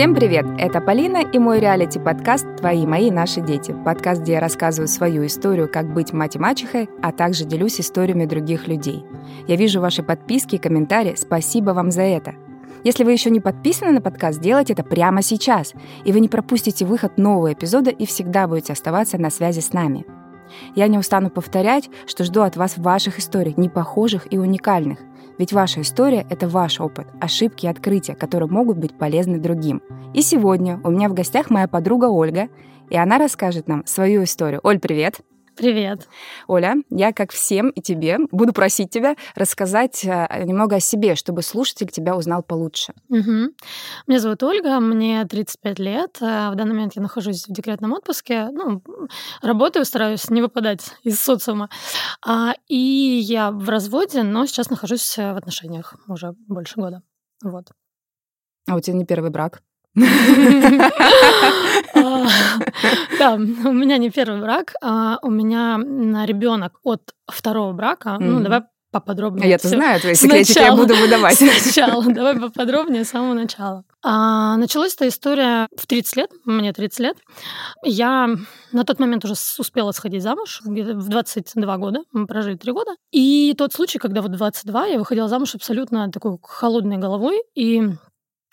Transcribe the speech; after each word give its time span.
Всем 0.00 0.14
привет! 0.14 0.46
Это 0.56 0.80
Полина 0.80 1.18
и 1.18 1.38
мой 1.38 1.60
реалити-подкаст 1.60 2.56
«Твои, 2.56 2.86
мои, 2.86 3.10
наши 3.10 3.42
дети». 3.42 3.76
Подкаст, 3.84 4.22
где 4.22 4.32
я 4.32 4.40
рассказываю 4.40 4.88
свою 4.88 5.26
историю, 5.26 5.70
как 5.70 5.92
быть 5.92 6.14
мать 6.14 6.36
и 6.36 6.38
мачехой, 6.38 6.88
а 7.02 7.12
также 7.12 7.44
делюсь 7.44 7.78
историями 7.82 8.24
других 8.24 8.66
людей. 8.66 9.04
Я 9.46 9.56
вижу 9.56 9.78
ваши 9.78 10.02
подписки 10.02 10.54
и 10.54 10.58
комментарии. 10.58 11.16
Спасибо 11.18 11.72
вам 11.72 11.90
за 11.90 12.00
это. 12.00 12.34
Если 12.82 13.04
вы 13.04 13.12
еще 13.12 13.28
не 13.28 13.40
подписаны 13.40 13.92
на 13.92 14.00
подкаст, 14.00 14.40
делайте 14.40 14.72
это 14.72 14.84
прямо 14.84 15.20
сейчас, 15.20 15.74
и 16.06 16.12
вы 16.12 16.20
не 16.20 16.30
пропустите 16.30 16.86
выход 16.86 17.18
нового 17.18 17.52
эпизода 17.52 17.90
и 17.90 18.06
всегда 18.06 18.48
будете 18.48 18.72
оставаться 18.72 19.18
на 19.18 19.28
связи 19.28 19.60
с 19.60 19.74
нами. 19.74 20.06
Я 20.74 20.88
не 20.88 20.96
устану 20.96 21.28
повторять, 21.28 21.90
что 22.06 22.24
жду 22.24 22.40
от 22.40 22.56
вас 22.56 22.78
ваших 22.78 23.18
историй, 23.18 23.52
непохожих 23.58 24.32
и 24.32 24.38
уникальных. 24.38 24.98
Ведь 25.40 25.54
ваша 25.54 25.80
история— 25.80 26.26
это 26.28 26.48
ваш 26.48 26.80
опыт, 26.80 27.06
ошибки 27.18 27.64
и 27.64 27.68
открытия, 27.70 28.14
которые 28.14 28.50
могут 28.50 28.76
быть 28.76 28.98
полезны 28.98 29.38
другим. 29.38 29.80
И 30.12 30.20
сегодня 30.20 30.78
у 30.84 30.90
меня 30.90 31.08
в 31.08 31.14
гостях 31.14 31.48
моя 31.48 31.66
подруга 31.66 32.10
Ольга, 32.10 32.50
и 32.90 32.96
она 32.98 33.16
расскажет 33.16 33.66
нам 33.66 33.86
свою 33.86 34.24
историю. 34.24 34.60
Оль, 34.62 34.78
привет! 34.78 35.22
Привет. 35.56 36.08
Оля, 36.46 36.76
я, 36.90 37.12
как 37.12 37.32
всем 37.32 37.70
и 37.70 37.80
тебе, 37.80 38.18
буду 38.30 38.52
просить 38.52 38.90
тебя 38.90 39.16
рассказать 39.34 40.04
э, 40.04 40.44
немного 40.44 40.76
о 40.76 40.80
себе, 40.80 41.14
чтобы 41.14 41.42
слушатель 41.42 41.88
тебя 41.88 42.16
узнал 42.16 42.42
получше. 42.42 42.92
Угу. 43.08 43.54
Меня 44.06 44.20
зовут 44.20 44.42
Ольга, 44.42 44.80
мне 44.80 45.24
35 45.24 45.78
лет. 45.78 46.18
Э, 46.20 46.50
в 46.50 46.54
данный 46.54 46.74
момент 46.74 46.94
я 46.96 47.02
нахожусь 47.02 47.46
в 47.46 47.52
декретном 47.52 47.92
отпуске. 47.92 48.48
Ну, 48.50 48.82
работаю, 49.42 49.84
стараюсь 49.84 50.30
не 50.30 50.40
выпадать 50.42 50.92
из 51.02 51.20
социума. 51.20 51.68
А, 52.26 52.54
и 52.68 52.76
я 52.76 53.50
в 53.50 53.68
разводе, 53.68 54.22
но 54.22 54.46
сейчас 54.46 54.70
нахожусь 54.70 55.16
в 55.16 55.36
отношениях 55.36 55.94
уже 56.08 56.32
больше 56.48 56.76
года. 56.76 57.02
Вот. 57.42 57.66
А 58.68 58.76
у 58.76 58.80
тебя 58.80 58.96
не 58.96 59.04
первый 59.04 59.30
брак? 59.30 59.62
Да, 63.18 63.34
у 63.34 63.72
меня 63.72 63.98
не 63.98 64.10
первый 64.10 64.40
брак, 64.40 64.74
а 64.82 65.18
у 65.22 65.30
меня 65.30 65.78
ребенок 66.24 66.78
от 66.84 67.14
второго 67.26 67.72
брака. 67.72 68.16
Ну, 68.18 68.40
давай 68.40 68.62
поподробнее. 68.90 69.48
Я-то 69.48 69.68
знаю 69.68 70.00
твои 70.00 70.14
секретики, 70.14 70.58
я 70.58 70.74
буду 70.74 70.94
выдавать. 70.94 71.36
Сначала, 71.58 72.04
давай 72.04 72.38
поподробнее 72.38 73.04
с 73.04 73.10
самого 73.10 73.34
начала. 73.34 73.84
А, 74.02 74.56
началась 74.56 74.94
эта 74.94 75.08
история 75.08 75.68
в 75.76 75.86
30 75.86 76.16
лет, 76.16 76.30
мне 76.44 76.72
30 76.72 76.98
лет. 77.00 77.16
Я 77.84 78.28
на 78.72 78.84
тот 78.84 78.98
момент 78.98 79.24
уже 79.24 79.34
успела 79.58 79.92
сходить 79.92 80.22
замуж, 80.22 80.60
в 80.64 81.08
22 81.08 81.76
года, 81.76 82.00
мы 82.12 82.26
прожили 82.26 82.56
3 82.56 82.72
года. 82.72 82.92
И 83.12 83.54
тот 83.56 83.72
случай, 83.72 83.98
когда 83.98 84.22
вот 84.22 84.32
22 84.32 84.86
я 84.86 84.98
выходила 84.98 85.28
замуж 85.28 85.54
абсолютно 85.54 86.10
такой 86.10 86.38
холодной 86.42 86.96
головой, 86.96 87.40
и 87.54 87.90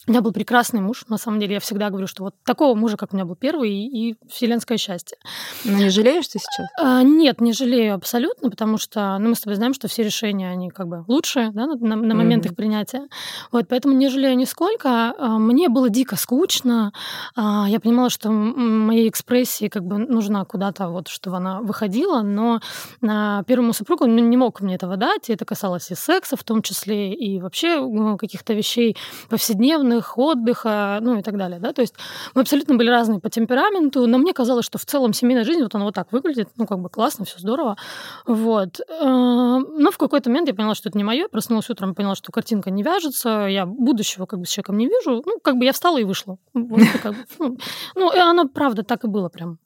у 0.06 0.12
меня 0.12 0.22
был 0.22 0.31
прекрасный 0.31 0.80
муж, 0.80 1.06
на 1.08 1.17
самом 1.17 1.40
деле. 1.40 1.56
Я 1.56 1.59
всегда 1.59 1.90
говорю, 1.90 2.08
что 2.08 2.23
вот 2.23 2.36
такого 2.45 2.76
мужа, 2.76 2.98
как 2.98 3.14
у 3.14 3.16
меня 3.16 3.26
был 3.26 3.36
первый, 3.36 3.72
и, 3.72 4.12
и 4.12 4.16
вселенское 4.30 4.78
счастье. 4.78 5.17
Но 5.66 5.73
не 5.73 5.90
жалеешь 5.90 6.28
ты 6.28 6.40
сейчас? 6.40 6.67
А, 6.80 7.03
нет, 7.03 7.42
не 7.42 7.52
жалею 7.52 7.95
абсолютно, 7.95 8.50
потому 8.50 8.78
что 8.78 9.18
ну, 9.20 9.30
мы 9.30 9.36
с 9.36 9.42
тобой 9.42 9.56
знаем, 9.56 9.73
что 9.73 9.88
все 9.88 10.03
решения, 10.03 10.50
они 10.50 10.70
как 10.70 10.88
бы 10.88 11.03
лучшие 11.08 11.52
да, 11.52 11.66
на, 11.66 11.95
на 11.95 12.16
момент 12.16 12.45
mm-hmm. 12.45 12.50
их 12.50 12.56
принятия. 12.56 13.08
Вот, 13.52 13.68
поэтому 13.68 13.95
не 13.95 14.09
жалею 14.09 14.38
нисколько. 14.38 15.14
А, 15.18 15.40
мне 15.40 15.68
было 15.68 15.90
дико 15.90 16.16
скучно. 16.16 16.94
А, 17.36 17.66
я 17.68 17.80
понимала, 17.80 18.09
что 18.09 18.30
моей 18.30 19.09
экспрессии 19.09 19.68
как 19.68 19.84
бы 19.84 19.98
нужна 19.98 20.45
куда-то, 20.45 20.90
вот, 20.90 21.08
чтобы 21.08 21.38
она 21.38 21.62
выходила, 21.62 22.22
но 22.22 22.62
на 23.02 23.44
первому 23.48 23.73
супругу 23.73 24.06
он 24.06 24.16
не 24.30 24.38
мог 24.38 24.62
мне 24.62 24.75
этого 24.75 24.95
дать, 24.95 25.30
и 25.30 25.34
это 25.34 25.44
касалось 25.44 25.92
и 25.92 25.95
секса 25.95 26.38
в 26.38 26.44
том 26.44 26.62
числе, 26.62 27.14
и 27.14 27.42
вообще 27.42 27.80
ну, 27.80 28.18
каких-то 28.18 28.53
вещей 28.53 28.95
повседневных, 29.30 29.87
выходных, 29.88 30.18
отдыха, 30.18 31.00
ну 31.02 31.20
и 31.20 31.22
так 31.22 31.38
далее, 31.38 31.60
да, 31.60 31.74
то 31.74 31.82
есть 31.82 31.96
мы 32.36 32.42
абсолютно 32.42 32.76
были 32.76 32.90
разные 32.90 33.20
по 33.20 33.30
темпераменту, 33.30 34.08
но 34.08 34.18
мне 34.18 34.34
казалось, 34.34 34.66
что 34.66 34.78
в 34.78 34.86
целом 34.86 35.14
семейная 35.14 35.44
жизнь, 35.44 35.64
вот 35.64 35.74
она 35.75 35.86
вот 35.86 35.96
так 35.96 36.12
выглядит, 36.12 36.50
ну 36.58 36.66
как 36.66 36.80
бы 36.80 36.90
классно, 36.90 37.25
все 37.25 37.40
здорово, 37.40 37.78
вот. 38.26 38.80
Э, 38.80 39.03
но 39.03 39.92
в 39.92 39.97
какой-то 39.97 40.30
момент 40.30 40.47
я 40.47 40.53
поняла, 40.53 40.76
что 40.76 40.90
это 40.90 40.97
не 40.97 41.03
мое, 41.03 41.28
проснулась 41.28 41.70
утром, 41.70 41.96
поняла, 41.96 42.16
что 42.16 42.31
картинка 42.31 42.72
не 42.72 42.84
вяжется, 42.84 43.47
я 43.47 43.66
будущего 43.66 44.26
как 44.26 44.40
бы 44.40 44.46
с 44.46 44.50
человеком 44.50 44.78
не 44.78 44.88
вижу, 44.88 45.24
ну 45.26 45.40
как 45.42 45.58
бы 45.58 45.66
я 45.66 45.74
встала 45.74 45.97
и 45.97 46.03
вышла. 46.03 46.38
Вот, 46.53 46.81
как 47.02 47.14
бы, 47.14 47.26
ну, 47.40 47.58
ну, 47.96 48.14
и 48.14 48.20
оно 48.20 48.47
правда 48.47 48.84
так 48.84 49.03
и 49.03 49.08
было 49.08 49.30
прям. 49.30 49.59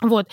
Вот. 0.00 0.26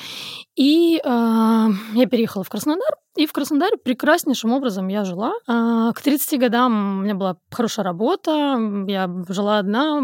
И 0.55 1.01
э, 1.03 1.07
я 1.07 2.05
переехала 2.05 2.43
в 2.43 2.49
Краснодар, 2.49 2.91
и 3.15 3.25
в 3.25 3.33
Краснодаре 3.33 3.77
прекраснейшим 3.77 4.51
образом 4.51 4.87
я 4.89 5.05
жила. 5.05 5.33
Э, 5.47 5.91
к 5.95 6.01
30 6.01 6.39
годам 6.39 6.99
у 6.99 7.01
меня 7.03 7.15
была 7.15 7.37
хорошая 7.51 7.83
работа, 7.83 8.57
я 8.87 9.09
жила 9.29 9.57
одна, 9.57 9.99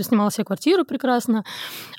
снимала 0.00 0.30
себе 0.30 0.44
квартиру 0.44 0.84
прекрасно, 0.84 1.44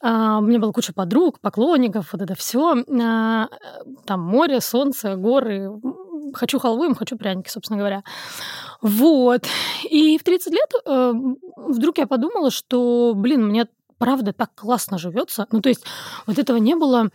э, 0.02 0.08
у 0.08 0.42
меня 0.42 0.60
была 0.60 0.72
куча 0.72 0.94
подруг, 0.94 1.40
поклонников, 1.42 2.14
вот 2.14 2.22
это 2.22 2.36
все. 2.36 2.78
Э, 2.78 3.48
там 4.06 4.22
море, 4.22 4.62
солнце, 4.62 5.16
горы, 5.16 5.70
хочу 6.34 6.60
халву, 6.60 6.86
им 6.86 6.96
хочу 6.96 7.18
пряники, 7.18 7.50
собственно 7.50 7.80
говоря. 7.80 8.04
Вот. 8.82 9.46
И 9.90 10.18
в 10.18 10.24
30 10.24 10.54
лет 10.54 10.72
э, 10.86 11.14
вдруг 11.56 11.98
я 11.98 12.08
подумала, 12.08 12.52
что, 12.52 13.14
блин, 13.16 13.48
мне 13.48 13.68
правда 13.98 14.34
так 14.34 14.54
классно 14.56 14.98
живется. 14.98 15.48
Ну, 15.52 15.62
то 15.62 15.70
есть 15.70 15.86
вот 16.26 16.38
этого 16.40 16.58
не 16.58 16.76
было 16.76 17.10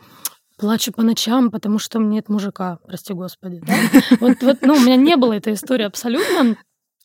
плачу 0.58 0.92
по 0.92 1.02
ночам, 1.02 1.50
потому 1.50 1.78
что 1.78 1.98
мне 1.98 2.16
нет 2.16 2.28
мужика, 2.28 2.78
прости 2.86 3.12
господи. 3.12 3.62
Да? 3.66 3.74
Вот, 4.20 4.42
вот, 4.42 4.58
ну, 4.62 4.74
у 4.74 4.80
меня 4.80 4.96
не 4.96 5.16
было 5.16 5.32
этой 5.32 5.54
истории 5.54 5.84
абсолютно. 5.84 6.56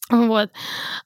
Вот. 0.09 0.51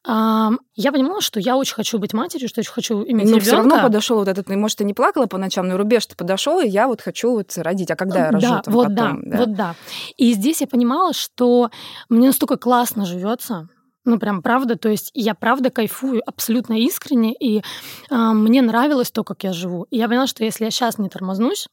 Я 0.06 0.92
понимала, 0.92 1.22
что 1.22 1.40
я 1.40 1.58
очень 1.58 1.74
хочу 1.74 1.98
быть 1.98 2.14
матерью, 2.14 2.48
что 2.50 2.62
очень 2.62 2.72
хочу 2.72 3.04
иметь 3.04 3.26
но 3.26 3.38
ребенка. 3.38 3.44
все 3.46 3.56
равно 3.56 3.82
подошел 3.82 4.18
вот 4.20 4.28
этот, 4.28 4.48
может, 4.50 4.78
ты 4.78 4.84
не 4.84 4.94
плакала 4.94 5.26
по 5.26 5.40
ночам, 5.40 5.68
но 5.68 5.78
рубеж 5.78 6.06
ты 6.06 6.16
подошел, 6.16 6.60
и 6.60 6.68
я 6.68 6.88
вот 6.88 7.02
хочу 7.02 7.32
вот 7.32 7.52
родить. 7.58 7.90
А 7.90 7.96
когда 7.96 8.26
я 8.26 8.32
рожу? 8.32 8.48
Да, 8.48 8.62
там, 8.62 8.74
вот 8.74 8.88
потом, 8.90 8.96
да, 8.96 9.32
да, 9.32 9.38
вот 9.38 9.54
да. 9.56 9.76
И 10.18 10.34
здесь 10.34 10.62
я 10.62 10.68
понимала, 10.68 11.14
что 11.14 11.72
мне 12.10 12.28
настолько 12.28 12.58
классно 12.58 13.06
живется, 13.06 13.70
ну, 14.06 14.20
прям 14.20 14.42
правда. 14.42 14.78
То 14.78 14.90
есть 14.90 15.12
я 15.14 15.36
правда 15.36 15.70
кайфую 15.70 16.22
абсолютно 16.26 16.74
искренне, 16.80 17.34
и 17.34 17.60
э, 17.60 18.16
мне 18.16 18.62
нравилось 18.62 19.12
то, 19.12 19.24
как 19.24 19.44
я 19.44 19.54
живу. 19.54 19.84
И 19.92 19.98
я 19.98 20.08
поняла, 20.08 20.28
что 20.28 20.44
если 20.44 20.66
я 20.66 20.72
сейчас 20.72 20.98
не 20.98 21.10
тормознусь, 21.10 21.68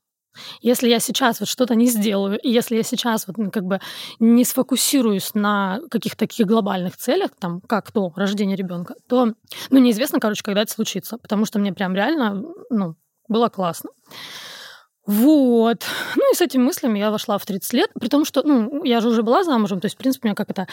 если 0.61 0.89
я 0.89 1.01
сейчас 1.01 1.41
вот 1.41 1.49
что-то 1.49 1.75
не 1.75 1.87
сделаю, 1.87 2.39
и 2.39 2.51
если 2.51 2.77
я 2.77 2.83
сейчас 2.83 3.27
вот 3.27 3.39
ну, 3.39 3.51
как 3.51 3.65
бы 3.65 3.81
не 4.21 4.45
сфокусируюсь 4.45 5.35
на 5.35 5.81
каких-то 5.91 6.19
таких 6.19 6.47
глобальных 6.47 6.97
целях, 6.97 7.31
там, 7.39 7.61
как 7.63 7.91
то 7.91 8.13
рождение 8.15 8.57
ребенка, 8.57 8.95
то, 9.09 9.33
ну, 9.71 9.79
неизвестно, 9.79 10.21
короче, 10.21 10.43
когда 10.43 10.63
это 10.63 10.73
случится, 10.73 11.19
потому 11.19 11.45
что 11.45 11.59
мне 11.59 11.73
прям 11.73 11.95
реально, 11.95 12.45
ну, 12.71 12.95
было 13.29 13.49
классно. 13.49 13.91
Вот. 15.09 15.87
Ну 16.17 16.33
и 16.33 16.37
с 16.37 16.43
этими 16.43 16.63
мыслями 16.63 16.99
я 16.99 17.11
вошла 17.11 17.39
в 17.39 17.47
30 17.47 17.73
лет, 17.73 17.91
при 17.99 18.09
том, 18.09 18.27
что, 18.27 18.43
ну, 18.45 18.85
я 18.85 19.01
же 19.01 19.09
уже 19.09 19.23
была 19.23 19.43
замужем, 19.43 19.81
то 19.81 19.87
есть, 19.87 19.95
в 19.95 19.99
принципе, 19.99 20.27
у 20.27 20.29
меня 20.29 20.35
как 20.35 20.51
это, 20.51 20.69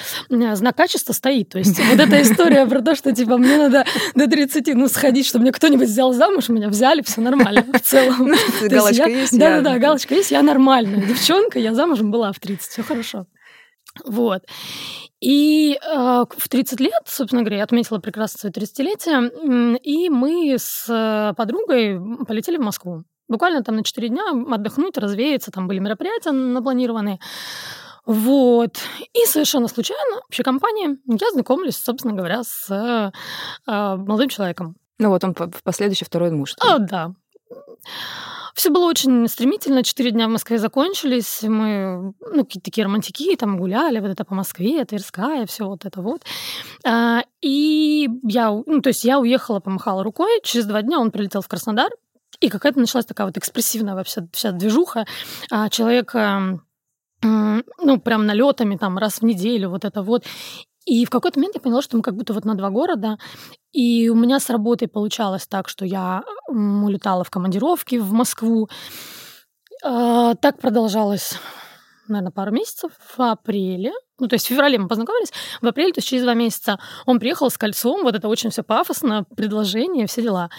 знак 0.57 0.75
качества 0.75 1.13
стоит. 1.13 1.47
То 1.47 1.57
есть 1.57 1.79
вот 1.79 1.97
эта 1.97 2.21
история 2.21 2.65
про 2.65 2.81
то, 2.81 2.95
что, 2.95 3.13
типа, 3.13 3.37
мне 3.37 3.55
надо 3.55 3.85
до 4.13 4.27
30, 4.27 4.75
ну, 4.75 4.89
сходить, 4.89 5.25
чтобы 5.25 5.43
мне 5.43 5.53
кто-нибудь 5.53 5.87
взял 5.87 6.11
замуж, 6.11 6.49
меня 6.49 6.67
взяли, 6.67 7.01
все 7.01 7.21
нормально 7.21 7.63
в 7.73 7.79
целом. 7.79 8.33
Галочка 8.61 9.07
есть. 9.07 9.39
Да-да-да, 9.39 9.79
галочка 9.79 10.13
есть, 10.13 10.31
я 10.31 10.41
нормальная 10.41 11.05
девчонка, 11.05 11.57
я 11.57 11.73
замужем 11.73 12.11
была 12.11 12.33
в 12.33 12.39
30, 12.39 12.69
все 12.69 12.83
хорошо. 12.83 13.27
Вот. 14.03 14.43
И 15.21 15.79
э, 15.81 16.25
в 16.37 16.49
30 16.49 16.81
лет, 16.81 17.03
собственно 17.05 17.43
говоря, 17.43 17.59
я 17.59 17.63
отметила 17.63 17.99
прекрасно 17.99 18.37
свое 18.37 18.53
30-летие, 18.53 19.77
и 19.77 20.09
мы 20.09 20.55
с 20.59 20.87
э, 20.89 21.33
подругой 21.37 21.97
полетели 22.27 22.57
в 22.57 22.61
Москву. 22.61 23.05
Буквально 23.27 23.63
там 23.63 23.75
на 23.75 23.83
4 23.83 24.09
дня 24.09 24.23
отдохнуть, 24.51 24.97
развеяться, 24.97 25.51
там 25.51 25.67
были 25.67 25.79
мероприятия 25.79 26.31
напланированные. 26.31 27.19
Вот. 28.05 28.77
И 29.13 29.25
совершенно 29.25 29.67
случайно, 29.67 30.21
в 30.21 30.25
общей 30.27 30.43
компании, 30.43 30.99
я 31.07 31.31
знакомлюсь, 31.31 31.75
собственно 31.75 32.13
говоря, 32.13 32.43
с 32.43 32.69
э, 32.69 33.11
молодым 33.67 34.29
человеком. 34.29 34.75
Ну 34.99 35.09
вот 35.09 35.23
он 35.23 35.33
последующий 35.63 36.05
второй 36.05 36.31
муж. 36.31 36.53
А, 36.59 36.77
да. 36.77 37.13
Все 38.53 38.69
было 38.69 38.85
очень 38.85 39.27
стремительно. 39.27 39.83
Четыре 39.83 40.11
дня 40.11 40.27
в 40.27 40.31
Москве 40.31 40.57
закончились. 40.57 41.43
Мы, 41.43 42.13
ну, 42.21 42.45
какие-то 42.45 42.65
такие 42.71 42.85
романтики, 42.85 43.35
там 43.35 43.57
гуляли, 43.57 43.99
вот 43.99 44.09
это 44.09 44.23
по 44.23 44.33
Москве, 44.33 44.85
Тверская, 44.85 45.45
все 45.45 45.65
вот 45.65 45.83
это 45.83 46.01
вот. 46.01 46.21
А, 46.85 47.23
и 47.41 48.07
я, 48.23 48.51
ну, 48.51 48.81
то 48.81 48.89
есть 48.89 49.03
я 49.03 49.19
уехала, 49.19 49.59
помахала 49.59 50.03
рукой. 50.03 50.39
Через 50.43 50.65
два 50.67 50.81
дня 50.83 50.99
он 50.99 51.11
прилетел 51.11 51.41
в 51.41 51.47
Краснодар. 51.49 51.89
И 52.45 52.49
какая-то 52.49 52.79
началась 52.79 53.05
такая 53.05 53.25
вот 53.25 53.37
экспрессивная 53.37 53.95
вообще 53.95 54.27
вся 54.31 54.51
движуха. 54.51 55.05
А, 55.49 55.69
человек 55.69 56.13
ну, 57.23 57.99
прям 58.03 58.27
налетами 58.27 58.75
там 58.75 58.99
раз 58.99 59.19
в 59.19 59.23
неделю, 59.23 59.69
вот 59.69 59.83
это 59.83 60.03
вот. 60.03 60.23
И 60.85 61.05
в 61.05 61.09
какой-то 61.09 61.39
момент 61.39 61.55
я 61.55 61.61
поняла, 61.61 61.81
что 61.81 61.97
мы 61.97 62.03
как 62.03 62.15
будто 62.15 62.33
вот 62.33 62.45
на 62.45 62.53
два 62.53 62.69
города. 62.69 63.17
И 63.71 64.09
у 64.09 64.15
меня 64.15 64.39
с 64.39 64.51
работой 64.51 64.87
получалось 64.87 65.47
так, 65.47 65.67
что 65.67 65.85
я 65.85 66.23
улетала 66.47 67.23
в 67.23 67.31
командировки 67.31 67.95
в 67.95 68.13
Москву. 68.13 68.69
А, 69.83 70.35
так 70.35 70.59
продолжалось 70.59 71.39
наверное, 72.07 72.31
пару 72.31 72.51
месяцев, 72.51 72.91
в 73.17 73.19
апреле, 73.19 73.91
ну, 74.19 74.27
то 74.27 74.35
есть 74.35 74.45
в 74.45 74.49
феврале 74.49 74.77
мы 74.77 74.87
познакомились, 74.87 75.33
в 75.59 75.67
апреле, 75.67 75.91
то 75.91 75.97
есть 75.97 76.07
через 76.07 76.21
два 76.21 76.35
месяца 76.35 76.79
он 77.07 77.19
приехал 77.19 77.49
с 77.49 77.57
кольцом, 77.57 78.03
вот 78.03 78.13
это 78.13 78.27
очень 78.27 78.51
все 78.51 78.61
пафосно, 78.61 79.25
предложение, 79.35 80.05
все 80.05 80.21
дела. 80.21 80.51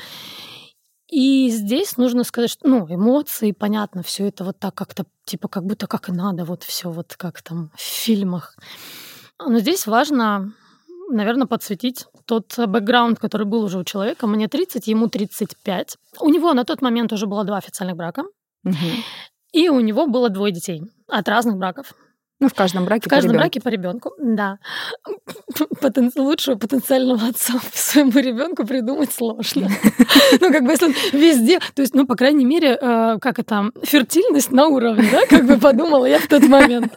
И 1.09 1.51
здесь 1.51 1.97
нужно 1.97 2.25
сказать, 2.25 2.51
что, 2.51 2.69
ну, 2.69 2.87
эмоции, 2.89 3.53
понятно, 3.53 4.03
все 4.03 4.27
это 4.27 4.45
вот 4.45 4.59
так 4.59 4.75
как-то, 4.75 5.05
типа, 5.25 5.49
как 5.49 5.65
будто 5.65 5.87
как 5.87 6.09
и 6.09 6.13
надо, 6.13 6.45
вот 6.45 6.65
все 6.65 6.91
вот 6.91 7.15
как 7.17 7.43
там 7.43 7.71
в 7.77 7.81
фильмах. 7.81 8.57
Но 9.39 9.59
здесь 9.61 9.87
важно, 9.87 10.53
наверное, 11.11 11.47
подсветить 11.47 12.07
тот 12.25 12.59
бэкграунд, 12.59 13.21
который 13.21 13.47
был 13.47 13.63
уже 13.63 13.79
у 13.79 13.85
человека. 13.85 14.27
Мне 14.27 14.49
30, 14.49 14.89
ему 14.89 15.09
35. 15.09 15.97
У 16.21 16.29
него 16.29 16.53
на 16.55 16.65
тот 16.65 16.83
момент 16.83 17.13
уже 17.13 17.27
было 17.27 17.45
два 17.45 17.59
официальных 17.59 17.97
брака. 17.97 18.25
Угу. 18.65 18.75
И 19.53 19.69
у 19.69 19.81
него 19.81 20.07
было 20.07 20.29
двое 20.29 20.53
детей 20.53 20.83
от 21.09 21.29
разных 21.29 21.57
браков. 21.57 21.95
Ну, 22.39 22.49
в 22.49 22.55
каждом 22.55 22.85
браке 22.85 23.09
В 23.09 23.11
каждом 23.11 23.33
по 23.33 23.39
браке 23.39 23.61
по 23.63 23.69
ребенку, 23.69 24.13
да. 24.19 24.59
Потен... 25.81 26.11
Лучшего 26.17 26.57
потенциального 26.57 27.29
отца 27.29 27.55
своему 27.73 28.19
ребенку 28.19 28.67
придумать 28.67 29.13
сложно. 29.13 29.69
Ну, 30.41 30.53
как 30.53 30.65
бы 30.65 30.73
если 30.73 30.87
он 30.87 30.95
везде, 31.13 31.61
то 31.75 31.83
есть, 31.83 31.95
ну, 31.95 32.07
по 32.07 32.15
крайней 32.15 32.45
мере, 32.45 32.77
э, 32.81 33.19
как 33.21 33.39
это, 33.39 33.71
фертильность 33.83 34.51
на 34.51 34.67
уровне, 34.67 35.09
да, 35.11 35.27
как 35.27 35.47
бы 35.47 35.57
подумала 35.57 36.05
я 36.07 36.19
в 36.19 36.27
тот 36.27 36.43
момент. 36.43 36.93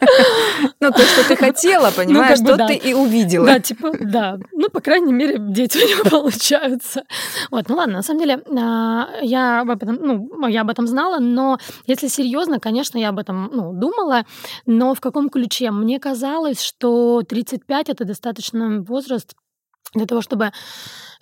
Ну, 0.80 0.92
то, 0.92 1.00
что 1.00 1.28
ты 1.28 1.36
хотела, 1.36 1.88
ну, 1.88 2.04
понимаешь, 2.04 2.40
что 2.40 2.58
ты 2.58 2.76
и 2.76 2.94
увидела. 2.94 3.46
Да, 3.46 3.60
типа, 3.60 3.92
да. 4.00 4.38
Ну, 4.52 4.70
по 4.70 4.82
крайней 4.82 5.14
мере, 5.14 5.38
дети 5.40 5.78
у 5.78 5.82
него 5.82 6.10
получаются. 6.10 7.04
Вот, 7.52 7.70
ну 7.70 7.76
ладно, 7.76 7.98
на 7.98 8.04
самом 8.04 8.20
деле, 8.22 8.42
а, 8.58 9.10
я 9.22 9.62
об 9.62 9.70
этом, 9.70 9.96
ну, 10.02 10.48
я 10.48 10.62
об 10.62 10.70
этом 10.70 10.88
знала, 10.88 11.20
но 11.20 11.60
если 11.86 12.08
серьезно, 12.08 12.60
конечно, 12.60 12.98
я 12.98 13.10
об 13.10 13.20
этом, 13.20 13.50
ну, 13.54 13.74
думала, 13.74 14.26
но 14.66 14.94
в 14.96 15.00
каком 15.00 15.29
ключе. 15.30 15.72
Мне 15.72 16.00
казалось, 16.00 16.62
что 16.62 17.24
35 17.24 17.90
это 17.90 18.06
достаточно 18.06 18.82
возраст 18.82 19.34
для 19.94 20.06
того, 20.06 20.22
чтобы 20.22 20.52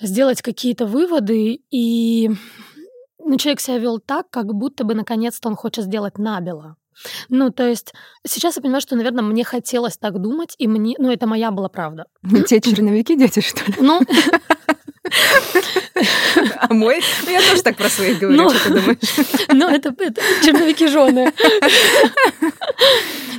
сделать 0.01 0.42
какие-то 0.42 0.86
выводы, 0.86 1.62
и 1.71 2.30
ну, 3.19 3.38
человек 3.38 3.59
себя 3.59 3.77
вел 3.77 4.00
так, 4.00 4.30
как 4.30 4.54
будто 4.54 4.83
бы 4.83 4.94
наконец-то 4.94 5.50
он 5.50 5.56
хочет 5.56 5.86
сделать 5.86 6.18
набело. 6.18 6.75
Ну, 7.30 7.51
то 7.51 7.68
есть 7.68 7.94
сейчас 8.25 8.56
я 8.56 8.62
понимаю, 8.62 8.81
что, 8.81 8.95
наверное, 8.95 9.24
мне 9.24 9.44
хотелось 9.44 9.98
так 9.98 10.19
думать, 10.19 10.56
и 10.57 10.68
мне, 10.68 10.95
ну, 10.98 11.12
это 11.12 11.27
моя 11.27 11.51
была 11.51 11.69
правда. 11.69 12.06
Те 12.48 12.59
черновики 12.62 13.15
дети, 13.15 13.39
что 13.39 13.63
ли? 13.65 13.77
Ну, 13.80 14.01
а 16.59 16.74
мой? 16.74 17.01
Ну, 17.25 17.31
я 17.31 17.42
тоже 17.42 17.62
так 17.63 17.77
про 17.77 17.89
своих 17.89 18.19
говорю, 18.19 18.38
ну, 18.38 18.50
что 18.50 18.63
ты 18.63 18.69
думаешь? 18.69 19.48
Ну, 19.54 19.69
это, 19.69 19.95
это 19.98 20.21
черновики 20.44 20.88
жены. 20.88 21.33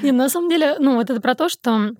Не, 0.02 0.12
на 0.12 0.28
самом 0.28 0.48
деле, 0.48 0.76
ну, 0.78 0.94
вот 0.94 1.10
это 1.10 1.20
про 1.20 1.34
то, 1.34 1.48
что 1.48 1.92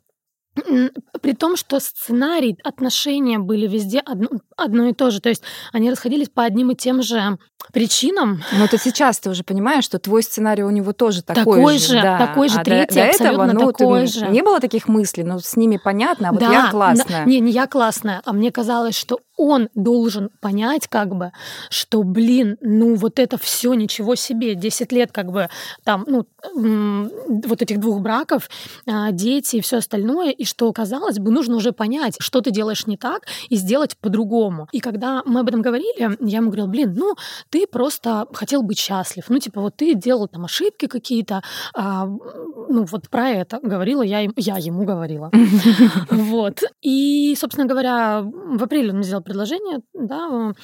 при 1.22 1.34
том, 1.34 1.56
что 1.56 1.80
сценарий, 1.80 2.58
отношения 2.64 3.38
были 3.38 3.66
везде 3.66 4.00
одно, 4.00 4.28
одно 4.56 4.88
и 4.88 4.92
то 4.92 5.10
же. 5.10 5.20
То 5.20 5.28
есть 5.28 5.42
они 5.72 5.90
расходились 5.90 6.28
по 6.28 6.44
одним 6.44 6.70
и 6.70 6.74
тем 6.74 7.02
же 7.02 7.38
причинам. 7.72 8.42
Но 8.52 8.64
это 8.64 8.78
сейчас 8.78 9.18
ты 9.20 9.30
уже 9.30 9.44
понимаешь, 9.44 9.84
что 9.84 9.98
твой 9.98 10.22
сценарий 10.22 10.62
у 10.62 10.70
него 10.70 10.92
тоже 10.92 11.22
такой, 11.22 11.58
такой 11.58 11.78
же. 11.78 11.94
Да. 11.94 12.26
Такой 12.26 12.48
же, 12.48 12.58
а 12.58 12.64
третий, 12.64 12.94
до, 12.94 13.00
до 13.00 13.06
этого, 13.06 13.46
ну, 13.46 13.72
такой 13.72 14.06
ты, 14.06 14.12
же. 14.12 14.28
Не 14.28 14.42
было 14.42 14.60
таких 14.60 14.88
мыслей, 14.88 15.24
но 15.24 15.38
с 15.38 15.56
ними 15.56 15.78
понятно, 15.82 16.30
а 16.30 16.32
вот 16.32 16.40
да, 16.40 16.52
я 16.52 16.70
классная. 16.70 17.06
Да, 17.08 17.24
не, 17.24 17.40
не 17.40 17.52
я 17.52 17.66
классная, 17.66 18.22
а 18.24 18.32
мне 18.32 18.50
казалось, 18.50 18.96
что 18.96 19.20
он 19.38 19.70
должен 19.74 20.30
понять, 20.40 20.88
как 20.88 21.14
бы, 21.14 21.32
что, 21.70 22.02
блин, 22.02 22.58
ну 22.60 22.96
вот 22.96 23.18
это 23.18 23.38
все 23.38 23.72
ничего 23.72 24.16
себе, 24.16 24.54
10 24.54 24.92
лет 24.92 25.12
как 25.12 25.30
бы 25.32 25.48
там, 25.84 26.04
ну, 26.06 26.26
вот 27.46 27.62
этих 27.62 27.78
двух 27.80 28.00
браков, 28.00 28.50
а, 28.86 29.12
дети 29.12 29.56
и 29.56 29.60
все 29.60 29.78
остальное, 29.78 30.30
и 30.30 30.44
что, 30.44 30.70
казалось 30.72 31.18
бы, 31.18 31.30
нужно 31.30 31.56
уже 31.56 31.72
понять, 31.72 32.16
что 32.18 32.40
ты 32.40 32.50
делаешь 32.50 32.86
не 32.86 32.96
так, 32.96 33.26
и 33.48 33.56
сделать 33.56 33.96
по-другому. 33.96 34.68
И 34.72 34.80
когда 34.80 35.22
мы 35.24 35.40
об 35.40 35.48
этом 35.48 35.62
говорили, 35.62 36.16
я 36.20 36.38
ему 36.38 36.48
говорила, 36.48 36.66
блин, 36.66 36.94
ну, 36.96 37.14
ты 37.50 37.66
просто 37.66 38.26
хотел 38.32 38.62
быть 38.62 38.78
счастлив. 38.78 39.24
Ну, 39.28 39.38
типа, 39.38 39.60
вот 39.60 39.76
ты 39.76 39.94
делал 39.94 40.26
там 40.26 40.44
ошибки 40.44 40.86
какие-то, 40.86 41.42
а, 41.74 42.06
ну, 42.06 42.84
вот 42.84 43.08
про 43.08 43.30
это 43.30 43.60
говорила 43.62 44.02
я, 44.02 44.28
я 44.36 44.56
ему 44.56 44.84
говорила. 44.84 45.30
Вот. 46.10 46.62
И, 46.82 47.34
собственно 47.38 47.66
говоря, 47.66 48.22
в 48.22 48.62
апреле 48.62 48.90
он 48.90 48.96
мне 48.96 49.04
сделал 49.04 49.22
предложение, 49.28 49.80
да, 49.92 50.54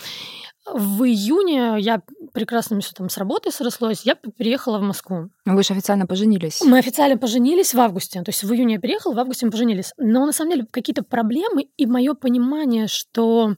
в 0.72 1.04
июне 1.04 1.76
я 1.78 2.02
прекрасно 2.32 2.80
все 2.80 2.92
там 2.94 3.10
с 3.10 3.18
работы 3.18 3.50
срослось, 3.50 4.02
я 4.04 4.14
переехала 4.14 4.78
в 4.78 4.82
Москву. 4.82 5.28
Вы 5.44 5.62
же 5.62 5.74
официально 5.74 6.06
поженились. 6.06 6.62
Мы 6.64 6.78
официально 6.78 7.18
поженились 7.18 7.74
в 7.74 7.80
августе. 7.80 8.22
То 8.22 8.30
есть 8.30 8.42
в 8.42 8.52
июне 8.52 8.74
я 8.74 8.80
переехала, 8.80 9.14
в 9.14 9.18
августе 9.18 9.46
мы 9.46 9.52
поженились. 9.52 9.92
Но 9.98 10.24
на 10.24 10.32
самом 10.32 10.52
деле 10.52 10.66
какие-то 10.70 11.02
проблемы 11.02 11.68
и 11.76 11.86
мое 11.86 12.14
понимание, 12.14 12.86
что 12.86 13.56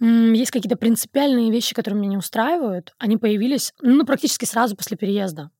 есть 0.00 0.50
какие-то 0.50 0.76
принципиальные 0.76 1.52
вещи, 1.52 1.74
которые 1.74 2.00
меня 2.00 2.10
не 2.12 2.16
устраивают, 2.16 2.94
они 2.98 3.18
появились 3.18 3.72
ну, 3.82 4.04
практически 4.04 4.46
сразу 4.46 4.76
после 4.76 4.96
переезда. 4.96 5.50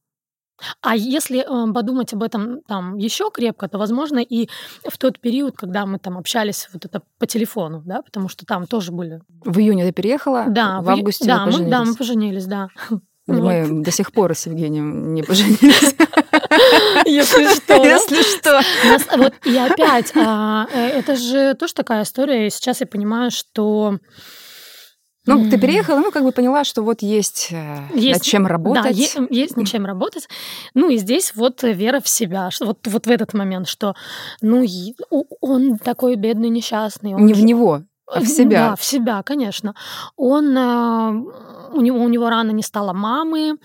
А 0.80 0.96
если 0.96 1.40
э, 1.40 1.72
подумать 1.72 2.12
об 2.12 2.22
этом 2.22 2.62
там 2.62 2.96
еще 2.96 3.30
крепко, 3.30 3.68
то, 3.68 3.78
возможно, 3.78 4.18
и 4.18 4.48
в 4.88 4.98
тот 4.98 5.18
период, 5.18 5.56
когда 5.56 5.86
мы 5.86 5.98
там 5.98 6.18
общались 6.18 6.68
вот 6.72 6.84
это 6.84 7.02
по 7.18 7.26
телефону, 7.26 7.82
да, 7.84 8.02
потому 8.02 8.28
что 8.28 8.46
там 8.46 8.66
тоже 8.66 8.92
были. 8.92 9.20
В 9.44 9.58
июне 9.58 9.86
ты 9.86 9.92
переехала? 9.92 10.44
Да. 10.48 10.80
В 10.80 10.90
августе 10.90 11.26
да, 11.26 11.46
мы 11.46 11.68
да, 11.68 11.84
мы 11.84 11.94
поженились, 11.94 12.46
да. 12.46 12.68
Мы 13.26 13.66
вот. 13.68 13.82
до 13.82 13.90
сих 13.90 14.12
пор 14.12 14.34
с 14.34 14.46
Евгением 14.46 15.14
не 15.14 15.22
поженились. 15.22 15.94
Если 17.06 17.54
что. 17.54 17.84
Если 17.84 18.22
что. 18.22 18.60
Вот 19.16 19.34
и 19.44 19.56
опять, 19.56 20.12
а, 20.16 20.66
э, 20.72 20.88
это 20.88 21.16
же 21.16 21.54
тоже 21.54 21.74
такая 21.74 22.02
история. 22.02 22.50
Сейчас 22.50 22.80
я 22.80 22.86
понимаю, 22.86 23.30
что 23.30 23.98
ну, 25.26 25.44
mm. 25.44 25.50
ты 25.50 25.58
переехала, 25.58 25.98
ну, 26.00 26.10
как 26.10 26.24
бы 26.24 26.32
поняла, 26.32 26.64
что 26.64 26.82
вот 26.82 27.02
есть, 27.02 27.48
э, 27.52 27.78
есть 27.94 28.20
над 28.20 28.22
чем 28.22 28.46
работать. 28.46 28.82
Да, 28.82 28.88
есть, 28.88 29.16
есть 29.30 29.56
над 29.56 29.69
чем 29.69 29.86
работать. 29.86 30.28
Ну, 30.74 30.90
и 30.90 30.96
здесь 30.96 31.34
вот 31.36 31.62
вера 31.62 32.00
в 32.00 32.08
себя, 32.08 32.50
что 32.50 32.66
вот, 32.66 32.86
вот 32.86 33.06
в 33.06 33.10
этот 33.10 33.32
момент, 33.32 33.69
что, 33.69 33.94
ну, 34.40 34.66
он 35.40 35.78
такой 35.78 36.16
бедный, 36.16 36.48
несчастный. 36.48 37.14
Он 37.14 37.24
Не 37.24 37.34
же... 37.34 37.40
в 37.40 37.44
него, 37.44 37.82
а 38.06 38.20
в 38.20 38.26
себя. 38.26 38.70
Да, 38.70 38.76
в 38.76 38.84
себя, 38.84 39.22
конечно. 39.22 39.74
Он, 40.16 40.56
а, 40.58 41.14
у 41.72 41.80
него, 41.80 41.98
у 41.98 42.08
него 42.08 42.28
рано 42.30 42.50
не 42.50 42.62
стало 42.62 42.92
мамы, 42.92 43.58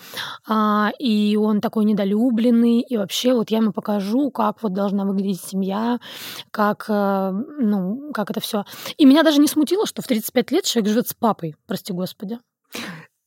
а, 0.48 0.92
и 1.00 1.36
он 1.36 1.62
такой 1.62 1.86
недолюбленный, 1.86 2.82
и 2.82 2.98
вообще 2.98 3.34
вот 3.34 3.50
я 3.52 3.58
ему 3.58 3.72
покажу, 3.72 4.32
как 4.32 4.64
вот 4.64 4.74
должна 4.74 5.06
выглядеть 5.06 5.42
семья, 5.42 6.00
как, 6.52 6.86
э, 6.90 7.32
ну, 7.60 8.12
как 8.14 8.32
это 8.32 8.40
все. 8.40 8.66
И 8.98 9.06
меня 9.06 9.24
даже 9.24 9.40
не 9.40 9.48
смутило, 9.48 9.86
что 9.86 10.02
в 10.02 10.08
35 10.08 10.52
лет 10.52 10.64
человек 10.66 10.90
живет 10.90 11.08
с 11.08 11.14
папой, 11.14 11.56
прости 11.68 11.94
господи. 11.94 12.40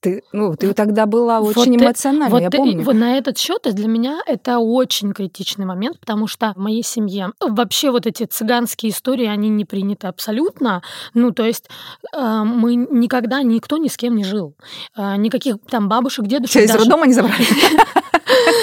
Ты, 0.00 0.22
ну, 0.32 0.56
ты 0.56 0.72
тогда 0.72 1.04
была 1.04 1.40
очень 1.40 1.72
вот 1.74 1.82
эмоциональна, 1.82 2.30
вот 2.30 2.40
я 2.40 2.50
помню. 2.50 2.82
Вот 2.82 2.94
на 2.94 3.18
этот 3.18 3.36
счет 3.36 3.62
для 3.64 3.86
меня 3.86 4.20
это 4.26 4.58
очень 4.58 5.12
критичный 5.12 5.66
момент, 5.66 6.00
потому 6.00 6.26
что 6.26 6.54
в 6.56 6.58
моей 6.58 6.82
семье 6.82 7.32
вообще 7.38 7.90
вот 7.90 8.06
эти 8.06 8.24
цыганские 8.24 8.92
истории, 8.92 9.26
они 9.26 9.50
не 9.50 9.66
приняты 9.66 10.06
абсолютно. 10.06 10.82
Ну, 11.12 11.32
то 11.32 11.44
есть 11.44 11.68
э, 12.16 12.42
мы 12.44 12.76
никогда, 12.76 13.42
никто 13.42 13.76
ни 13.76 13.88
с 13.88 13.98
кем 13.98 14.16
не 14.16 14.24
жил. 14.24 14.56
Э, 14.96 15.16
никаких 15.16 15.56
там 15.68 15.90
бабушек, 15.90 16.26
дедушек. 16.26 16.62
Тебя 16.62 16.64
из 16.64 16.74
роддома 16.74 17.06
не 17.06 17.14
забрали? 17.14 17.44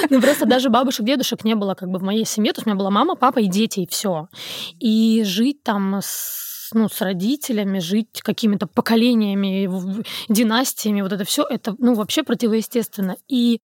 Ну, 0.09 0.21
просто 0.21 0.45
даже 0.45 0.69
бабушек, 0.69 1.05
дедушек 1.05 1.43
не 1.43 1.53
было 1.53 1.73
как 1.73 1.89
бы 1.89 1.99
в 1.99 2.03
моей 2.03 2.25
семье. 2.25 2.53
То 2.53 2.59
есть 2.59 2.67
у 2.67 2.69
меня 2.69 2.79
была 2.79 2.89
мама, 2.89 3.15
папа 3.15 3.39
и 3.39 3.47
дети, 3.47 3.81
и 3.81 3.87
все. 3.87 4.29
И 4.79 5.23
жить 5.25 5.61
там 5.63 5.99
с 6.01 6.47
ну, 6.73 6.89
с 6.89 7.01
родителями, 7.01 7.79
жить 7.79 8.21
какими-то 8.21 8.67
поколениями, 8.67 10.03
династиями, 10.29 11.01
вот 11.01 11.13
это 11.13 11.23
все, 11.23 11.43
это, 11.43 11.75
ну, 11.79 11.93
вообще 11.93 12.23
противоестественно. 12.23 13.17
И 13.27 13.59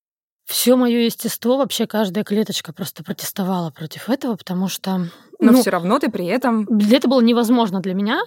все 0.46 0.76
мое 0.76 1.00
естество, 1.00 1.58
вообще 1.58 1.88
каждая 1.88 2.24
клеточка 2.24 2.74
просто 2.74 3.04
протестовала 3.04 3.72
против 3.72 4.10
этого, 4.10 4.36
потому 4.36 4.68
что... 4.68 5.08
Но 5.40 5.52
ну, 5.52 5.62
все 5.62 5.72
равно 5.72 6.00
ты 6.00 6.10
при 6.10 6.26
этом... 6.26 6.68
Это 6.92 7.08
было 7.08 7.22
невозможно 7.22 7.80
для 7.80 7.94
меня. 7.94 8.22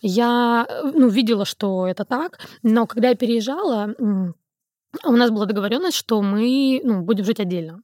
Я 0.00 0.66
ну, 0.94 1.08
видела, 1.08 1.44
что 1.44 1.86
это 1.86 2.04
так, 2.04 2.40
но 2.62 2.86
когда 2.86 3.10
я 3.10 3.14
переезжала, 3.14 3.94
у 3.98 5.12
нас 5.12 5.30
была 5.30 5.46
договоренность, 5.46 5.96
что 5.96 6.22
мы 6.22 6.80
ну, 6.82 7.02
будем 7.02 7.24
жить 7.24 7.40
отдельно. 7.40 7.82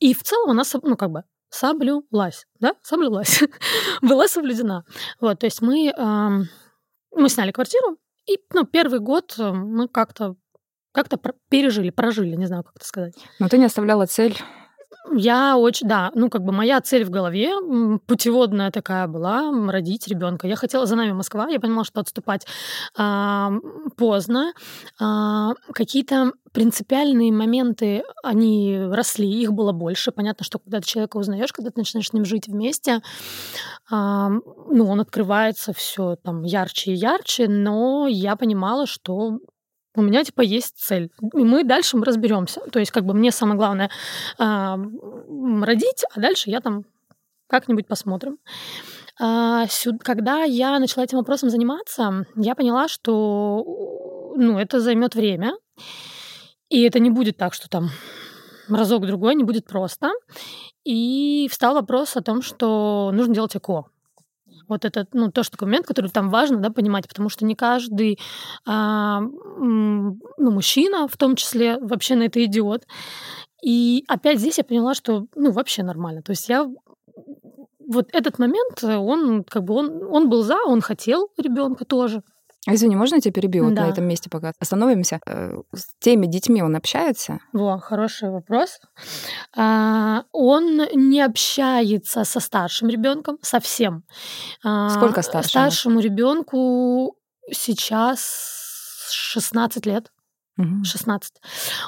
И 0.00 0.14
в 0.14 0.22
целом 0.22 0.50
у 0.50 0.54
нас, 0.54 0.74
ну, 0.82 0.96
как 0.96 1.10
бы, 1.10 1.22
соблюлась, 1.50 2.46
да, 2.60 2.74
соблюлась, 2.82 3.42
была 4.02 4.28
соблюдена. 4.28 4.84
Вот, 5.20 5.38
то 5.38 5.46
есть 5.46 5.62
мы, 5.62 5.88
э, 5.88 6.28
мы 7.14 7.28
сняли 7.28 7.52
квартиру, 7.52 7.98
и, 8.26 8.38
ну, 8.52 8.64
первый 8.64 9.00
год 9.00 9.34
э, 9.38 9.52
мы 9.52 9.88
как-то 9.88 10.36
как-то 10.92 11.20
пережили, 11.48 11.90
прожили, 11.90 12.34
не 12.34 12.46
знаю, 12.46 12.64
как 12.64 12.76
это 12.76 12.84
сказать. 12.84 13.14
Но 13.38 13.48
ты 13.48 13.58
не 13.58 13.66
оставляла 13.66 14.06
цель 14.06 14.36
я 15.14 15.56
очень, 15.56 15.88
да, 15.88 16.10
ну 16.14 16.28
как 16.28 16.44
бы 16.44 16.52
моя 16.52 16.80
цель 16.80 17.04
в 17.04 17.10
голове 17.10 17.52
путеводная 18.06 18.70
такая 18.70 19.06
была 19.06 19.50
родить 19.70 20.08
ребенка. 20.08 20.46
Я 20.46 20.56
хотела 20.56 20.86
за 20.86 20.96
нами 20.96 21.12
Москва, 21.12 21.48
я 21.48 21.60
понимала, 21.60 21.84
что 21.84 22.00
отступать 22.00 22.46
а, 22.96 23.52
поздно. 23.96 24.52
А, 25.00 25.52
какие-то 25.72 26.32
принципиальные 26.52 27.32
моменты, 27.32 28.02
они 28.22 28.78
росли, 28.90 29.28
их 29.28 29.52
было 29.52 29.72
больше. 29.72 30.12
Понятно, 30.12 30.44
что 30.44 30.58
когда 30.58 30.80
ты 30.80 30.86
человека 30.86 31.16
узнаешь, 31.16 31.52
когда 31.52 31.70
ты 31.70 31.80
начинаешь 31.80 32.08
с 32.08 32.12
ним 32.12 32.24
жить 32.24 32.48
вместе, 32.48 33.02
а, 33.90 34.30
ну 34.30 34.88
он 34.88 35.00
открывается 35.00 35.72
все 35.72 36.16
там 36.16 36.42
ярче 36.42 36.92
и 36.92 36.94
ярче, 36.94 37.48
но 37.48 38.06
я 38.08 38.36
понимала, 38.36 38.86
что 38.86 39.38
у 39.98 40.02
меня 40.02 40.24
типа 40.24 40.40
есть 40.42 40.78
цель. 40.78 41.10
И 41.34 41.44
мы 41.44 41.64
дальше 41.64 41.96
мы 41.96 42.04
разберемся. 42.04 42.60
То 42.72 42.78
есть, 42.78 42.90
как 42.90 43.04
бы 43.04 43.14
мне 43.14 43.30
самое 43.30 43.56
главное 43.56 43.90
э, 44.38 44.76
родить, 45.62 46.04
а 46.14 46.20
дальше 46.20 46.50
я 46.50 46.60
там 46.60 46.84
как-нибудь 47.48 47.86
посмотрим. 47.86 48.38
А, 49.20 49.66
когда 50.00 50.44
я 50.44 50.78
начала 50.78 51.04
этим 51.04 51.18
вопросом 51.18 51.50
заниматься, 51.50 52.26
я 52.36 52.54
поняла, 52.54 52.88
что 52.88 53.64
ну, 54.36 54.58
это 54.58 54.80
займет 54.80 55.14
время. 55.14 55.54
И 56.68 56.82
это 56.82 57.00
не 57.00 57.10
будет 57.10 57.36
так, 57.36 57.54
что 57.54 57.68
там 57.68 57.90
разок-другой, 58.68 59.34
не 59.34 59.44
будет 59.44 59.66
просто. 59.66 60.12
И 60.84 61.48
встал 61.50 61.74
вопрос 61.74 62.16
о 62.16 62.22
том, 62.22 62.42
что 62.42 63.10
нужно 63.12 63.34
делать 63.34 63.56
ЭКО. 63.56 63.86
Вот 64.68 64.84
это, 64.84 65.06
ну, 65.12 65.30
тоже 65.30 65.50
момент, 65.60 65.86
который 65.86 66.10
там 66.10 66.30
важно, 66.30 66.58
да, 66.58 66.70
понимать, 66.70 67.08
потому 67.08 67.28
что 67.28 67.44
не 67.44 67.54
каждый, 67.54 68.18
а, 68.66 69.20
ну, 69.20 70.18
мужчина 70.38 71.08
в 71.08 71.16
том 71.16 71.36
числе 71.36 71.78
вообще 71.78 72.16
на 72.16 72.24
это 72.24 72.44
идиот. 72.44 72.86
И 73.64 74.04
опять 74.08 74.38
здесь 74.38 74.58
я 74.58 74.64
поняла, 74.64 74.94
что, 74.94 75.26
ну, 75.34 75.50
вообще 75.50 75.82
нормально. 75.82 76.22
То 76.22 76.30
есть 76.30 76.48
я 76.48 76.66
вот 77.88 78.08
этот 78.12 78.38
момент, 78.38 78.84
он 78.84 79.44
как 79.44 79.64
бы 79.64 79.74
он, 79.74 80.02
он 80.04 80.28
был 80.28 80.42
за, 80.42 80.58
он 80.66 80.80
хотел 80.80 81.30
ребенка 81.38 81.84
тоже. 81.84 82.22
А 82.66 82.74
извини, 82.74 82.96
можно 82.96 83.16
я 83.16 83.20
тебя 83.20 83.32
перебью 83.32 83.62
да. 83.62 83.68
вот 83.68 83.78
на 83.78 83.92
этом 83.92 84.04
месте 84.04 84.28
пока? 84.28 84.52
Остановимся. 84.58 85.20
Э, 85.26 85.60
с 85.74 85.86
теми 86.00 86.26
детьми 86.26 86.62
он 86.62 86.76
общается? 86.76 87.38
Во, 87.52 87.78
хороший 87.78 88.30
вопрос. 88.30 88.80
А, 89.56 90.24
он 90.32 90.82
не 90.94 91.20
общается 91.20 92.24
со 92.24 92.40
старшим 92.40 92.88
ребенком 92.88 93.38
совсем. 93.42 94.04
А, 94.64 94.90
Сколько 94.90 95.22
старшему? 95.22 95.48
Старшему 95.48 96.00
ребенку 96.00 97.16
сейчас 97.52 99.08
16 99.12 99.86
лет. 99.86 100.10
16. 100.84 101.34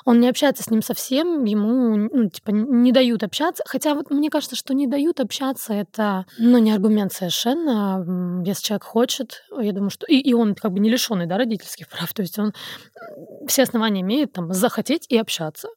Он 0.05 0.21
не 0.21 0.29
общается 0.29 0.63
с 0.63 0.71
ним 0.71 0.83
совсем, 0.83 1.45
ему 1.45 1.97
ну, 1.97 2.29
типа 2.29 2.51
не 2.51 2.93
дают 2.93 3.23
общаться. 3.23 3.63
Хотя 3.67 3.95
вот 3.95 4.11
мне 4.11 4.31
кажется, 4.31 4.57
что 4.57 4.75
не 4.75 4.87
дают 4.87 5.21
общаться 5.21 5.73
это 5.73 6.27
ну, 6.39 6.59
не 6.59 6.73
аргумент 6.73 7.13
совершенно. 7.13 8.43
Если 8.45 8.65
человек 8.65 8.85
хочет, 8.85 9.43
я 9.61 9.73
думаю, 9.73 9.91
что 9.91 10.07
и, 10.07 10.17
и 10.19 10.35
он 10.35 10.55
как 10.55 10.73
бы 10.73 10.81
не 10.81 10.91
лишенный 10.91 11.27
да, 11.27 11.39
родительских 11.39 11.89
прав. 11.91 12.13
То 12.15 12.23
есть 12.23 12.39
он 12.39 12.53
все 13.47 13.63
основания 13.63 14.03
имеет 14.03 14.33
там 14.33 14.53
захотеть 14.53 15.07
и 15.09 15.17
общаться. 15.17 15.69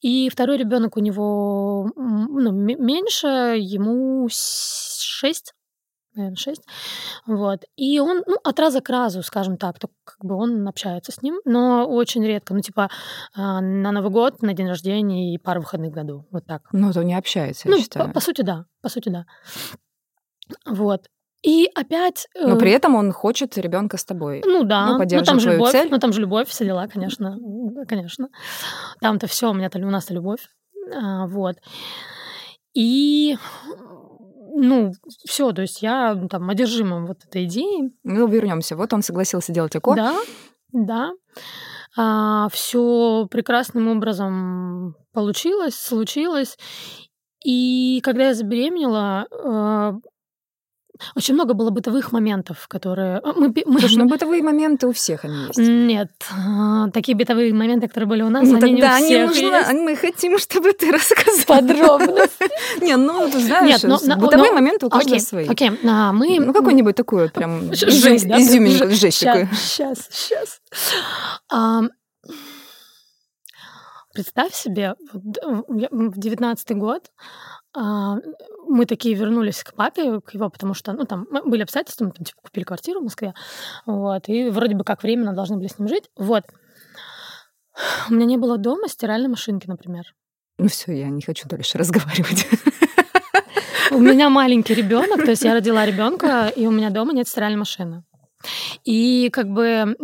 И 0.00 0.28
второй 0.28 0.58
ребенок 0.58 0.96
у 0.96 1.00
него 1.00 1.90
ну, 1.96 2.52
меньше, 2.52 3.56
ему 3.58 4.28
6 4.30 5.52
наверное, 6.18 6.36
6. 6.36 6.62
Вот. 7.26 7.64
И 7.76 7.98
он, 8.00 8.22
ну, 8.26 8.36
от 8.44 8.58
раза 8.58 8.80
к 8.80 8.88
разу, 8.90 9.22
скажем 9.22 9.56
так, 9.56 9.78
то 9.78 9.88
как 10.04 10.24
бы 10.24 10.34
он 10.34 10.66
общается 10.68 11.12
с 11.12 11.22
ним, 11.22 11.40
но 11.44 11.86
очень 11.86 12.24
редко. 12.24 12.54
Ну, 12.54 12.60
типа, 12.60 12.90
а, 13.34 13.60
на 13.60 13.92
Новый 13.92 14.10
год, 14.10 14.42
на 14.42 14.52
день 14.52 14.68
рождения 14.68 15.34
и 15.34 15.38
пару 15.38 15.60
выходных 15.60 15.92
в 15.92 15.94
году. 15.94 16.26
Вот 16.30 16.46
так. 16.46 16.62
Ну, 16.72 16.92
то 16.92 17.02
не 17.02 17.14
общается, 17.14 17.68
я 17.68 17.74
ну, 17.74 17.80
считаю. 17.80 18.08
По, 18.08 18.14
по 18.14 18.20
сути, 18.20 18.42
да. 18.42 18.66
По 18.82 18.88
сути, 18.88 19.08
да. 19.08 19.24
Вот. 20.66 21.06
И 21.42 21.70
опять... 21.74 22.26
Но 22.34 22.56
э, 22.56 22.58
при 22.58 22.72
этом 22.72 22.96
он 22.96 23.12
хочет 23.12 23.56
ребенка 23.56 23.96
с 23.96 24.04
тобой. 24.04 24.42
Ну 24.44 24.64
да, 24.64 24.86
ну, 24.86 24.98
ну 24.98 25.24
там 25.24 25.38
же 25.38 25.52
любовь, 25.52 25.70
цель. 25.70 25.88
ну 25.90 25.98
там 25.98 26.12
же 26.12 26.20
любовь, 26.20 26.48
все 26.48 26.64
дела, 26.64 26.88
конечно, 26.88 27.38
конечно. 27.86 28.28
Там-то 29.00 29.28
все, 29.28 29.50
у 29.50 29.54
меня-то 29.54 29.78
у 29.78 29.90
нас-то 29.90 30.14
любовь, 30.14 30.40
а, 30.92 31.26
вот. 31.28 31.56
И 32.74 33.36
ну, 34.60 34.92
все, 35.24 35.52
то 35.52 35.62
есть 35.62 35.82
я 35.82 36.16
там 36.28 36.50
одержима 36.50 37.06
вот 37.06 37.24
этой 37.24 37.44
идеей. 37.44 37.92
Ну, 38.02 38.26
вернемся. 38.26 38.76
Вот 38.76 38.92
он 38.92 39.02
согласился 39.02 39.52
делать 39.52 39.76
ЭКО. 39.76 39.94
Да, 39.94 40.16
да. 40.72 41.12
А, 41.96 42.48
все 42.50 43.28
прекрасным 43.30 43.88
образом 43.88 44.96
получилось, 45.12 45.76
случилось. 45.76 46.58
И 47.44 48.00
когда 48.02 48.26
я 48.26 48.34
забеременела, 48.34 49.28
а, 49.30 49.94
очень 51.14 51.34
много 51.34 51.54
было 51.54 51.70
бытовых 51.70 52.12
моментов, 52.12 52.66
которые... 52.68 53.18
А, 53.18 53.32
мы, 53.32 53.52
мы... 53.66 53.80
Слушай, 53.80 53.98
ну 53.98 54.04
бытовые 54.08 54.42
моменты 54.42 54.86
у 54.86 54.92
всех 54.92 55.24
они 55.24 55.46
есть. 55.46 55.58
Нет. 55.58 56.10
А, 56.30 56.90
такие 56.90 57.16
бытовые 57.16 57.52
моменты, 57.52 57.88
которые 57.88 58.08
были 58.08 58.22
у 58.22 58.30
нас, 58.30 58.48
ну, 58.48 58.56
они 58.56 58.60
тогда 58.60 59.00
не 59.00 59.24
у 59.24 59.28
всех 59.28 59.52
нужно, 59.52 59.72
Мы 59.74 59.96
хотим, 59.96 60.38
чтобы 60.38 60.72
ты 60.72 60.92
рассказала. 60.92 61.60
Подробно. 61.60 62.22
Не, 62.80 62.96
ну, 62.96 63.30
ты 63.30 63.40
знаешь, 63.40 63.82
бытовые 63.82 64.52
моменты 64.52 64.86
у 64.86 64.90
каждого 64.90 65.18
свои. 65.18 65.46
Окей, 65.46 65.70
а 65.84 66.12
мы... 66.12 66.38
Ну, 66.40 66.52
какой-нибудь 66.52 66.96
такой 66.96 67.28
прям 67.28 67.72
изюминку, 67.72 68.90
жесть 68.90 69.24
такой. 69.24 69.48
Сейчас, 69.54 70.08
сейчас. 70.10 70.60
Представь 74.14 74.52
себе, 74.52 74.96
в 75.12 76.18
девятнадцатый 76.18 76.76
год 76.76 77.12
мы 78.68 78.86
такие 78.86 79.14
вернулись 79.14 79.64
к 79.64 79.74
папе, 79.74 80.20
к 80.20 80.34
его, 80.34 80.50
потому 80.50 80.74
что, 80.74 80.92
ну, 80.92 81.04
там 81.04 81.26
были 81.44 81.62
обстоятельства, 81.62 82.04
мы 82.04 82.12
там, 82.12 82.24
типа, 82.24 82.40
купили 82.42 82.64
квартиру 82.64 83.00
в 83.00 83.04
Москве, 83.04 83.34
вот, 83.86 84.28
и 84.28 84.50
вроде 84.50 84.74
бы 84.74 84.84
как 84.84 85.02
временно 85.02 85.32
должны 85.32 85.56
были 85.56 85.68
с 85.68 85.78
ним 85.78 85.88
жить, 85.88 86.10
вот. 86.16 86.44
У 88.10 88.14
меня 88.14 88.26
не 88.26 88.36
было 88.36 88.58
дома 88.58 88.88
стиральной 88.88 89.28
машинки, 89.28 89.66
например. 89.66 90.04
Ну 90.58 90.68
все, 90.68 90.92
я 90.92 91.08
не 91.08 91.22
хочу 91.22 91.48
дальше 91.48 91.78
разговаривать. 91.78 92.46
У 93.90 93.98
меня 93.98 94.28
маленький 94.28 94.74
ребенок, 94.74 95.24
то 95.24 95.30
есть 95.30 95.42
я 95.42 95.54
родила 95.54 95.86
ребенка, 95.86 96.48
и 96.48 96.66
у 96.66 96.70
меня 96.70 96.90
дома 96.90 97.12
нет 97.12 97.26
стиральной 97.26 97.58
машины. 97.58 98.04
И 98.84 99.30
как 99.32 99.48
бы... 99.48 99.96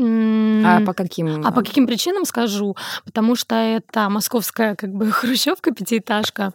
А 0.65 0.81
по 0.85 0.93
каким? 0.93 1.47
А 1.47 1.53
по 1.53 1.63
каким 1.63 1.87
причинам 1.87 2.25
скажу? 2.25 2.77
Потому 3.05 3.37
что 3.37 3.55
это 3.55 4.09
московская 4.09 4.75
как 4.75 4.93
бы 4.93 5.11
хрущевка, 5.13 5.73
пятиэтажка. 5.73 6.53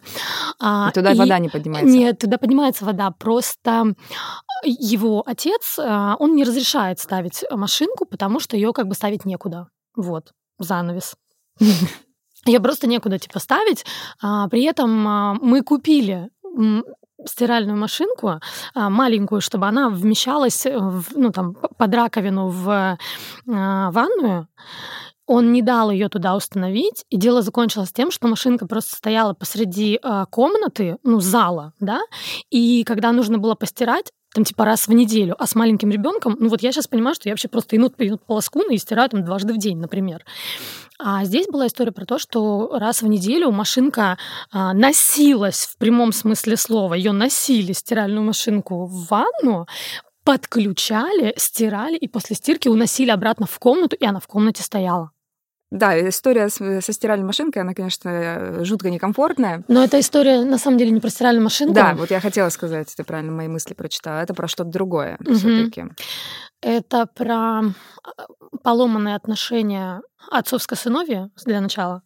А, 0.58 0.90
и 0.90 0.92
туда 0.92 1.12
и... 1.12 1.16
вода 1.16 1.38
не 1.38 1.48
поднимается? 1.48 1.90
Нет, 1.90 2.18
туда 2.18 2.38
поднимается 2.38 2.84
вода. 2.84 3.10
Просто 3.10 3.94
его 4.64 5.22
отец, 5.26 5.78
а, 5.78 6.16
он 6.18 6.34
не 6.34 6.44
разрешает 6.44 7.00
ставить 7.00 7.44
машинку, 7.50 8.04
потому 8.04 8.40
что 8.40 8.56
ее 8.56 8.72
как 8.72 8.86
бы 8.86 8.94
ставить 8.94 9.24
некуда. 9.24 9.68
Вот, 9.96 10.32
занавес. 10.58 11.14
Ее 12.46 12.58
просто 12.60 12.86
некуда 12.86 13.18
типа 13.18 13.38
ставить. 13.38 13.84
А, 14.22 14.48
при 14.48 14.62
этом 14.64 15.06
а, 15.06 15.34
мы 15.34 15.62
купили 15.62 16.30
стиральную 17.26 17.78
машинку 17.78 18.40
а, 18.74 18.90
маленькую, 18.90 19.40
чтобы 19.40 19.66
она 19.66 19.88
вмещалась 19.88 20.64
в, 20.64 21.04
ну, 21.16 21.30
там, 21.30 21.54
под 21.54 21.94
раковину 21.94 22.48
в 22.48 22.98
а, 23.48 23.90
ванную. 23.90 24.48
Он 25.26 25.52
не 25.52 25.62
дал 25.62 25.92
ее 25.92 26.08
туда 26.08 26.34
установить, 26.34 27.04
и 27.08 27.16
дело 27.16 27.40
закончилось 27.40 27.92
тем, 27.92 28.10
что 28.10 28.26
машинка 28.26 28.66
просто 28.66 28.96
стояла 28.96 29.32
посреди 29.32 30.00
э, 30.02 30.24
комнаты, 30.28 30.96
ну, 31.04 31.20
зала, 31.20 31.72
да, 31.78 32.00
и 32.50 32.82
когда 32.82 33.12
нужно 33.12 33.38
было 33.38 33.54
постирать, 33.54 34.10
там 34.34 34.44
типа 34.44 34.64
раз 34.64 34.86
в 34.86 34.92
неделю, 34.92 35.34
а 35.38 35.46
с 35.46 35.54
маленьким 35.54 35.90
ребенком, 35.90 36.36
ну 36.38 36.48
вот 36.48 36.62
я 36.62 36.72
сейчас 36.72 36.86
понимаю, 36.86 37.14
что 37.14 37.28
я 37.28 37.32
вообще 37.32 37.48
просто 37.48 37.76
инут, 37.76 37.94
инут 37.98 38.24
полоску 38.24 38.60
и 38.60 38.78
стираю 38.78 39.08
там 39.08 39.24
дважды 39.24 39.52
в 39.52 39.58
день, 39.58 39.78
например. 39.78 40.24
А 40.98 41.24
здесь 41.24 41.46
была 41.46 41.66
история 41.66 41.92
про 41.92 42.04
то, 42.04 42.18
что 42.18 42.78
раз 42.78 43.02
в 43.02 43.06
неделю 43.06 43.50
машинка 43.50 44.18
а, 44.52 44.72
носилась 44.72 45.66
в 45.66 45.78
прямом 45.78 46.12
смысле 46.12 46.56
слова, 46.56 46.94
ее 46.94 47.12
носили 47.12 47.72
стиральную 47.72 48.22
машинку 48.22 48.86
в 48.86 49.08
ванну, 49.08 49.66
подключали, 50.24 51.34
стирали 51.36 51.96
и 51.96 52.06
после 52.06 52.36
стирки 52.36 52.68
уносили 52.68 53.10
обратно 53.10 53.46
в 53.46 53.58
комнату, 53.58 53.96
и 53.96 54.04
она 54.04 54.20
в 54.20 54.26
комнате 54.26 54.62
стояла. 54.62 55.10
Да, 55.70 56.08
история 56.08 56.48
со 56.48 56.92
стиральной 56.92 57.26
машинкой, 57.26 57.62
она, 57.62 57.74
конечно, 57.74 58.64
жутко 58.64 58.90
некомфортная. 58.90 59.62
Но 59.68 59.84
эта 59.84 60.00
история, 60.00 60.44
на 60.44 60.58
самом 60.58 60.78
деле, 60.78 60.90
не 60.90 61.00
про 61.00 61.10
стиральную 61.10 61.44
машинку. 61.44 61.74
Да, 61.74 61.94
вот 61.94 62.10
я 62.10 62.20
хотела 62.20 62.48
сказать, 62.48 62.92
ты 62.94 63.04
правильно 63.04 63.30
мои 63.30 63.46
мысли 63.46 63.74
прочитала. 63.74 64.20
Это 64.20 64.34
про 64.34 64.48
что-то 64.48 64.70
другое 64.70 65.16
угу. 65.20 65.34
все 65.34 65.64
таки 65.64 65.84
Это 66.60 67.06
про 67.06 67.60
а, 67.60 67.64
поломанные 68.64 69.14
отношения 69.14 70.02
отцовско-сыновья 70.30 71.30
для 71.44 71.60
начала. 71.60 72.02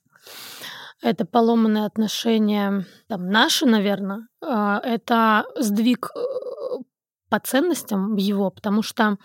Это 1.00 1.24
поломанные 1.24 1.86
отношения 1.86 2.86
там, 3.08 3.28
наши, 3.28 3.66
наверное. 3.66 4.26
Это 4.40 5.44
сдвиг 5.58 6.10
э, 6.14 6.20
по 7.28 7.38
ценностям 7.40 8.16
его, 8.16 8.50
потому 8.50 8.82
что 8.82 9.18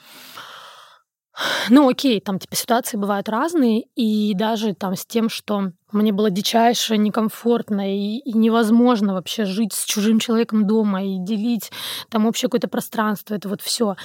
Ну, 1.69 1.87
окей, 1.89 2.19
там, 2.19 2.39
типа, 2.39 2.55
ситуации 2.55 2.97
бывают 2.97 3.29
разные, 3.29 3.85
и 3.95 4.33
даже 4.33 4.73
там 4.73 4.95
с 4.95 5.05
тем, 5.05 5.29
что 5.29 5.71
мне 5.91 6.11
было 6.11 6.29
дичайше 6.29 6.97
некомфортно 6.97 7.95
и, 7.95 8.17
и 8.17 8.33
невозможно 8.33 9.13
вообще 9.13 9.45
жить 9.45 9.73
с 9.73 9.85
чужим 9.85 10.19
человеком 10.19 10.67
дома 10.67 11.03
и 11.03 11.17
делить 11.19 11.71
там 12.09 12.25
общее 12.25 12.49
какое-то 12.49 12.67
пространство, 12.67 13.35
это 13.35 13.49
вот 13.49 13.61
все. 13.61 13.95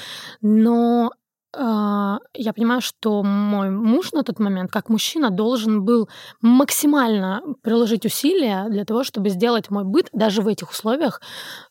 Но 0.41 1.11
я 1.57 2.53
понимаю, 2.53 2.81
что 2.81 3.23
мой 3.23 3.71
муж 3.71 4.13
на 4.13 4.23
тот 4.23 4.39
момент, 4.39 4.71
как 4.71 4.89
мужчина, 4.89 5.31
должен 5.31 5.85
был 5.85 6.09
максимально 6.41 7.43
приложить 7.63 8.05
усилия 8.05 8.67
для 8.69 8.85
того, 8.85 9.05
чтобы 9.05 9.29
сделать 9.31 9.71
мой 9.71 9.85
быт 9.85 10.09
даже 10.13 10.43
в 10.43 10.49
этих 10.49 10.71
условиях 10.71 11.21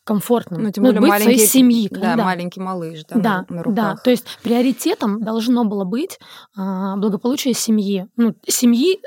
комфортным. 0.04 0.62
Ну, 0.62 0.70
тем 0.70 0.84
более 0.84 1.00
быт 1.00 1.10
маленький, 1.10 1.34
своей 1.34 1.46
семьи. 1.48 1.88
Да, 1.90 2.16
да, 2.16 2.24
маленький 2.24 2.60
малыш, 2.60 3.04
да, 3.08 3.16
да, 3.16 3.46
на, 3.48 3.56
на 3.56 3.62
руках. 3.62 3.76
Да, 3.76 3.96
то 4.02 4.10
есть 4.10 4.24
приоритетом 4.42 5.22
должно 5.22 5.64
было 5.64 5.84
быть 5.84 6.18
а, 6.56 6.96
благополучие 6.96 7.54
семьи. 7.54 8.06
Ну, 8.16 8.34
семьи, 8.46 9.00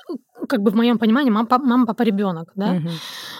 как 0.48 0.62
бы 0.62 0.72
в 0.72 0.76
моем 0.76 0.98
понимании, 0.98 1.30
мама, 1.32 1.48
папа, 1.48 1.66
мама, 1.66 1.86
папа, 1.86 2.04
ребенок, 2.04 2.52
да. 2.56 2.74
Мгм. 2.74 2.90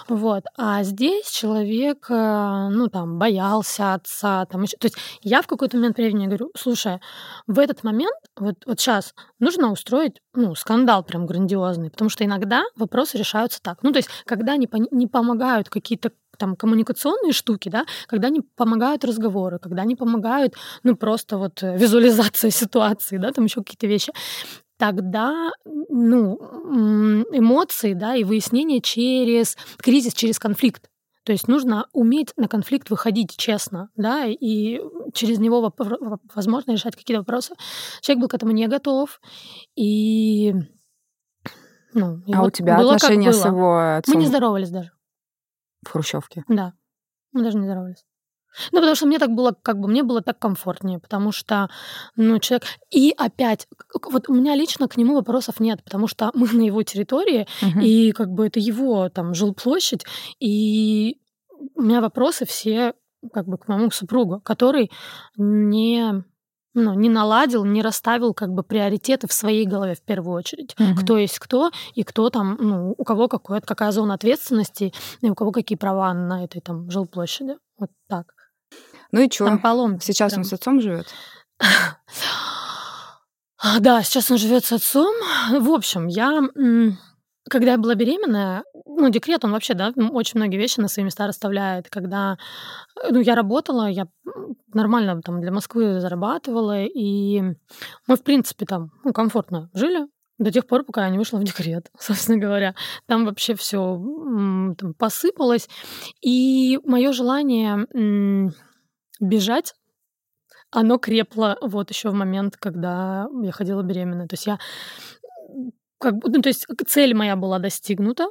Вот. 0.10 0.44
А 0.58 0.84
здесь 0.84 1.30
человек, 1.30 2.06
э, 2.10 2.70
ну, 2.72 2.88
там, 2.88 3.18
боялся 3.18 3.94
отца, 3.94 4.46
там 4.46 4.64
еще. 4.64 4.78
То 4.78 4.88
есть 4.88 4.98
я 5.22 5.42
в 5.42 5.48
какой-то 5.48 5.78
момент 5.78 5.98
времени 5.98 6.28
говорю, 6.28 6.52
слушай, 6.56 7.00
в 7.48 7.60
этот 7.60 7.84
момент, 7.84 8.16
вот, 8.40 8.56
вот 8.66 8.80
сейчас, 8.80 9.14
нужно 9.40 9.72
устроить, 9.72 10.22
ну, 10.34 10.56
скандал 10.56 11.04
прям 11.04 11.26
грандиозный, 11.26 11.90
потому 11.90 12.10
что 12.10 12.24
иногда 12.24 12.64
вопросы 12.76 13.18
решаются 13.18 13.62
так. 13.62 13.80
Ну, 13.84 13.92
то 13.92 13.98
есть, 13.98 14.10
когда 14.26 14.56
не, 14.58 14.68
пон- 14.68 14.88
не 14.92 15.08
помогают 15.08 15.70
какие-то 15.70 16.12
там 16.38 16.56
коммуникационные 16.56 17.34
штуки, 17.34 17.70
да, 17.70 17.86
когда 18.08 18.30
не 18.30 18.42
помогают 18.42 19.04
разговоры, 19.04 19.60
когда 19.60 19.84
не 19.84 19.96
помогают, 19.96 20.54
ну, 20.84 20.96
просто 20.96 21.38
вот 21.38 21.64
э, 21.64 21.78
визуализация 21.78 22.52
ситуации, 22.52 23.18
да, 23.18 23.32
там 23.32 23.46
еще 23.46 23.62
какие-то 23.62 23.88
вещи, 23.88 24.14
тогда, 24.78 25.52
ну, 25.66 26.36
эмоции, 27.32 27.94
да, 27.94 28.16
и 28.16 28.24
выяснение 28.24 28.82
через 28.82 29.58
кризис, 29.78 30.14
через 30.14 30.40
конфликт. 30.40 30.90
То 31.24 31.34
есть 31.34 31.50
нужно 31.50 31.88
уметь 31.92 32.32
на 32.38 32.48
конфликт 32.48 32.90
выходить 32.90 33.36
честно, 33.36 33.90
да, 33.98 34.26
и 34.26 34.80
через 35.14 35.40
него 35.40 35.74
возможно 36.34 36.72
решать 36.72 36.96
какие-то 36.96 37.20
вопросы. 37.22 37.54
Человек 38.02 38.22
был 38.22 38.30
к 38.30 38.34
этому 38.34 38.54
не 38.54 38.68
готов, 38.68 39.20
и 39.76 40.54
ну, 41.94 42.20
и 42.26 42.34
А 42.34 42.42
у 42.42 42.44
вот 42.46 42.54
тебя 42.54 42.78
было 42.78 42.96
отношения 42.96 43.34
с 43.34 43.44
его 43.46 43.74
Мы 43.74 43.98
отцом 43.98 44.20
не 44.20 44.26
здоровались 44.26 44.70
даже, 44.70 44.92
в 45.84 45.90
Хрущевке? 45.90 46.46
да, 46.48 46.74
мы 47.34 47.44
даже 47.44 47.58
не 47.58 47.66
здоровались. 47.66 48.06
Ну, 48.72 48.80
потому 48.80 48.96
что 48.96 49.06
мне 49.06 49.20
так 49.20 49.32
было, 49.32 49.56
как 49.62 49.80
бы, 49.80 49.88
мне 49.88 50.04
было 50.04 50.22
так 50.22 50.40
комфортнее, 50.40 51.00
потому 51.00 51.32
что, 51.32 51.70
ну, 52.16 52.40
человек... 52.40 52.66
И 52.90 53.14
опять, 53.16 53.68
вот 54.12 54.30
у 54.30 54.34
меня 54.34 54.56
лично 54.56 54.88
к 54.88 54.98
нему 54.98 55.16
вопросов 55.16 55.60
нет, 55.60 55.84
потому 55.84 56.08
что 56.08 56.32
мы 56.34 56.48
на 56.52 56.62
его 56.62 56.84
территории, 56.84 57.48
Мгм. 57.62 57.82
и 57.82 58.12
как 58.12 58.30
бы 58.32 58.48
это 58.48 58.60
его 58.60 59.10
там 59.10 59.34
жилплощадь, 59.34 60.06
и 60.40 61.18
у 61.76 61.82
меня 61.82 62.02
вопросы 62.02 62.46
все 62.46 62.94
как 63.34 63.48
бы 63.48 63.58
к 63.58 63.68
моему 63.68 63.92
супругу, 63.92 64.40
который 64.40 64.92
не, 65.38 66.24
ну, 66.74 66.94
не 66.94 67.10
наладил, 67.10 67.66
не 67.66 67.82
расставил 67.82 68.34
как 68.34 68.50
бы 68.50 68.64
приоритеты 68.64 69.28
в 69.28 69.34
своей 69.34 69.66
голове 69.66 69.96
в 69.96 70.02
первую 70.02 70.36
очередь. 70.38 70.76
Мгм. 70.80 70.96
Кто 70.96 71.18
есть 71.18 71.40
кто, 71.40 71.72
и 71.96 72.04
кто 72.04 72.30
там, 72.30 72.58
ну, 72.60 72.96
у 72.98 73.04
кого 73.04 73.28
какое, 73.28 73.62
какая 73.62 73.92
зона 73.92 74.14
ответственности, 74.14 74.94
и 75.22 75.30
у 75.30 75.36
кого 75.36 75.52
какие 75.52 75.78
права 75.78 76.14
на 76.14 76.44
этой 76.44 76.62
там 76.62 76.90
жилплощади. 76.90 77.58
Вот 77.80 77.90
так. 78.08 78.34
Ну 79.12 79.22
и 79.22 79.32
что? 79.32 79.46
Там 79.46 79.60
поломки. 79.60 80.04
Сейчас 80.04 80.34
прям. 80.34 80.42
он 80.42 80.46
с 80.46 80.54
отцом 80.54 80.82
живет? 80.82 81.08
А, 83.60 83.80
Да, 83.80 84.04
сейчас 84.04 84.30
он 84.32 84.38
живет 84.38 84.66
с 84.66 84.72
отцом. 84.72 85.14
В 85.52 85.72
общем, 85.72 86.08
я, 86.08 86.42
когда 87.50 87.72
я 87.72 87.78
была 87.78 87.96
беременная, 87.96 88.64
ну, 88.86 89.10
декрет, 89.10 89.44
он 89.46 89.52
вообще, 89.52 89.74
да, 89.74 89.94
очень 90.12 90.40
многие 90.40 90.58
вещи 90.58 90.80
на 90.80 90.88
свои 90.88 91.06
места 91.06 91.28
расставляет. 91.28 91.90
Когда, 91.90 92.38
ну, 93.10 93.20
я 93.20 93.36
работала, 93.36 93.88
я 93.88 94.08
нормально 94.74 95.22
там 95.22 95.42
для 95.42 95.52
Москвы 95.52 96.00
зарабатывала, 96.00 96.84
и 96.84 97.42
мы, 98.08 98.16
в 98.16 98.24
принципе, 98.24 98.66
там, 98.66 98.92
ну, 99.04 99.14
комфортно 99.14 99.70
жили 99.74 100.08
до 100.40 100.52
тех 100.52 100.68
пор, 100.68 100.84
пока 100.84 101.06
я 101.06 101.10
не 101.10 101.18
вышла 101.18 101.38
в 101.38 101.44
декрет, 101.44 101.90
собственно 102.00 102.38
говоря. 102.38 102.76
Там 103.08 103.26
вообще 103.26 103.56
все 103.56 104.00
посыпалось. 104.98 105.68
И 106.22 106.80
мое 106.84 107.12
желание 107.12 108.54
бежать 109.20 109.74
оно 110.72 110.98
крепло 110.98 111.56
вот 111.62 111.90
еще 111.90 112.10
в 112.10 112.14
момент, 112.14 112.58
когда 112.58 113.28
я 113.42 113.52
ходила 113.52 113.82
беременная. 113.84 114.28
То 114.28 114.34
есть 114.34 114.48
я 114.48 114.60
как 116.00 116.18
бы, 116.18 116.30
ну, 116.30 116.42
то 116.42 116.50
есть 116.50 116.68
цель 116.88 117.14
моя 117.14 117.36
была 117.36 117.60
достигнута, 117.60 118.28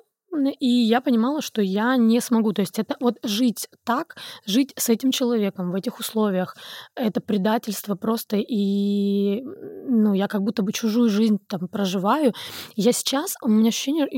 и 0.61 0.67
я 0.67 1.01
понимала, 1.01 1.41
что 1.41 1.63
я 1.63 1.97
не 1.97 2.21
смогу. 2.21 2.53
То 2.53 2.61
есть 2.61 2.79
это 2.79 2.97
вот 3.01 3.19
жить 3.23 3.69
так, 3.85 4.17
жить 4.45 4.73
с 4.77 4.91
этим 4.91 5.11
человеком 5.11 5.71
в 5.71 5.75
этих 5.75 5.99
условиях, 5.99 6.57
это 6.95 7.21
предательство 7.21 7.95
просто, 7.95 8.37
и 8.37 9.43
ну, 9.89 10.13
я 10.13 10.29
как 10.29 10.43
будто 10.43 10.63
бы 10.63 10.73
чужую 10.73 11.09
жизнь 11.09 11.39
там 11.49 11.69
проживаю. 11.69 12.35
Я 12.75 12.93
сейчас, 12.93 13.37
у 13.43 13.49
меня 13.49 13.69
ощущение, 13.69 14.09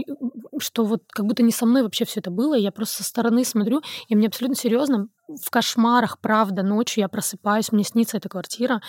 что 0.59 0.85
вот 0.85 1.05
как 1.09 1.25
будто 1.25 1.43
не 1.43 1.53
со 1.53 1.67
мной 1.67 1.83
вообще 1.83 2.05
все 2.05 2.19
это 2.21 2.31
было, 2.31 2.55
я 2.55 2.73
просто 2.73 3.05
со 3.05 3.09
стороны 3.09 3.45
смотрю, 3.45 3.81
и 4.09 4.17
мне 4.17 4.27
абсолютно 4.27 4.57
серьезно 4.57 5.09
в 5.29 5.51
кошмарах, 5.51 6.19
правда, 6.21 6.63
ночью 6.63 7.03
я 7.03 7.09
просыпаюсь, 7.09 7.71
мне 7.71 7.85
снится 7.85 8.17
эта 8.17 8.29
квартира, 8.29 8.81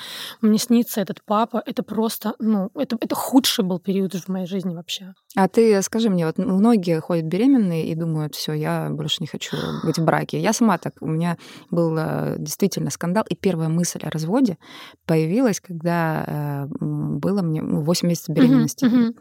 мне 0.42 0.58
снится 0.58 1.02
этот 1.02 1.22
папа. 1.24 1.62
Это 1.66 1.84
просто, 1.84 2.34
ну, 2.40 2.70
это, 2.76 2.98
это 3.00 3.16
худший 3.16 3.66
был 3.66 3.80
период 3.80 4.14
в 4.14 4.30
моей 4.30 4.48
жизни 4.48 4.74
вообще. 4.74 5.14
А 5.36 5.48
ты 5.48 5.82
скажи 5.82 6.10
мне, 6.10 6.26
вот 6.26 6.38
многие 6.38 7.00
ходят 7.02 7.26
беременные 7.26 7.88
и 7.88 7.96
думают, 7.96 8.36
все, 8.36 8.54
я 8.54 8.90
больше 8.90 9.18
не 9.20 9.28
хочу 9.28 9.58
быть 9.84 10.00
в 10.00 10.04
браке. 10.04 10.40
Я 10.40 10.54
сама 10.54 10.78
так, 10.78 10.96
у 11.02 11.08
меня 11.08 11.38
был 11.70 11.96
э, 11.98 12.38
действительно 12.40 12.90
скандал, 12.90 13.26
и 13.30 13.36
первая 13.36 13.70
мысль 13.70 14.00
о 14.04 14.10
разводе 14.10 14.58
появилась, 15.06 15.60
когда 15.60 16.24
э, 16.26 16.66
было 16.80 17.42
мне 17.42 17.62
ну, 17.62 17.82
8 17.82 18.08
месяцев 18.08 18.34
беременности. 18.34 18.86
Мгм, 18.86 18.98
мгм. 18.98 19.16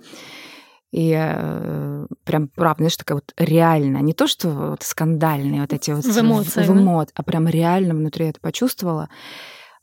И 0.90 1.14
э, 1.14 2.06
прям, 2.24 2.48
правда, 2.48 2.82
знаешь, 2.84 2.96
такая 2.96 3.16
вот 3.16 3.34
реально, 3.36 3.98
не 3.98 4.14
то, 4.14 4.26
что 4.26 4.48
вот 4.70 4.82
скандальные 4.82 5.60
вот 5.60 5.72
эти 5.72 5.90
вот 5.90 6.04
В 6.04 6.18
эмоциях, 6.20 6.66
в 6.66 6.72
да? 6.74 6.80
эмо- 6.80 7.08
а 7.14 7.22
прям 7.22 7.46
реально 7.46 7.94
внутри 7.94 8.26
это 8.26 8.40
почувствовала. 8.40 9.08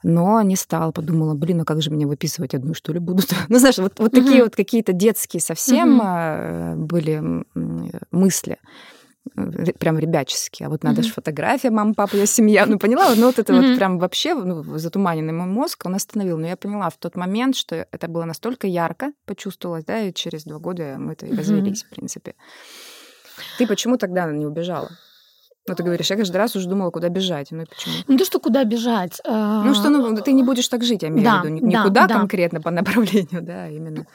Но 0.04 0.41
не 0.41 0.56
стала, 0.56 0.91
подумала, 0.91 1.34
блин, 1.36 1.60
ну 1.60 1.65
как 1.65 1.82
же 1.82 1.89
мне 1.91 2.06
выписывать 2.06 2.54
одну, 2.54 2.74
что 2.74 2.91
ли, 2.94 3.00
будут? 3.00 3.30
Ну, 3.50 3.60
знаешь, 3.60 3.78
вот, 3.78 4.00
вот 4.00 4.12
такие 4.12 4.36
Мгм. 4.38 4.44
вот 4.46 4.56
какие-то 4.56 4.94
детские 4.94 5.41
совсем 5.41 6.02
э, 6.04 6.76
были 6.76 7.22
мысли 8.12 8.58
прям 9.79 9.99
ребяческие. 9.99 10.67
А 10.67 10.69
вот 10.69 10.83
надо 10.83 11.01
Мгм. 11.01 11.07
же 11.07 11.13
фотография, 11.13 11.71
мама, 11.71 11.93
папа, 11.93 12.15
я 12.15 12.25
семья. 12.25 12.65
Ну, 12.65 12.77
поняла? 12.79 13.13
Ну, 13.15 13.25
вот 13.27 13.39
это 13.39 13.53
вот 13.53 13.63
Мгм. 13.65 13.75
прям 13.75 13.99
вообще 13.99 14.33
ну, 14.33 14.63
затуманенный 14.77 15.33
мой 15.33 15.47
мозг, 15.47 15.85
он 15.85 15.95
остановил. 15.95 16.38
Но 16.38 16.47
я 16.47 16.55
поняла 16.55 16.89
в 16.89 16.97
тот 16.97 17.15
момент, 17.15 17.55
что 17.55 17.75
это 17.91 18.07
было 18.07 18.25
настолько 18.25 18.67
ярко, 18.67 19.11
почувствовалось, 19.25 19.85
да, 19.85 19.99
и 20.01 20.13
через 20.13 20.43
два 20.43 20.59
года 20.59 20.95
мы 20.97 21.13
это 21.13 21.25
и 21.25 21.29
Мгм. 21.29 21.38
развелись, 21.38 21.83
в 21.83 21.89
принципе. 21.89 22.35
Ты 23.57 23.67
почему 23.67 23.97
тогда 23.97 24.31
не 24.31 24.45
убежала? 24.45 24.89
Ну, 25.67 25.73
ты 25.73 25.81
говоришь, 25.81 26.11
я 26.11 26.15
каждый 26.15 26.38
раз 26.38 26.55
уже 26.55 26.69
думала, 26.69 26.91
куда 26.91 27.09
бежать. 27.09 27.47
Ну, 27.49 27.63
и 27.63 27.65
почему? 27.65 27.95
Не 28.07 28.17
то, 28.19 28.25
что 28.25 28.39
куда 28.39 28.63
бежать. 28.63 29.19
Ну, 29.25 29.73
что, 29.73 29.89
ну, 29.89 30.15
ты 30.21 30.31
не 30.33 30.43
будешь 30.43 30.67
так 30.67 30.83
жить, 30.83 31.01
я 31.01 31.07
имею 31.09 31.23
Да, 31.23 31.41
в 31.41 31.45
виду. 31.45 31.55
Ни- 31.55 31.71
да, 31.71 31.79
Никуда 31.83 32.07
да. 32.07 32.13
конкретно 32.19 32.61
по 32.61 32.69
направлению, 32.69 33.41
да, 33.41 33.63
а 33.65 33.69
именно. 33.69 34.05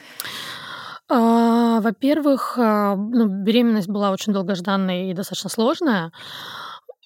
А, 1.11 1.81
Во-первых, 1.81 2.55
а, 2.57 2.95
ну, 2.95 3.27
беременность 3.27 3.89
была 3.89 4.13
очень 4.13 4.33
долгожданная 4.33 5.11
и 5.11 5.15
достаточно 5.15 5.51
сложная. 5.51 6.13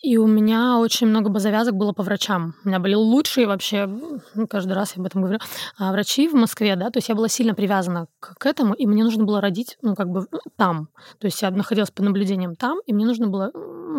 И 0.02 0.18
у 0.18 0.26
меня 0.26 0.78
очень 0.78 1.06
много 1.06 1.30
бы 1.30 1.40
завязок 1.40 1.76
было 1.76 1.92
по 1.92 2.02
врачам. 2.02 2.54
У 2.62 2.68
меня 2.68 2.78
были 2.78 2.94
лучшие 2.94 3.46
вообще, 3.46 3.86
ну, 4.34 4.46
каждый 4.46 4.74
раз 4.74 4.94
я 4.94 5.00
об 5.00 5.06
этом 5.06 5.22
говорю, 5.22 5.38
а, 5.78 5.92
врачи 5.92 6.28
в 6.28 6.34
Москве, 6.34 6.76
да, 6.76 6.90
то 6.90 6.98
есть 6.98 7.08
я 7.08 7.14
была 7.14 7.28
сильно 7.28 7.54
привязана 7.54 8.06
к, 8.20 8.34
к 8.38 8.44
этому, 8.44 8.74
и 8.74 8.86
мне 8.86 9.02
нужно 9.02 9.24
было 9.24 9.40
родить, 9.40 9.78
ну, 9.80 9.94
как 9.94 10.10
бы 10.10 10.26
там. 10.56 10.88
То 11.18 11.26
есть 11.26 11.40
я 11.40 11.50
находилась 11.50 11.90
под 11.90 12.04
наблюдением 12.04 12.54
там, 12.56 12.80
и 12.84 12.92
мне 12.92 13.06
нужно 13.06 13.28
было 13.28 13.50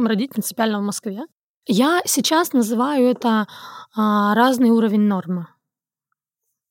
родить 0.08 0.34
принципиально 0.34 0.80
в 0.80 0.84
Москве. 0.84 1.26
Я 1.66 2.02
сейчас 2.06 2.54
называю 2.54 3.10
это 3.10 3.48
а, 3.96 4.36
разный 4.36 4.70
уровень 4.70 5.08
нормы. 5.08 5.48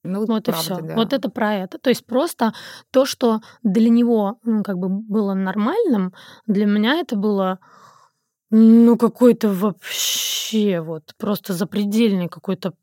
Ну, 0.05 0.27
Вот 0.27 0.49
и 0.49 0.53
правда, 0.53 0.75
все. 0.75 0.83
да. 0.83 0.95
Вот 0.95 1.13
это 1.13 1.31
про 1.31 1.55
это. 1.55 1.79
То 1.79 1.91
есть 1.91 2.07
просто 2.07 2.53
то, 2.91 3.07
что 3.07 3.41
для 3.63 3.89
него 3.89 4.39
ну, 4.45 4.63
как 4.63 4.79
бы 4.79 4.89
было 4.89 5.35
нормальным, 5.35 6.13
для 6.47 6.67
меня 6.67 7.01
это 7.01 7.17
было 7.17 7.59
ну 8.51 8.97
какой-то 8.97 9.49
вообще 9.49 10.81
вот 10.81 11.15
просто 11.19 11.55
запредельный 11.55 12.29
какой-то 12.29 12.75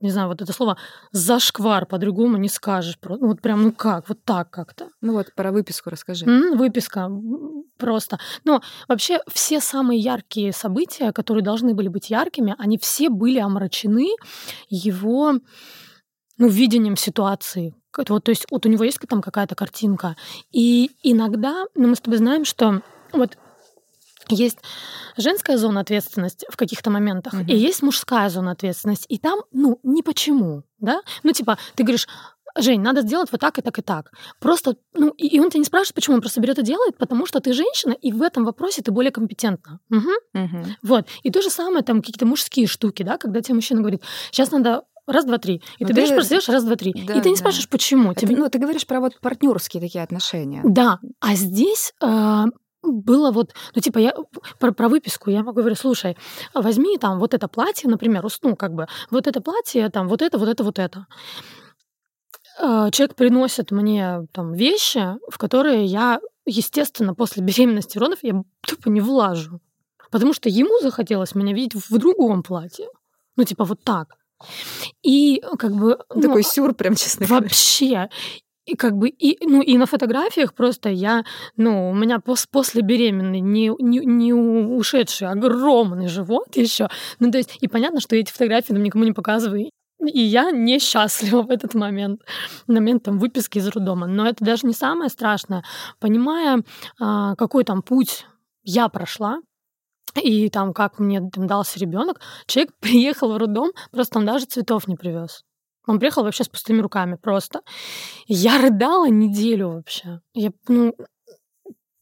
не 0.00 0.10
знаю, 0.10 0.28
вот 0.28 0.40
это 0.40 0.52
слово 0.52 0.76
зашквар 1.10 1.84
по-другому 1.84 2.36
не 2.36 2.48
скажешь. 2.48 2.96
Ну, 3.02 3.26
вот 3.26 3.40
прям, 3.40 3.62
ну 3.62 3.72
как, 3.72 4.08
вот 4.08 4.22
так 4.24 4.48
как-то. 4.50 4.90
Ну 5.00 5.12
вот, 5.14 5.34
про 5.34 5.50
выписку 5.50 5.90
расскажи. 5.90 6.24
М, 6.24 6.56
Выписка 6.56 7.10
просто. 7.78 8.18
Но 8.44 8.62
вообще 8.86 9.18
все 9.32 9.60
самые 9.60 9.98
яркие 9.98 10.52
события, 10.52 11.12
которые 11.12 11.42
должны 11.42 11.74
были 11.74 11.88
быть 11.88 12.10
яркими, 12.10 12.54
они 12.58 12.78
все 12.78 13.08
были 13.10 13.40
омрачены 13.40 14.08
его 14.68 15.34
ну, 16.38 16.48
видением 16.48 16.96
ситуации. 16.96 17.74
Вот, 17.96 18.24
то 18.24 18.30
есть 18.30 18.46
вот 18.50 18.64
у 18.64 18.68
него 18.68 18.84
есть 18.84 18.98
там 19.08 19.20
какая-то 19.20 19.54
картинка. 19.54 20.16
И 20.52 20.90
иногда, 21.02 21.64
ну, 21.74 21.88
мы 21.88 21.96
с 21.96 22.00
тобой 22.00 22.18
знаем, 22.18 22.44
что 22.44 22.82
вот 23.12 23.36
есть 24.28 24.58
женская 25.16 25.56
зона 25.56 25.80
ответственности 25.80 26.46
в 26.50 26.56
каких-то 26.56 26.90
моментах, 26.90 27.32
угу. 27.32 27.42
и 27.42 27.56
есть 27.56 27.82
мужская 27.82 28.28
зона 28.28 28.52
ответственности. 28.52 29.06
И 29.08 29.18
там, 29.18 29.40
ну, 29.52 29.80
не 29.82 30.02
почему, 30.02 30.64
да? 30.78 31.00
Ну, 31.22 31.32
типа, 31.32 31.58
ты 31.74 31.82
говоришь, 31.82 32.06
Жень, 32.56 32.80
надо 32.80 33.02
сделать 33.02 33.30
вот 33.30 33.40
так 33.40 33.58
и 33.58 33.62
так 33.62 33.78
и 33.78 33.82
так. 33.82 34.10
Просто, 34.40 34.76
ну, 34.94 35.10
и, 35.10 35.26
и 35.28 35.40
он 35.40 35.50
тебя 35.50 35.60
не 35.60 35.64
спрашивает, 35.64 35.94
почему, 35.94 36.16
он 36.16 36.20
просто 36.20 36.40
берет 36.40 36.58
и 36.58 36.62
делает, 36.62 36.96
потому 36.96 37.26
что 37.26 37.40
ты 37.40 37.52
женщина, 37.52 37.92
и 37.92 38.10
в 38.10 38.22
этом 38.22 38.44
вопросе 38.44 38.82
ты 38.82 38.90
более 38.90 39.12
компетентна. 39.12 39.80
Угу. 39.90 40.10
Угу. 40.34 40.66
Вот. 40.82 41.06
И 41.22 41.30
то 41.30 41.40
же 41.40 41.50
самое, 41.50 41.84
там, 41.84 42.00
какие-то 42.00 42.26
мужские 42.26 42.66
штуки, 42.66 43.02
да, 43.02 43.16
когда 43.18 43.40
тебе 43.40 43.54
мужчина 43.54 43.80
говорит, 43.80 44.02
сейчас 44.30 44.50
надо 44.50 44.82
раз, 45.08 45.24
два, 45.24 45.38
три. 45.38 45.62
И 45.78 45.84
ну, 45.84 45.88
ты 45.88 45.92
берешь, 45.94 46.10
просто 46.10 46.30
делаешь 46.30 46.48
раз, 46.48 46.64
два, 46.64 46.76
три. 46.76 46.92
Да, 46.92 47.14
и 47.14 47.20
ты 47.20 47.28
не 47.28 47.34
да. 47.34 47.40
спрашиваешь, 47.40 47.68
почему. 47.68 48.12
Это, 48.12 48.20
тебе... 48.20 48.36
Ну, 48.36 48.48
ты 48.48 48.58
говоришь 48.58 48.86
про 48.86 49.00
вот 49.00 49.18
партнерские 49.20 49.80
такие 49.80 50.04
отношения. 50.04 50.62
Да. 50.64 51.00
А 51.20 51.34
здесь 51.34 51.94
э, 52.02 52.44
было 52.82 53.30
вот, 53.32 53.54
ну, 53.74 53.80
типа, 53.80 53.98
я 53.98 54.14
про, 54.58 54.72
про 54.72 54.88
выписку 54.88 55.30
я 55.30 55.42
могу 55.42 55.60
говорить, 55.60 55.78
слушай, 55.78 56.16
возьми 56.54 56.98
там 56.98 57.18
вот 57.18 57.34
это 57.34 57.48
платье, 57.48 57.90
например, 57.90 58.24
ну, 58.42 58.56
как 58.56 58.74
бы, 58.74 58.86
вот 59.10 59.26
это 59.26 59.40
платье, 59.40 59.88
там, 59.90 60.08
вот 60.08 60.22
это, 60.22 60.38
вот 60.38 60.48
это, 60.48 60.64
вот 60.64 60.78
это. 60.78 61.06
А, 62.60 62.90
человек 62.90 63.14
приносит 63.14 63.70
мне 63.70 64.26
там 64.32 64.52
вещи, 64.52 65.16
в 65.30 65.38
которые 65.38 65.84
я, 65.84 66.20
естественно, 66.44 67.14
после 67.14 67.42
беременности 67.42 67.98
родов 67.98 68.18
я 68.22 68.42
тупо 68.66 68.88
не 68.88 69.00
влажу. 69.00 69.60
Потому 70.10 70.32
что 70.32 70.48
ему 70.48 70.80
захотелось 70.80 71.34
меня 71.34 71.52
видеть 71.52 71.74
в 71.74 71.98
другом 71.98 72.42
платье. 72.42 72.88
Ну, 73.36 73.44
типа, 73.44 73.64
вот 73.64 73.84
так. 73.84 74.16
И 75.02 75.42
как 75.58 75.72
бы... 75.72 75.98
Ну, 76.14 76.20
Такой 76.20 76.42
сюр 76.42 76.74
прям, 76.74 76.94
честно 76.94 77.26
говоря. 77.26 77.44
Вообще. 77.44 78.08
И 78.66 78.76
как 78.76 78.96
бы, 78.96 79.08
и, 79.08 79.38
ну, 79.46 79.62
и 79.62 79.78
на 79.78 79.86
фотографиях 79.86 80.52
просто 80.52 80.90
я, 80.90 81.24
ну, 81.56 81.90
у 81.90 81.94
меня 81.94 82.20
пос, 82.20 82.46
после 82.46 82.82
беременной 82.82 83.40
не, 83.40 83.72
не, 83.78 84.00
не 84.04 84.34
ушедший 84.34 85.28
огромный 85.28 86.08
живот 86.08 86.54
еще. 86.54 86.88
Ну, 87.18 87.30
то 87.30 87.38
есть, 87.38 87.56
и 87.62 87.66
понятно, 87.66 88.00
что 88.00 88.14
эти 88.14 88.30
фотографии 88.30 88.74
нам 88.74 88.82
никому 88.82 89.04
не 89.04 89.12
показываю. 89.12 89.70
И 90.00 90.20
я 90.20 90.50
несчастлива 90.50 91.42
в 91.44 91.50
этот 91.50 91.74
момент, 91.74 92.20
момент 92.66 93.04
там 93.04 93.18
выписки 93.18 93.58
из 93.58 93.68
роддома. 93.68 94.06
Но 94.06 94.28
это 94.28 94.44
даже 94.44 94.66
не 94.66 94.74
самое 94.74 95.08
страшное. 95.08 95.64
Понимая, 95.98 96.62
а, 97.00 97.36
какой 97.36 97.64
там 97.64 97.82
путь 97.82 98.26
я 98.62 98.90
прошла, 98.90 99.40
и 100.14 100.48
там 100.50 100.72
как 100.72 100.98
мне 100.98 101.20
там, 101.30 101.46
дался 101.46 101.78
ребенок, 101.78 102.20
человек 102.46 102.72
приехал 102.80 103.32
в 103.32 103.36
роддом, 103.36 103.70
просто 103.90 104.18
он 104.18 104.26
даже 104.26 104.46
цветов 104.46 104.88
не 104.88 104.96
привез. 104.96 105.44
Он 105.86 105.98
приехал 105.98 106.22
вообще 106.22 106.44
с 106.44 106.48
пустыми 106.48 106.82
руками 106.82 107.16
просто. 107.16 107.62
Я 108.26 108.60
рыдала 108.60 109.08
неделю 109.08 109.70
вообще. 109.70 110.20
Я, 110.34 110.52
ну, 110.68 110.94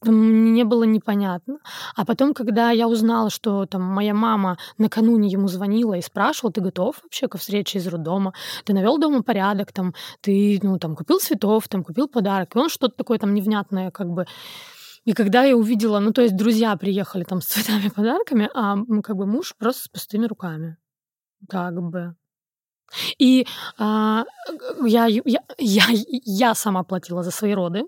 мне 0.03 0.65
было 0.65 0.85
непонятно. 0.85 1.59
А 1.95 2.05
потом, 2.05 2.35
когда 2.35 2.71
я 2.71 2.89
узнала, 2.89 3.31
что 3.31 3.67
там 3.67 3.83
моя 3.83 4.15
мама 4.15 4.59
накануне 4.79 5.29
ему 5.29 5.49
звонила 5.49 5.95
и 5.95 6.03
спрашивала, 6.03 6.53
ты 6.53 6.61
готов 6.61 7.01
вообще 7.03 7.29
ко 7.29 7.39
встрече 7.39 7.79
из 7.79 7.87
роддома? 7.87 8.33
Ты 8.65 8.75
навел 8.75 8.99
дома 8.99 9.23
порядок, 9.23 9.73
там, 9.73 9.95
ты, 10.21 10.59
ну, 10.63 10.79
там, 10.79 10.97
купил 10.97 11.19
цветов, 11.19 11.69
там, 11.69 11.85
купил 11.85 12.09
подарок. 12.09 12.55
И 12.55 12.59
он 12.59 12.69
что-то 12.69 12.97
такое 12.97 13.19
там 13.19 13.35
невнятное, 13.35 13.91
как 13.91 14.09
бы, 14.09 14.27
и 15.07 15.13
когда 15.13 15.45
я 15.45 15.57
увидела, 15.57 16.01
ну, 16.01 16.13
то 16.13 16.23
есть 16.23 16.37
друзья 16.37 16.77
приехали 16.77 17.23
там 17.23 17.41
с 17.41 17.47
цветами, 17.47 17.89
подарками, 17.97 18.51
а 18.53 18.77
как 19.03 19.17
бы 19.17 19.25
муж 19.25 19.55
просто 19.57 19.85
с 19.85 19.89
пустыми 19.89 20.27
руками. 20.27 20.77
Как 21.49 21.81
бы. 21.81 22.17
И 23.19 23.47
а, 23.79 24.25
я, 24.85 25.07
я, 25.07 25.41
я, 25.59 25.85
я 25.89 26.55
сама 26.55 26.83
платила 26.83 27.23
за 27.23 27.31
свои 27.31 27.55
роды. 27.55 27.85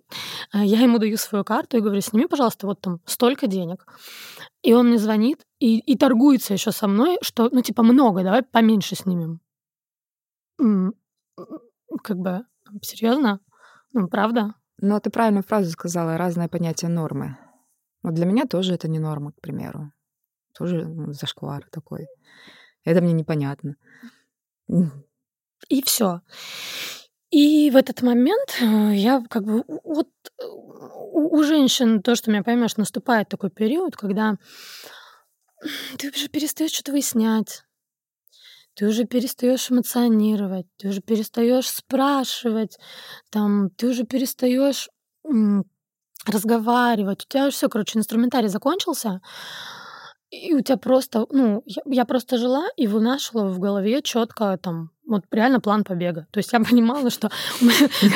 А, 0.52 0.64
я 0.64 0.80
ему 0.80 0.98
даю 0.98 1.16
свою 1.16 1.44
карту 1.44 1.76
и 1.76 1.80
говорю, 1.80 2.00
сними, 2.00 2.26
пожалуйста, 2.26 2.68
вот 2.68 2.80
там 2.80 3.00
столько 3.04 3.48
денег. 3.48 3.84
И 4.62 4.72
он 4.72 4.88
мне 4.88 4.98
звонит 4.98 5.44
и, 5.58 5.78
и 5.78 5.96
торгуется 5.96 6.52
еще 6.52 6.70
со 6.70 6.86
мной, 6.86 7.18
что, 7.20 7.48
ну, 7.50 7.62
типа, 7.62 7.82
много, 7.82 8.22
давай 8.22 8.42
поменьше 8.42 8.94
снимем. 8.94 9.40
Как 12.02 12.16
бы, 12.16 12.44
серьезно? 12.82 13.40
Ну, 13.92 14.06
правда? 14.06 14.54
Ну, 14.80 15.00
ты 15.00 15.10
правильную 15.10 15.42
фразу 15.42 15.70
сказала, 15.70 16.16
разное 16.16 16.48
понятие 16.48 16.90
нормы. 16.90 17.36
Вот 18.02 18.14
для 18.14 18.26
меня 18.26 18.46
тоже 18.46 18.74
это 18.74 18.88
не 18.88 18.98
норма, 18.98 19.32
к 19.32 19.40
примеру. 19.40 19.92
Тоже 20.54 20.86
ну, 20.86 21.12
зашквар 21.12 21.66
такой. 21.70 22.06
Это 22.84 23.00
мне 23.00 23.12
непонятно. 23.12 23.76
И 25.68 25.82
все. 25.82 26.20
И 27.30 27.70
в 27.70 27.76
этот 27.76 28.02
момент 28.02 28.56
э, 28.60 28.94
я 28.94 29.22
как 29.28 29.44
бы 29.44 29.64
вот 29.84 30.08
у 30.38 31.42
женщин 31.42 32.02
то, 32.02 32.14
что 32.14 32.30
меня 32.30 32.42
поймешь, 32.42 32.76
наступает 32.76 33.28
такой 33.28 33.50
период, 33.50 33.96
когда 33.96 34.36
ты 35.98 36.10
уже 36.10 36.28
перестаешь 36.28 36.70
что-то 36.70 36.92
выяснять, 36.92 37.64
ты 38.78 38.86
уже 38.86 39.04
перестаешь 39.04 39.72
эмоционировать, 39.72 40.66
ты 40.76 40.90
уже 40.90 41.00
перестаешь 41.00 41.68
спрашивать, 41.68 42.78
там, 43.28 43.70
ты 43.70 43.88
уже 43.88 44.04
перестаешь 44.04 44.88
разговаривать. 46.24 47.24
У 47.24 47.28
тебя 47.28 47.50
все, 47.50 47.68
короче, 47.68 47.98
инструментарий 47.98 48.48
закончился, 48.48 49.20
и 50.30 50.54
у 50.54 50.60
тебя 50.60 50.76
просто, 50.76 51.26
ну, 51.30 51.62
я, 51.66 51.82
я 51.86 52.04
просто 52.04 52.38
жила 52.38 52.68
и 52.76 52.86
вынашивала 52.86 53.48
в 53.48 53.58
голове 53.58 54.00
четко 54.00 54.56
там 54.62 54.90
вот 55.08 55.24
реально 55.32 55.60
план 55.60 55.84
побега. 55.84 56.26
То 56.30 56.38
есть 56.38 56.52
я 56.52 56.60
понимала, 56.70 57.10
что 57.10 57.30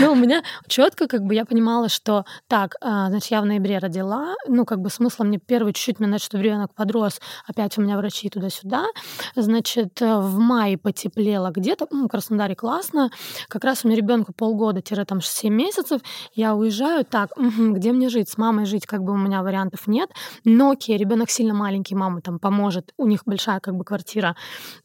ну, 0.01 0.13
у 0.13 0.15
меня 0.15 0.43
четко 0.69 1.09
как 1.09 1.23
бы 1.23 1.35
я 1.35 1.45
понимала, 1.45 1.89
что 1.89 2.25
так, 2.47 2.75
а, 2.81 3.09
значит, 3.09 3.31
я 3.31 3.41
в 3.41 3.47
ноябре 3.47 3.79
родила, 3.79 4.35
ну, 4.47 4.65
как 4.65 4.81
бы 4.81 4.91
смысла 4.91 5.25
мне 5.25 5.39
первый 5.39 5.73
чуть-чуть 5.73 5.99
минать, 5.99 6.23
что 6.23 6.39
ребенок 6.39 6.75
подрос, 6.75 7.21
опять 7.47 7.77
у 7.79 7.83
меня 7.83 7.97
врачи 7.97 8.29
туда-сюда. 8.29 8.87
Значит, 9.35 10.01
э, 10.03 10.19
в 10.19 10.39
мае 10.39 10.77
потеплело 10.77 11.51
где-то, 11.51 11.87
ну, 11.91 12.07
в 12.07 12.09
Краснодаре 12.09 12.55
классно, 12.55 13.11
как 13.49 13.65
раз 13.65 13.85
у 13.85 13.89
меня 13.89 13.97
ребенку 13.97 14.33
полгода-там 14.33 15.21
7 15.21 15.53
месяцев, 15.53 16.03
я 16.35 16.55
уезжаю, 16.55 17.05
так, 17.05 17.31
где 17.37 17.93
мне 17.93 18.09
жить? 18.09 18.29
С 18.29 18.39
мамой 18.39 18.67
жить 18.67 18.87
как 18.87 19.03
бы 19.03 19.13
у 19.13 19.17
меня 19.17 19.43
вариантов 19.43 19.87
нет, 19.87 20.11
но 20.45 20.71
окей, 20.71 20.97
ребенок 20.97 21.31
сильно 21.31 21.55
маленький, 21.55 21.95
мама 21.95 22.21
там 22.21 22.39
поможет, 22.39 22.93
у 22.99 23.07
них 23.07 23.23
большая 23.25 23.61
как 23.61 23.75
бы 23.75 23.85
квартира, 23.85 24.37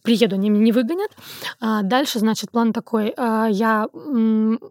приеду, 0.04 0.36
они 0.36 0.50
меня 0.50 0.64
не 0.64 0.72
выгонят. 0.72 1.12
А, 1.60 1.82
дальше, 1.98 2.20
значит, 2.20 2.52
план 2.52 2.74
такой, 2.74 3.14
а, 3.18 3.48
я 3.48 3.88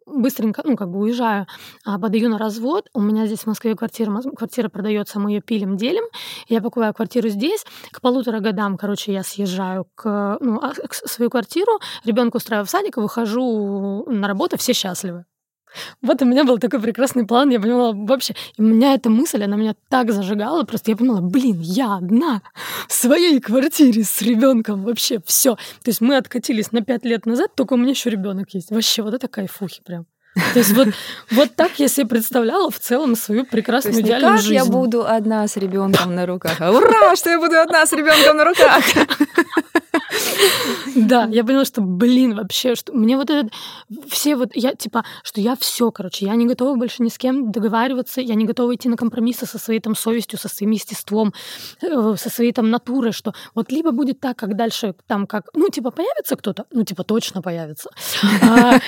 быстренько, 0.06 0.62
ну, 0.64 0.76
как 0.76 0.90
бы 0.90 1.00
уезжаю, 1.00 1.46
а, 1.84 1.98
подаю 1.98 2.28
на 2.28 2.38
развод, 2.38 2.88
у 2.94 3.00
меня 3.00 3.26
здесь 3.26 3.40
в 3.40 3.46
Москве 3.46 3.74
квартира, 3.74 4.12
квартира 4.36 4.68
продается, 4.68 5.18
мы 5.18 5.32
ее 5.32 5.40
пилим, 5.40 5.76
делим, 5.76 6.04
я 6.48 6.60
покупаю 6.60 6.94
квартиру 6.94 7.28
здесь, 7.28 7.64
к 7.90 8.00
полутора 8.00 8.38
годам, 8.40 8.76
короче, 8.76 9.12
я 9.12 9.24
съезжаю 9.24 9.86
к, 9.96 10.38
ну, 10.40 10.60
к 10.60 10.94
свою 10.94 11.30
квартиру, 11.30 11.80
ребенка 12.04 12.36
устраиваю 12.36 12.66
в 12.66 12.70
садик, 12.70 12.96
выхожу 12.96 14.04
на 14.06 14.28
работу, 14.28 14.56
все 14.56 14.72
счастливы. 14.72 15.24
Вот 16.02 16.22
у 16.22 16.24
меня 16.24 16.44
был 16.44 16.58
такой 16.58 16.80
прекрасный 16.80 17.26
план, 17.26 17.50
я 17.50 17.60
поняла 17.60 17.92
вообще, 17.92 18.34
и 18.56 18.62
у 18.62 18.64
меня 18.64 18.94
эта 18.94 19.10
мысль, 19.10 19.44
она 19.44 19.56
меня 19.56 19.74
так 19.88 20.12
зажигала, 20.12 20.64
просто 20.64 20.90
я 20.90 20.96
поняла, 20.96 21.20
блин, 21.20 21.60
я 21.60 21.96
одна 21.96 22.42
в 22.88 22.92
своей 22.92 23.40
квартире 23.40 24.04
с 24.04 24.20
ребенком 24.22 24.82
вообще 24.82 25.20
все. 25.24 25.54
То 25.54 25.88
есть 25.88 26.00
мы 26.00 26.16
откатились 26.16 26.72
на 26.72 26.82
пять 26.82 27.04
лет 27.04 27.26
назад, 27.26 27.54
только 27.54 27.74
у 27.74 27.76
меня 27.76 27.90
еще 27.90 28.10
ребенок 28.10 28.54
есть. 28.54 28.70
Вообще, 28.70 29.02
вот 29.02 29.14
это 29.14 29.28
кайфухи 29.28 29.82
прям. 29.84 30.06
То 30.52 30.58
есть 30.58 30.72
вот, 30.72 30.88
вот 31.30 31.54
так 31.56 31.78
я 31.78 31.88
себе 31.88 32.06
представляла 32.06 32.70
в 32.70 32.78
целом 32.78 33.16
свою 33.16 33.46
прекрасную 33.46 33.94
То 33.94 34.00
есть 34.00 34.08
идеальную 34.08 34.32
не 34.32 34.36
как 34.36 34.42
жизнь. 34.44 34.54
я 34.54 34.64
буду 34.66 35.06
одна 35.06 35.48
с 35.48 35.56
ребенком 35.56 36.14
на 36.14 36.26
руках. 36.26 36.60
А 36.60 36.70
ура, 36.72 37.16
что 37.16 37.30
я 37.30 37.38
буду 37.40 37.58
одна 37.58 37.86
с 37.86 37.92
ребенком 37.92 38.36
на 38.36 38.44
руках. 38.44 38.84
Да, 40.94 41.26
я 41.30 41.44
поняла, 41.44 41.64
что, 41.64 41.80
блин, 41.82 42.34
вообще, 42.34 42.74
что 42.74 42.92
мне 42.92 43.16
вот 43.16 43.30
этот, 43.30 43.52
все 44.08 44.36
вот, 44.36 44.50
я, 44.54 44.74
типа, 44.74 45.04
что 45.22 45.40
я 45.40 45.56
все, 45.56 45.90
короче, 45.90 46.26
я 46.26 46.34
не 46.34 46.46
готова 46.46 46.76
больше 46.76 47.02
ни 47.02 47.08
с 47.08 47.18
кем 47.18 47.52
договариваться, 47.52 48.20
я 48.20 48.34
не 48.34 48.44
готова 48.44 48.74
идти 48.74 48.88
на 48.88 48.96
компромиссы 48.96 49.46
со 49.46 49.58
своей 49.58 49.80
там 49.80 49.94
совестью, 49.94 50.38
со 50.38 50.48
своим 50.48 50.70
естеством, 50.72 51.34
э, 51.82 52.14
со 52.16 52.30
своей 52.30 52.52
там 52.52 52.70
натурой, 52.70 53.12
что 53.12 53.34
вот 53.54 53.72
либо 53.72 53.90
будет 53.90 54.20
так, 54.20 54.36
как 54.36 54.56
дальше, 54.56 54.94
там, 55.06 55.26
как, 55.26 55.50
ну, 55.54 55.68
типа, 55.68 55.90
появится 55.90 56.36
кто-то, 56.36 56.64
ну, 56.70 56.84
типа, 56.84 57.04
точно 57.04 57.42
появится. 57.42 57.90
А, 58.42 58.78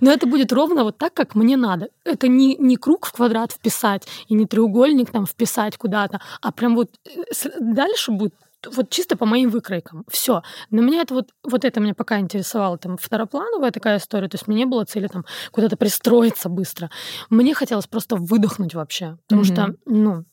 но 0.00 0.12
это 0.12 0.26
будет 0.26 0.52
ровно 0.52 0.84
вот 0.84 0.98
так, 0.98 1.14
как 1.14 1.34
мне 1.34 1.56
надо. 1.56 1.88
Это 2.04 2.28
не, 2.28 2.56
не 2.56 2.76
круг 2.76 3.06
в 3.06 3.12
квадрат 3.12 3.52
вписать 3.52 4.06
и 4.28 4.34
не 4.34 4.46
треугольник 4.46 5.10
там 5.10 5.26
вписать 5.26 5.76
куда-то, 5.76 6.20
а 6.40 6.52
прям 6.52 6.76
вот 6.76 6.90
э, 7.04 7.48
дальше 7.60 8.12
будет 8.12 8.34
вот 8.72 8.90
чисто 8.90 9.16
по 9.16 9.26
моим 9.26 9.50
выкройкам. 9.50 10.04
Все. 10.08 10.42
Но 10.70 10.82
меня 10.82 11.02
это 11.02 11.14
вот, 11.14 11.30
вот 11.42 11.64
это 11.64 11.80
меня 11.80 11.94
пока 11.94 12.18
интересовало. 12.18 12.78
Там 12.78 12.96
второплановая 12.96 13.70
такая 13.70 13.98
история. 13.98 14.28
То 14.28 14.36
есть 14.36 14.46
мне 14.48 14.58
не 14.58 14.66
было 14.66 14.84
цели 14.84 15.08
там 15.08 15.24
куда-то 15.50 15.76
пристроиться 15.76 16.48
быстро. 16.48 16.90
Мне 17.30 17.54
хотелось 17.54 17.86
просто 17.86 18.16
выдохнуть 18.16 18.74
вообще. 18.74 19.18
Потому 19.26 19.42
mm-hmm. 19.42 19.52
что, 19.52 19.74
ну... 19.86 20.24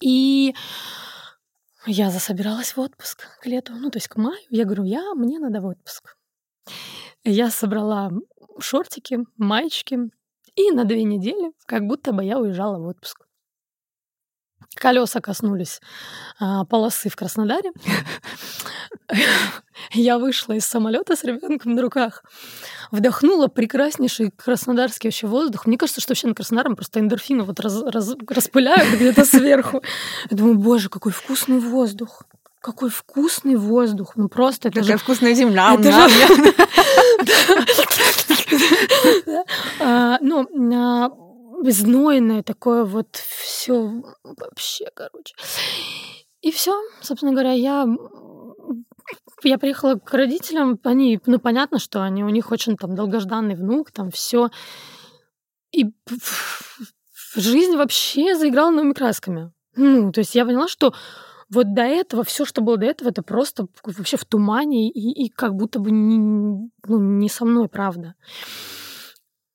И 0.00 0.54
я 1.86 2.10
засобиралась 2.10 2.76
в 2.76 2.80
отпуск 2.80 3.26
к 3.40 3.46
лету, 3.46 3.72
ну, 3.74 3.90
то 3.90 3.96
есть 3.96 4.08
к 4.08 4.16
маю. 4.16 4.38
Я 4.50 4.64
говорю, 4.64 4.84
я, 4.84 5.14
мне 5.14 5.38
надо 5.38 5.60
в 5.60 5.66
отпуск. 5.66 6.16
Я 7.24 7.50
собрала 7.50 8.10
шортики, 8.58 9.20
маечки, 9.36 9.98
и 10.54 10.70
на 10.70 10.84
две 10.84 11.04
недели 11.04 11.52
как 11.66 11.86
будто 11.86 12.12
бы 12.12 12.24
я 12.24 12.38
уезжала 12.38 12.78
в 12.78 12.86
отпуск. 12.86 13.23
Колеса 14.74 15.20
коснулись 15.20 15.80
а, 16.38 16.64
полосы 16.64 17.08
в 17.08 17.16
Краснодаре. 17.16 17.72
Я 19.92 20.18
вышла 20.18 20.54
из 20.54 20.64
самолета 20.66 21.16
с 21.16 21.24
ребенком 21.24 21.74
на 21.74 21.82
руках, 21.82 22.24
вдохнула 22.90 23.48
прекраснейший 23.48 24.30
краснодарский 24.30 25.08
вообще 25.08 25.26
воздух. 25.26 25.66
Мне 25.66 25.76
кажется, 25.78 26.00
что 26.00 26.12
вообще 26.12 26.28
на 26.28 26.34
Краснодаре 26.34 26.74
просто 26.74 27.00
эндорфины 27.00 27.42
вот 27.44 27.60
раз, 27.60 27.82
раз, 27.82 28.14
распыляют 28.28 28.94
где-то 28.94 29.24
сверху. 29.24 29.82
Я 30.30 30.36
думаю, 30.36 30.56
боже, 30.56 30.88
какой 30.88 31.12
вкусный 31.12 31.58
воздух. 31.58 32.22
Какой 32.60 32.88
вкусный 32.88 33.56
воздух. 33.56 34.12
Ну 34.16 34.28
просто 34.28 34.68
это 34.68 34.80
Какая 34.80 34.96
же... 34.96 35.02
вкусная 35.02 35.34
земля. 35.34 35.74
Это 35.74 35.92
же... 35.92 36.54
А, 39.80 40.18
Ну, 40.20 40.46
а, 40.74 41.10
знойное 41.72 42.42
такое 42.42 42.84
вот 42.84 43.16
все 43.16 44.02
вообще, 44.22 44.90
короче. 44.94 45.34
И 46.40 46.50
все, 46.50 46.78
собственно 47.00 47.32
говоря, 47.32 47.52
я 47.52 47.86
я 49.42 49.58
приехала 49.58 49.96
к 49.96 50.12
родителям, 50.14 50.78
они, 50.84 51.20
ну, 51.26 51.38
понятно, 51.38 51.78
что 51.78 52.02
они, 52.02 52.24
у 52.24 52.28
них 52.28 52.50
очень 52.50 52.76
там 52.76 52.94
долгожданный 52.94 53.54
внук, 53.54 53.90
там 53.90 54.10
все. 54.10 54.50
И 55.72 55.92
жизнь 57.34 57.76
вообще 57.76 58.36
заиграла 58.36 58.70
новыми 58.70 58.92
красками. 58.92 59.52
Ну, 59.76 60.12
то 60.12 60.20
есть 60.20 60.34
я 60.34 60.46
поняла, 60.46 60.68
что 60.68 60.94
вот 61.50 61.74
до 61.74 61.82
этого, 61.82 62.24
все, 62.24 62.44
что 62.44 62.62
было 62.62 62.76
до 62.76 62.86
этого, 62.86 63.08
это 63.10 63.22
просто 63.22 63.66
вообще 63.82 64.16
в 64.16 64.24
тумане 64.24 64.88
и, 64.90 65.24
и 65.24 65.28
как 65.28 65.54
будто 65.54 65.78
бы 65.78 65.90
не, 65.90 66.70
ну, 66.86 66.98
не 67.18 67.28
со 67.28 67.44
мной, 67.44 67.68
правда. 67.68 68.14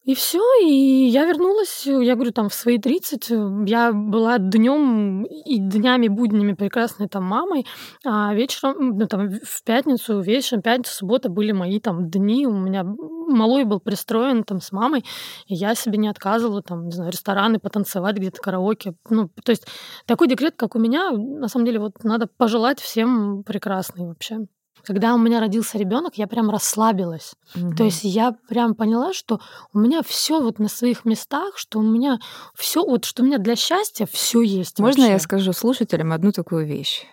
И 0.09 0.15
все, 0.15 0.41
и 0.63 1.05
я 1.05 1.25
вернулась, 1.25 1.85
я 1.85 2.15
говорю, 2.15 2.31
там 2.31 2.49
в 2.49 2.53
свои 2.55 2.79
30 2.79 3.29
я 3.67 3.91
была 3.93 4.39
днем 4.39 5.23
и 5.23 5.59
днями 5.59 6.07
буднями 6.07 6.53
прекрасной 6.53 7.07
там 7.07 7.25
мамой, 7.25 7.67
а 8.03 8.33
вечером, 8.33 8.97
ну 8.97 9.05
там 9.05 9.29
в 9.29 9.63
пятницу, 9.63 10.19
вечером, 10.19 10.63
пятница, 10.63 10.95
суббота 10.95 11.29
были 11.29 11.51
мои 11.51 11.79
там 11.79 12.09
дни, 12.09 12.47
у 12.47 12.57
меня 12.57 12.83
малой 12.83 13.65
был 13.65 13.79
пристроен 13.79 14.43
там 14.43 14.61
с 14.61 14.71
мамой, 14.71 15.05
и 15.45 15.53
я 15.53 15.75
себе 15.75 15.99
не 15.99 16.07
отказывала 16.07 16.63
там, 16.63 16.87
не 16.87 16.91
знаю, 16.91 17.11
рестораны 17.11 17.59
потанцевать 17.59 18.15
где-то, 18.15 18.41
караоке. 18.41 18.95
Ну, 19.11 19.29
то 19.43 19.51
есть 19.51 19.67
такой 20.07 20.27
декрет, 20.27 20.55
как 20.55 20.75
у 20.75 20.79
меня, 20.79 21.11
на 21.11 21.47
самом 21.49 21.67
деле, 21.67 21.77
вот 21.77 22.03
надо 22.03 22.25
пожелать 22.25 22.79
всем 22.79 23.43
прекрасный 23.43 24.07
вообще. 24.07 24.39
Когда 24.83 25.13
у 25.15 25.17
меня 25.17 25.39
родился 25.39 25.77
ребенок, 25.77 26.15
я 26.15 26.27
прям 26.27 26.49
расслабилась. 26.49 27.33
Угу. 27.55 27.75
То 27.75 27.83
есть 27.83 28.03
я 28.03 28.35
прям 28.47 28.75
поняла, 28.75 29.13
что 29.13 29.39
у 29.73 29.79
меня 29.79 30.01
все 30.03 30.41
вот 30.41 30.59
на 30.59 30.69
своих 30.69 31.05
местах, 31.05 31.57
что 31.57 31.79
у 31.79 31.83
меня 31.83 32.19
все 32.55 32.83
вот, 32.83 33.05
что 33.05 33.23
у 33.23 33.25
меня 33.25 33.37
для 33.37 33.55
счастья 33.55 34.07
все 34.11 34.41
есть. 34.41 34.79
Можно 34.79 35.03
вообще. 35.03 35.13
я 35.13 35.19
скажу 35.19 35.53
слушателям 35.53 36.11
одну 36.11 36.31
такую 36.31 36.65
вещь? 36.65 37.05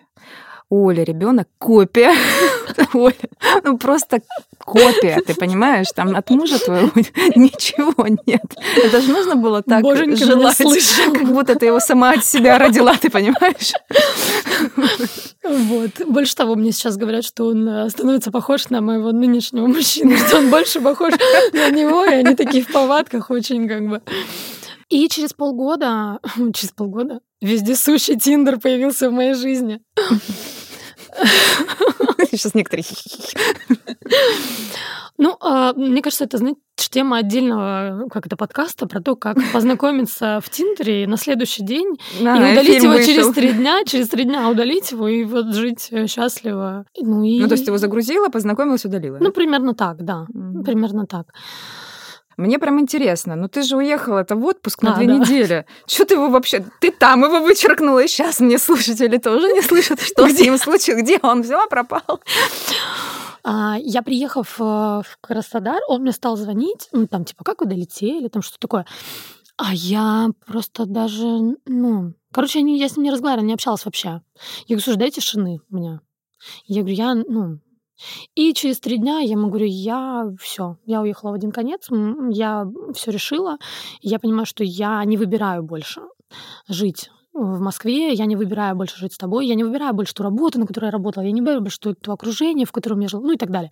Оля, 0.69 1.03
ребенок 1.03 1.47
копия. 1.57 2.13
Оля, 2.93 3.15
ну 3.63 3.77
просто 3.77 4.21
копия, 4.59 5.21
ты 5.25 5.33
понимаешь? 5.33 5.87
Там 5.95 6.13
от 6.15 6.29
мужа 6.29 6.59
твоего 6.59 6.91
ничего 7.35 8.05
нет. 8.25 8.43
Это 8.75 9.01
же 9.01 9.11
нужно 9.11 9.37
было 9.37 9.63
так 9.63 9.81
Боженька 9.81 10.17
желать, 10.17 10.57
как 10.57 11.27
будто 11.27 11.55
ты 11.55 11.67
его 11.67 11.79
сама 11.79 12.11
от 12.11 12.25
себя 12.25 12.57
родила, 12.57 12.95
ты 12.97 13.09
понимаешь? 13.09 13.71
Вот. 15.43 15.91
Больше 16.05 16.35
того, 16.35 16.55
мне 16.55 16.73
сейчас 16.73 16.97
говорят, 16.97 17.23
что 17.23 17.45
он 17.45 17.67
э, 17.67 17.89
становится 17.89 18.31
похож 18.31 18.69
на 18.69 18.81
моего 18.81 19.13
нынешнего 19.13 19.67
мужчину, 19.67 20.17
что 20.17 20.39
он 20.39 20.49
больше 20.49 20.81
похож 20.81 21.13
на 21.53 21.69
него, 21.69 22.03
и 22.03 22.13
они 22.13 22.35
такие 22.35 22.63
в 22.63 22.71
повадках 22.71 23.29
очень 23.29 23.67
как 23.69 23.87
бы... 23.87 24.01
И 24.89 25.07
через 25.09 25.33
полгода, 25.33 26.19
через 26.53 26.71
полгода, 26.71 27.19
вездесущий 27.41 28.17
Тиндер 28.17 28.59
появился 28.59 29.09
в 29.09 29.13
моей 29.13 29.33
жизни. 29.33 29.81
Сейчас 32.31 32.53
некоторые 32.53 32.83
Ну, 35.17 35.35
а, 35.39 35.73
мне 35.73 36.01
кажется, 36.01 36.25
это, 36.25 36.37
знаете, 36.37 36.59
тема 36.97 37.17
отдельного, 37.17 38.07
как 38.09 38.25
это, 38.25 38.35
подкаста 38.37 38.87
про 38.87 39.01
то, 39.01 39.15
как 39.15 39.37
познакомиться 39.53 40.39
в 40.43 40.49
Тиндере 40.49 41.07
на 41.07 41.17
следующий 41.17 41.63
день 41.63 41.97
а, 42.21 42.37
и 42.37 42.53
удалить 42.53 42.83
его 42.83 42.93
вышел. 42.93 43.07
через 43.07 43.33
три 43.33 43.51
дня, 43.51 43.83
через 43.85 44.09
три 44.09 44.23
дня 44.23 44.49
удалить 44.49 44.91
его 44.91 45.07
и 45.07 45.23
вот 45.23 45.53
жить 45.53 45.87
э, 45.91 46.07
счастливо. 46.07 46.85
Ну, 46.99 47.23
и... 47.23 47.39
ну 47.39 47.47
то 47.47 47.53
есть 47.53 47.65
ты 47.65 47.69
его 47.69 47.77
загрузила, 47.77 48.29
познакомилась, 48.29 48.85
удалила? 48.85 49.17
Ну, 49.19 49.31
примерно 49.31 49.73
так, 49.73 50.03
да. 50.03 50.25
Mm-hmm. 50.33 50.63
Примерно 50.63 51.05
так. 51.05 51.27
Мне 52.37 52.59
прям 52.59 52.79
интересно, 52.79 53.35
ну 53.35 53.47
ты 53.47 53.63
же 53.63 53.77
уехала 53.77 54.19
это 54.19 54.35
в 54.35 54.45
отпуск 54.45 54.83
на 54.83 54.93
а, 54.93 54.97
две 54.97 55.07
да. 55.07 55.13
недели. 55.13 55.65
Что 55.87 56.05
ты 56.05 56.13
его 56.13 56.29
вообще... 56.29 56.63
Ты 56.79 56.91
там 56.91 57.23
его 57.23 57.39
вычеркнула, 57.39 58.03
и 58.03 58.07
сейчас 58.07 58.39
мне 58.39 58.59
слушатели 58.59 59.17
тоже 59.17 59.51
не 59.51 59.61
слышат, 59.63 59.99
что 59.99 60.29
с 60.29 60.39
ним 60.39 60.57
случилось, 60.59 61.01
где 61.01 61.19
он, 61.23 61.43
все, 61.43 61.67
пропал. 61.67 62.21
А, 63.43 63.77
я, 63.79 64.03
приехав 64.03 64.55
э, 64.59 64.63
в 64.63 65.17
Краснодар, 65.21 65.79
он 65.87 66.01
мне 66.01 66.11
стал 66.11 66.37
звонить, 66.37 66.89
ну, 66.91 67.07
там, 67.07 67.25
типа, 67.25 67.43
как 67.43 67.61
вы 67.61 67.67
долетели, 67.67 68.27
там, 68.27 68.41
что 68.41 68.59
такое. 68.59 68.85
А 69.57 69.73
я 69.73 70.29
просто 70.45 70.85
даже, 70.85 71.55
ну... 71.65 72.13
Короче, 72.31 72.59
я 72.59 72.89
с 72.89 72.97
ним 72.97 73.05
не 73.05 73.11
разговаривала, 73.11 73.47
не 73.47 73.53
общалась 73.53 73.85
вообще. 73.85 74.09
Я 74.09 74.21
говорю, 74.75 74.83
слушай, 74.83 74.97
дай 74.97 75.09
тишины 75.09 75.59
меня. 75.69 76.01
Я 76.65 76.81
говорю, 76.81 76.95
я, 76.95 77.15
ну, 77.15 77.59
и 78.35 78.53
через 78.53 78.79
три 78.79 78.97
дня 78.97 79.19
я 79.19 79.31
ему 79.31 79.47
говорю, 79.47 79.65
я 79.67 80.31
все, 80.39 80.77
я 80.85 81.01
уехала 81.01 81.31
в 81.31 81.33
один 81.33 81.51
конец, 81.51 81.87
я 82.31 82.67
все 82.93 83.11
решила, 83.11 83.57
я 84.01 84.19
понимаю, 84.19 84.45
что 84.45 84.63
я 84.63 85.03
не 85.05 85.17
выбираю 85.17 85.63
больше 85.63 86.01
жить 86.67 87.09
в 87.33 87.59
Москве, 87.59 88.13
я 88.13 88.25
не 88.25 88.35
выбираю 88.35 88.75
больше 88.75 88.97
жить 88.97 89.13
с 89.13 89.17
тобой, 89.17 89.45
я 89.47 89.55
не 89.55 89.63
выбираю 89.63 89.93
больше 89.93 90.13
ту 90.13 90.23
работу, 90.23 90.59
на 90.59 90.65
которой 90.65 90.85
я 90.85 90.91
работала, 90.91 91.23
я 91.23 91.31
не 91.31 91.41
выбираю 91.41 91.61
больше 91.61 91.79
то 91.79 92.11
окружение, 92.11 92.65
в 92.65 92.71
котором 92.71 92.99
я 92.99 93.07
жила, 93.07 93.21
ну 93.21 93.33
и 93.33 93.37
так 93.37 93.51
далее. 93.51 93.71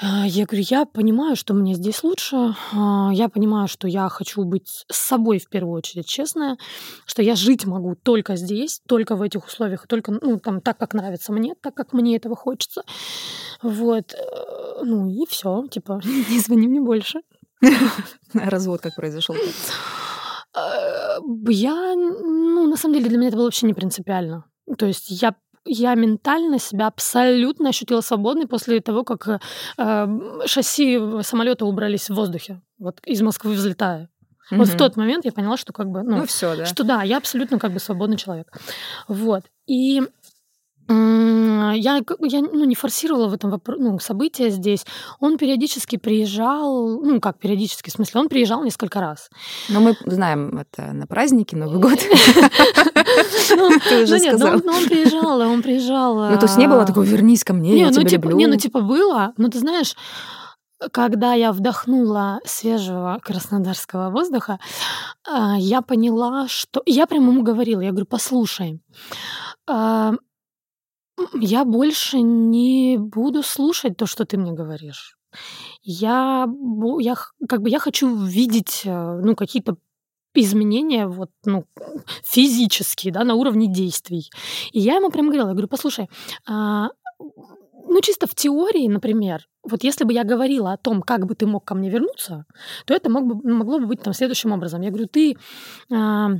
А, 0.00 0.26
я 0.26 0.44
говорю, 0.44 0.64
я 0.68 0.86
понимаю, 0.86 1.36
что 1.36 1.54
мне 1.54 1.74
здесь 1.74 2.02
лучше, 2.02 2.54
а, 2.72 3.10
я 3.12 3.28
понимаю, 3.28 3.68
что 3.68 3.86
я 3.86 4.08
хочу 4.08 4.42
быть 4.42 4.84
с 4.90 4.96
собой 4.96 5.38
в 5.38 5.48
первую 5.48 5.74
очередь 5.74 6.08
честная, 6.08 6.56
что 7.06 7.22
я 7.22 7.36
жить 7.36 7.64
могу 7.64 7.94
только 7.94 8.34
здесь, 8.34 8.80
только 8.88 9.14
в 9.14 9.22
этих 9.22 9.46
условиях, 9.46 9.86
только 9.86 10.10
ну, 10.20 10.40
там, 10.40 10.60
так, 10.60 10.78
как 10.78 10.94
нравится 10.94 11.32
мне, 11.32 11.54
так, 11.54 11.74
как 11.74 11.92
мне 11.92 12.16
этого 12.16 12.34
хочется. 12.34 12.82
Вот. 13.62 14.14
Э, 14.14 14.82
ну 14.82 15.08
и 15.08 15.26
все, 15.28 15.66
типа, 15.68 16.00
не 16.30 16.40
звони 16.40 16.66
мне 16.66 16.80
больше. 16.80 17.20
Развод 18.34 18.80
как 18.80 18.96
произошел? 18.96 19.36
Э, 20.56 21.18
я, 21.48 21.94
ну, 21.94 22.66
на 22.66 22.76
самом 22.76 22.94
деле, 22.94 23.08
для 23.08 23.18
меня 23.18 23.28
это 23.28 23.36
было 23.36 23.46
вообще 23.46 23.66
не 23.66 23.74
принципиально. 23.74 24.44
То 24.76 24.86
есть 24.86 25.10
я 25.10 25.36
я 25.64 25.94
ментально 25.94 26.58
себя 26.58 26.86
абсолютно 26.86 27.70
ощутила 27.70 28.00
свободной 28.00 28.46
после 28.46 28.80
того, 28.80 29.04
как 29.04 29.40
э, 29.78 30.06
шасси 30.46 31.22
самолета 31.22 31.64
убрались 31.64 32.10
в 32.10 32.14
воздухе, 32.14 32.60
вот 32.78 33.00
из 33.04 33.22
Москвы 33.22 33.52
взлетая. 33.52 34.10
Угу. 34.50 34.58
Вот 34.58 34.68
в 34.68 34.76
тот 34.76 34.96
момент 34.96 35.24
я 35.24 35.32
поняла, 35.32 35.56
что 35.56 35.72
как 35.72 35.88
бы, 35.88 36.02
ну, 36.02 36.18
ну 36.18 36.26
все, 36.26 36.54
да. 36.56 36.66
что 36.66 36.84
да, 36.84 37.02
я 37.02 37.16
абсолютно 37.16 37.58
как 37.58 37.72
бы 37.72 37.80
свободный 37.80 38.16
человек. 38.16 38.52
Вот. 39.08 39.44
И 39.66 40.02
я, 40.88 42.00
я 42.20 42.40
ну, 42.40 42.64
не 42.64 42.74
форсировала 42.74 43.28
в 43.28 43.34
этом 43.34 43.50
вопрос, 43.50 43.78
ну, 43.80 43.98
события 43.98 44.50
здесь. 44.50 44.84
Он 45.20 45.38
периодически 45.38 45.96
приезжал, 45.96 47.00
ну, 47.00 47.20
как 47.20 47.38
периодически, 47.38 47.90
в 47.90 47.92
смысле, 47.92 48.20
он 48.20 48.28
приезжал 48.28 48.62
несколько 48.62 49.00
раз. 49.00 49.30
Но 49.68 49.80
мы 49.80 49.96
знаем 50.04 50.58
это 50.58 50.92
на 50.92 51.06
праздники, 51.06 51.54
Новый 51.54 51.80
год. 51.80 51.98
Ну, 53.50 53.70
Ты 53.88 54.02
уже 54.04 54.14
ну, 54.14 54.20
сказала. 54.20 54.60
Ну, 54.64 54.72
он 54.72 54.86
приезжал, 54.86 55.40
он 55.40 55.62
приезжал. 55.62 56.30
Ну, 56.30 56.38
то 56.38 56.46
есть 56.46 56.56
не 56.56 56.66
было 56.66 56.82
а, 56.82 56.86
такого 56.86 57.04
«вернись 57.04 57.44
ко 57.44 57.52
мне, 57.52 57.78
я 57.78 57.90
тебя 57.90 58.04
типа, 58.04 58.24
люблю». 58.24 58.36
Не, 58.36 58.46
ну, 58.46 58.56
типа 58.56 58.80
было, 58.80 59.32
но 59.36 59.48
ты 59.48 59.58
знаешь, 59.58 59.94
когда 60.92 61.34
я 61.34 61.52
вдохнула 61.52 62.40
свежего 62.44 63.18
краснодарского 63.22 64.10
воздуха, 64.10 64.58
а, 65.26 65.56
я 65.58 65.82
поняла, 65.82 66.48
что... 66.48 66.82
Я 66.86 67.06
прямо 67.06 67.28
ему 67.28 67.42
говорила, 67.42 67.80
я 67.80 67.90
говорю, 67.90 68.06
послушай, 68.06 68.80
а, 69.66 70.14
я 71.34 71.64
больше 71.64 72.20
не 72.20 72.96
буду 72.98 73.42
слушать 73.42 73.96
то, 73.96 74.06
что 74.06 74.24
ты 74.24 74.36
мне 74.36 74.52
говоришь. 74.52 75.16
Я, 75.82 76.46
я 77.00 77.14
как 77.48 77.62
бы 77.62 77.70
я 77.70 77.78
хочу 77.78 78.14
видеть, 78.24 78.82
э, 78.84 79.20
ну, 79.22 79.34
какие-то 79.34 79.76
изменения 80.34 81.06
вот, 81.06 81.30
ну, 81.44 81.64
физические, 82.24 83.12
да, 83.12 83.24
на 83.24 83.34
уровне 83.34 83.72
действий. 83.72 84.30
И 84.72 84.80
я 84.80 84.96
ему 84.96 85.10
прям 85.10 85.26
говорила, 85.26 85.48
я 85.48 85.52
говорю, 85.52 85.68
послушай, 85.68 86.08
а, 86.46 86.88
ну, 87.86 88.00
чисто 88.00 88.26
в 88.26 88.34
теории, 88.34 88.88
например, 88.88 89.46
вот 89.62 89.84
если 89.84 90.04
бы 90.04 90.12
я 90.12 90.24
говорила 90.24 90.72
о 90.72 90.76
том, 90.76 91.02
как 91.02 91.26
бы 91.26 91.34
ты 91.34 91.46
мог 91.46 91.64
ко 91.64 91.74
мне 91.74 91.90
вернуться, 91.90 92.44
то 92.86 92.94
это 92.94 93.10
мог 93.10 93.24
бы, 93.26 93.48
могло 93.48 93.78
бы 93.78 93.86
быть 93.86 94.02
там 94.02 94.12
следующим 94.12 94.52
образом. 94.52 94.82
Я 94.82 94.90
говорю, 94.90 95.06
ты 95.06 95.36
а, 95.92 96.30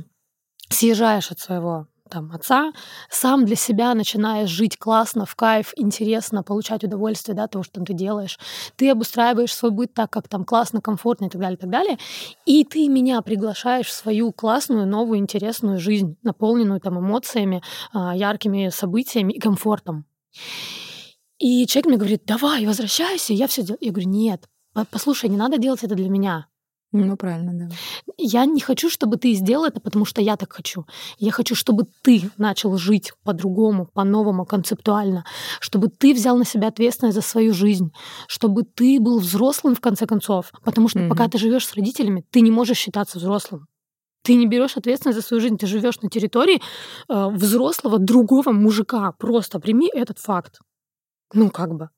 съезжаешь 0.69 1.31
от 1.31 1.39
своего 1.39 1.87
там, 2.09 2.31
отца, 2.31 2.71
сам 3.09 3.45
для 3.45 3.55
себя 3.55 3.93
начинаешь 3.93 4.49
жить 4.49 4.77
классно, 4.77 5.25
в 5.25 5.35
кайф, 5.35 5.73
интересно, 5.75 6.43
получать 6.43 6.83
удовольствие 6.83 7.35
да, 7.35 7.47
того, 7.47 7.63
что 7.63 7.75
там 7.75 7.85
ты 7.85 7.93
делаешь. 7.93 8.39
Ты 8.75 8.89
обустраиваешь 8.89 9.53
свой 9.53 9.71
быт 9.71 9.93
так, 9.93 10.11
как 10.11 10.27
там 10.27 10.45
классно, 10.45 10.81
комфортно 10.81 11.25
и 11.25 11.29
так 11.29 11.41
далее, 11.41 11.57
и 11.57 11.59
так 11.59 11.69
далее. 11.69 11.97
И 12.45 12.63
ты 12.63 12.87
меня 12.87 13.21
приглашаешь 13.21 13.87
в 13.87 13.93
свою 13.93 14.31
классную, 14.31 14.87
новую, 14.87 15.19
интересную 15.19 15.79
жизнь, 15.79 16.17
наполненную 16.23 16.79
там 16.79 16.99
эмоциями, 16.99 17.63
а, 17.91 18.15
яркими 18.15 18.69
событиями 18.69 19.33
и 19.33 19.39
комфортом. 19.39 20.05
И 21.37 21.65
человек 21.67 21.87
мне 21.87 21.97
говорит, 21.97 22.23
давай, 22.25 22.65
возвращайся, 22.65 23.33
я 23.33 23.47
все 23.47 23.63
делаю. 23.63 23.79
Я 23.81 23.91
говорю, 23.91 24.09
нет, 24.09 24.47
послушай, 24.91 25.29
не 25.29 25.37
надо 25.37 25.57
делать 25.57 25.83
это 25.83 25.95
для 25.95 26.09
меня. 26.09 26.47
Ну, 26.97 27.17
правильно, 27.17 27.51
да. 27.53 27.75
Я 28.17 28.45
не 28.45 28.61
хочу, 28.61 28.89
чтобы 28.89 29.17
ты 29.17 29.33
сделал 29.33 29.65
это, 29.65 29.81
потому 29.81 30.05
что 30.05 30.21
я 30.21 30.37
так 30.37 30.53
хочу. 30.53 30.85
Я 31.17 31.31
хочу, 31.31 31.53
чтобы 31.53 31.87
ты 32.03 32.29
начал 32.37 32.77
жить 32.77 33.11
по-другому, 33.23 33.89
по-новому, 33.93 34.45
концептуально, 34.45 35.25
чтобы 35.59 35.89
ты 35.89 36.13
взял 36.13 36.37
на 36.37 36.45
себя 36.45 36.69
ответственность 36.69 37.15
за 37.15 37.21
свою 37.21 37.53
жизнь, 37.53 37.91
чтобы 38.27 38.63
ты 38.63 39.01
был 39.01 39.19
взрослым 39.19 39.75
в 39.75 39.81
конце 39.81 40.05
концов, 40.05 40.53
потому 40.63 40.87
что 40.87 40.99
mm-hmm. 40.99 41.09
пока 41.09 41.27
ты 41.27 41.37
живешь 41.37 41.67
с 41.67 41.73
родителями, 41.73 42.23
ты 42.31 42.39
не 42.39 42.51
можешь 42.51 42.77
считаться 42.77 43.19
взрослым. 43.19 43.67
Ты 44.23 44.35
не 44.35 44.47
берешь 44.47 44.77
ответственность 44.77 45.19
за 45.19 45.27
свою 45.27 45.41
жизнь, 45.41 45.57
ты 45.57 45.67
живешь 45.67 45.99
на 46.01 46.09
территории 46.09 46.61
э, 47.09 47.27
взрослого 47.31 47.99
другого 47.99 48.51
мужика. 48.53 49.11
Просто 49.19 49.59
прими 49.59 49.89
этот 49.93 50.19
факт. 50.19 50.59
Ну, 51.33 51.49
как 51.49 51.73
бы. 51.75 51.89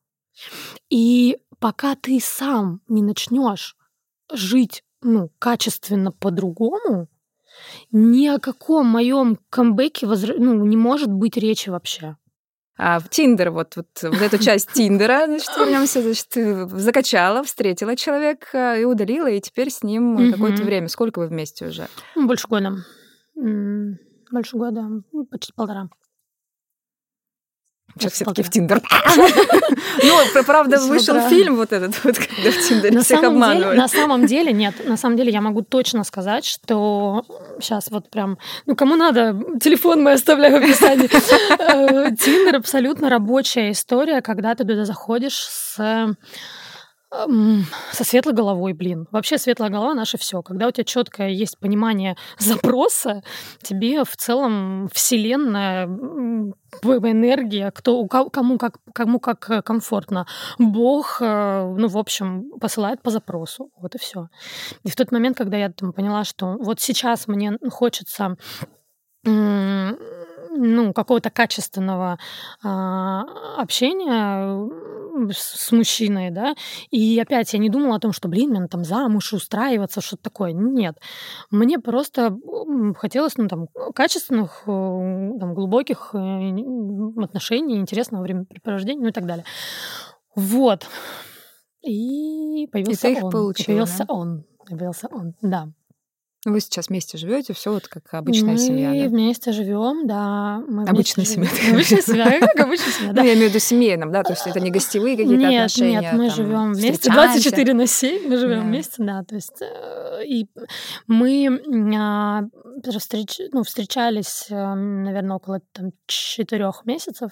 И 0.89 1.37
пока 1.59 1.95
ты 1.95 2.19
сам 2.19 2.81
не 2.87 3.03
начнешь 3.03 3.75
жить 4.31 4.83
ну, 5.01 5.29
качественно 5.39 6.11
по-другому, 6.11 7.07
ни 7.91 8.27
о 8.27 8.39
каком 8.39 8.87
моем 8.87 9.37
камбэке 9.49 10.05
возра... 10.05 10.35
ну, 10.37 10.65
не 10.65 10.77
может 10.77 11.11
быть 11.11 11.37
речи 11.37 11.69
вообще. 11.69 12.17
А 12.79 12.99
в 12.99 13.09
Тиндер, 13.09 13.49
вот, 13.49 13.75
вот, 13.75 13.87
вот 14.03 14.21
эту 14.21 14.37
часть 14.37 14.71
Тиндера, 14.71 15.25
значит, 15.25 15.49
вернемся, 15.57 16.01
значит, 16.01 16.71
закачала, 16.79 17.43
встретила 17.43 17.95
человека 17.95 18.79
и 18.79 18.83
удалила, 18.83 19.27
и 19.27 19.41
теперь 19.41 19.71
с 19.71 19.81
ним 19.81 20.31
какое-то 20.31 20.63
время. 20.63 20.87
Сколько 20.87 21.19
вы 21.19 21.27
вместе 21.27 21.67
уже? 21.67 21.87
Больше 22.15 22.47
года. 22.47 22.75
Больше 23.35 24.57
года, 24.57 24.87
ну, 25.11 25.25
почти 25.25 25.53
полтора. 25.53 25.89
Сейчас 27.99 28.13
все-таки 28.13 28.43
в 28.43 28.49
Тиндер. 28.49 28.81
Ну, 30.03 30.43
правда, 30.43 30.79
вышел 30.79 31.19
фильм 31.29 31.55
вот 31.55 31.73
этот, 31.73 31.95
вот, 32.03 32.17
когда 32.17 32.51
в 32.51 32.67
Тиндере 32.67 32.99
всех 33.01 33.23
обманывают. 33.23 33.77
На 33.77 33.87
самом 33.87 34.25
деле, 34.25 34.53
нет, 34.53 34.75
на 34.87 34.97
самом 34.97 35.17
деле 35.17 35.31
я 35.31 35.41
могу 35.41 35.61
точно 35.61 36.03
сказать, 36.03 36.45
что 36.45 37.23
сейчас 37.59 37.89
вот 37.89 38.09
прям, 38.09 38.37
ну, 38.65 38.75
кому 38.75 38.95
надо, 38.95 39.35
телефон 39.61 40.03
мой 40.03 40.13
оставляю 40.13 40.59
в 40.59 40.63
описании. 40.63 41.09
Э, 41.59 42.15
Тиндер 42.15 42.57
абсолютно 42.57 43.09
рабочая 43.09 43.71
история, 43.71 44.21
когда 44.21 44.55
ты 44.55 44.63
туда 44.63 44.85
заходишь 44.85 45.35
с 45.35 46.15
со 47.09 48.03
светлой 48.03 48.33
головой, 48.33 48.73
блин. 48.73 49.07
Вообще 49.11 49.37
светлая 49.37 49.69
голова 49.69 49.93
наше 49.93 50.17
все. 50.17 50.41
Когда 50.41 50.67
у 50.67 50.71
тебя 50.71 50.83
четкое 50.83 51.29
есть 51.29 51.57
понимание 51.57 52.17
запроса, 52.39 53.23
тебе 53.61 54.03
в 54.03 54.15
целом 54.17 54.89
вселенная 54.93 55.85
энергия, 56.83 57.71
кто, 57.71 58.05
кому 58.07 58.57
как, 58.57 58.77
кому 58.93 59.19
как 59.19 59.49
э, 59.49 59.61
комфортно. 59.61 60.27
Бог, 60.59 61.17
э, 61.21 61.75
ну, 61.77 61.87
в 61.87 61.97
общем, 61.97 62.51
посылает 62.59 63.01
по 63.01 63.09
запросу. 63.09 63.69
Вот 63.77 63.95
и 63.95 63.97
все. 63.97 64.27
И 64.83 64.89
в 64.89 64.95
тот 64.95 65.11
момент, 65.11 65.37
когда 65.37 65.57
я 65.57 65.69
там 65.69 65.93
поняла, 65.93 66.25
что 66.25 66.57
вот 66.59 66.81
сейчас 66.81 67.27
мне 67.27 67.57
хочется 67.69 68.35
ну, 70.57 70.93
какого-то 70.93 71.29
качественного 71.29 72.17
а, 72.63 73.23
общения 73.57 74.69
с 75.31 75.71
мужчиной, 75.71 76.31
да, 76.31 76.55
и 76.89 77.19
опять 77.19 77.53
я 77.53 77.59
не 77.59 77.69
думала 77.69 77.95
о 77.95 77.99
том, 77.99 78.13
что, 78.13 78.27
блин, 78.27 78.51
мне 78.51 78.67
там 78.67 78.83
замуж 78.83 79.33
устраиваться, 79.33 80.01
что-то 80.01 80.23
такое. 80.23 80.51
Нет. 80.51 80.97
Мне 81.51 81.79
просто 81.79 82.37
хотелось, 82.97 83.37
ну, 83.37 83.47
там, 83.47 83.67
качественных, 83.93 84.63
э, 84.65 85.31
там, 85.39 85.53
глубоких 85.53 86.11
э, 86.13 87.23
отношений, 87.23 87.77
интересного 87.77 88.23
времяпрепровождения, 88.23 89.01
ну 89.01 89.09
и 89.09 89.13
так 89.13 89.25
далее. 89.25 89.45
Вот. 90.35 90.87
И 91.81 92.67
появился 92.71 93.07
и 93.07 93.13
ты 93.13 93.17
их 93.17 93.23
он. 93.23 93.31
Получила, 93.31 93.65
появился 93.65 94.05
да? 94.05 94.13
он. 94.13 94.45
Появился 94.65 95.07
он, 95.11 95.33
да. 95.41 95.69
Вы 96.45 96.59
сейчас 96.61 96.89
вместе 96.89 97.17
живете, 97.17 97.53
все 97.53 97.73
вот 97.73 97.87
как 97.87 98.13
обычная 98.13 98.53
мы 98.53 98.57
семья. 98.57 98.89
Мы 98.89 99.03
да? 99.03 99.09
вместе 99.09 99.51
живем, 99.51 100.07
да. 100.07 100.61
Мы 100.67 100.83
обычная 100.83 101.25
семья. 101.25 101.49
Обычная 101.71 102.01
семья, 102.01 102.39
как 102.39 102.59
обычная 102.59 102.91
семья, 102.93 103.13
да. 103.13 103.21
Ну, 103.21 103.27
я 103.27 103.33
имею 103.33 103.47
в 103.47 103.49
виду 103.49 103.59
семейном, 103.59 104.11
да, 104.11 104.23
то 104.23 104.33
есть 104.33 104.45
это 104.45 104.59
не 104.59 104.69
гостевые 104.69 105.17
какие-то 105.17 105.35
нет, 105.35 105.65
отношения. 105.65 106.01
Нет, 106.01 106.13
мы 106.13 106.29
живем 106.29 106.73
вместе 106.73 107.11
24 107.11 107.73
на 107.73 107.87
7, 107.87 108.29
мы 108.29 108.37
живем 108.37 108.59
да. 108.59 108.65
вместе, 108.65 108.95
да. 109.03 109.23
То 109.23 109.35
есть 109.35 109.61
э, 109.61 110.25
и 110.25 110.47
мы 111.07 111.59
а, 111.97 112.43
встреч, 112.97 113.39
ну, 113.51 113.63
встречались, 113.63 114.45
э, 114.49 114.73
наверное, 114.73 115.37
около 115.37 115.61
там 115.73 115.91
четырех 116.05 116.85
месяцев. 116.85 117.31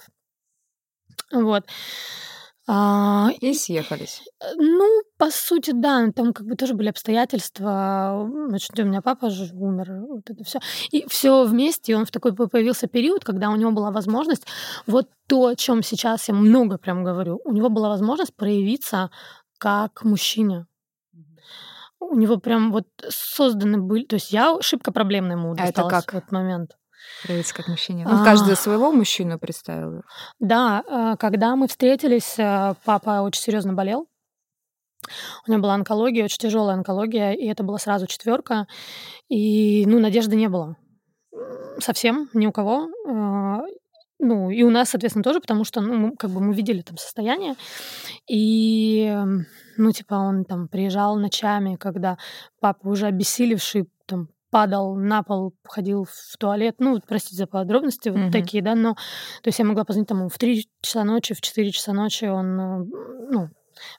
Вот. 1.32 1.64
А, 2.68 3.28
и 3.40 3.54
съехались. 3.54 4.22
Э, 4.40 4.54
ну, 4.56 5.02
по 5.18 5.30
сути, 5.30 5.70
да, 5.72 6.10
там 6.10 6.32
как 6.32 6.46
бы 6.46 6.56
тоже 6.56 6.74
были 6.74 6.88
обстоятельства. 6.88 8.28
Значит, 8.48 8.78
у 8.78 8.84
меня 8.84 9.02
папа 9.02 9.30
же 9.30 9.54
умер, 9.54 10.04
вот 10.08 10.28
это 10.28 10.42
все. 10.42 10.58
И 10.90 11.06
все 11.08 11.44
вместе, 11.44 11.92
и 11.92 11.94
он 11.94 12.06
в 12.06 12.10
такой 12.10 12.34
появился 12.34 12.88
период, 12.88 13.24
когда 13.24 13.50
у 13.50 13.56
него 13.56 13.70
была 13.70 13.92
возможность, 13.92 14.46
вот 14.86 15.08
то, 15.28 15.46
о 15.46 15.54
чем 15.54 15.82
сейчас 15.82 16.28
я 16.28 16.34
много 16.34 16.76
прям 16.76 17.04
говорю, 17.04 17.40
у 17.44 17.52
него 17.52 17.68
была 17.68 17.88
возможность 17.88 18.34
проявиться 18.34 19.10
как 19.58 20.02
мужчине. 20.02 20.66
У 22.00 22.16
него 22.16 22.38
прям 22.38 22.72
вот 22.72 22.86
созданы 23.08 23.78
были... 23.78 24.04
То 24.04 24.16
есть 24.16 24.32
я 24.32 24.56
шибко 24.60 24.92
проблемная 24.92 25.36
ему 25.36 25.54
а 25.56 25.66
это 25.66 25.84
как? 25.88 26.12
в 26.12 26.16
этот 26.16 26.32
момент. 26.32 26.76
Проявиться 27.24 27.54
как 27.54 27.68
мужчине. 27.68 28.06
Он 28.06 28.20
а... 28.20 28.24
каждый 28.24 28.56
своего 28.56 28.92
мужчину 28.92 29.38
представил. 29.38 30.02
Да, 30.38 30.82
а, 30.88 31.16
когда 31.16 31.56
мы 31.56 31.68
встретились, 31.68 32.36
а, 32.38 32.74
папа 32.84 33.22
очень 33.22 33.42
серьезно 33.42 33.72
болел. 33.72 34.08
У 35.46 35.50
него 35.50 35.62
была 35.62 35.74
онкология, 35.74 36.24
очень 36.24 36.38
тяжелая 36.38 36.76
онкология, 36.76 37.32
и 37.32 37.46
это 37.46 37.62
была 37.62 37.78
сразу 37.78 38.06
четверка. 38.06 38.66
И, 39.28 39.84
ну, 39.86 40.00
надежды 40.00 40.36
не 40.36 40.48
было. 40.48 40.76
Совсем 41.78 42.28
ни 42.32 42.46
у 42.46 42.52
кого. 42.52 42.88
А, 43.08 43.62
ну, 44.18 44.50
и 44.50 44.62
у 44.62 44.70
нас, 44.70 44.90
соответственно, 44.90 45.22
тоже, 45.22 45.40
потому 45.40 45.64
что, 45.64 45.80
ну, 45.80 45.94
мы, 45.94 46.16
как 46.16 46.30
бы 46.30 46.40
мы 46.40 46.54
видели 46.54 46.80
там 46.80 46.96
состояние. 46.96 47.54
И, 48.28 49.14
ну, 49.76 49.92
типа, 49.92 50.14
он 50.14 50.44
там 50.44 50.68
приезжал 50.68 51.16
ночами, 51.16 51.76
когда 51.76 52.16
папа 52.60 52.88
уже 52.88 53.06
обессилевший, 53.06 53.88
там, 54.06 54.28
падал 54.56 54.96
на 54.96 55.22
пол, 55.22 55.52
ходил 55.68 56.06
в 56.06 56.38
туалет. 56.38 56.76
Ну, 56.78 56.98
простите 57.06 57.36
за 57.36 57.46
подробности 57.46 58.08
вот 58.08 58.18
mm-hmm. 58.18 58.32
такие, 58.32 58.62
да, 58.62 58.74
но 58.74 58.94
то 59.42 59.48
есть 59.48 59.58
я 59.58 59.66
могла 59.66 59.84
позвонить 59.84 60.08
там 60.08 60.30
в 60.30 60.38
3 60.38 60.66
часа 60.80 61.04
ночи, 61.04 61.34
в 61.34 61.42
4 61.42 61.70
часа 61.72 61.92
ночи 61.92 62.24
он, 62.24 62.58
э, 62.58 62.84
ну, 63.32 63.48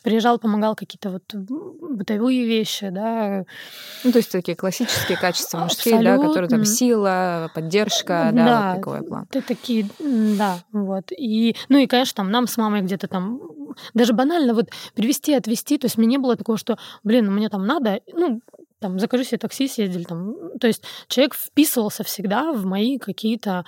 приезжал, 0.02 0.40
помогал 0.40 0.76
какие-то 0.76 1.12
вот 1.12 1.32
бытовые 1.32 2.48
вещи, 2.48 2.90
да. 2.90 3.44
Ну, 4.04 4.12
то 4.12 4.18
есть 4.18 4.32
такие 4.32 4.58
классические 4.58 5.20
качества 5.20 5.60
мужские, 5.60 5.98
Абсолютно. 5.98 6.24
да, 6.24 6.28
которые 6.28 6.50
там 6.50 6.66
сила, 6.66 7.52
поддержка, 7.54 8.32
да, 8.34 8.46
да 8.46 8.74
вот 8.74 8.78
такой 8.78 9.08
план. 9.08 9.28
Это 9.30 9.48
такие, 9.48 9.88
да, 10.00 10.58
вот. 10.72 11.12
И, 11.12 11.56
ну 11.70 11.78
и, 11.78 11.86
конечно, 11.86 12.16
там 12.16 12.32
нам 12.32 12.48
с 12.48 12.58
мамой 12.58 12.82
где-то 12.82 13.08
там 13.08 13.40
даже 13.94 14.14
банально 14.14 14.56
вот 14.56 14.72
привести, 14.96 15.36
отвезти, 15.36 15.78
то 15.78 15.86
есть 15.86 16.00
мне 16.00 16.08
не 16.08 16.18
было 16.18 16.36
такого, 16.36 16.58
что, 16.58 16.80
блин, 17.04 17.32
мне 17.32 17.48
там 17.48 17.68
надо, 17.68 18.02
ну, 18.12 18.42
там, 18.80 19.00
закажу 19.00 19.24
себе 19.24 19.38
такси, 19.38 19.68
съездили 19.68 20.04
там. 20.04 20.58
То 20.60 20.68
есть 20.68 20.84
человек 21.08 21.34
вписывался 21.34 22.04
всегда 22.04 22.52
в 22.54 22.66
мои 22.66 22.98
какие-то 22.98 23.66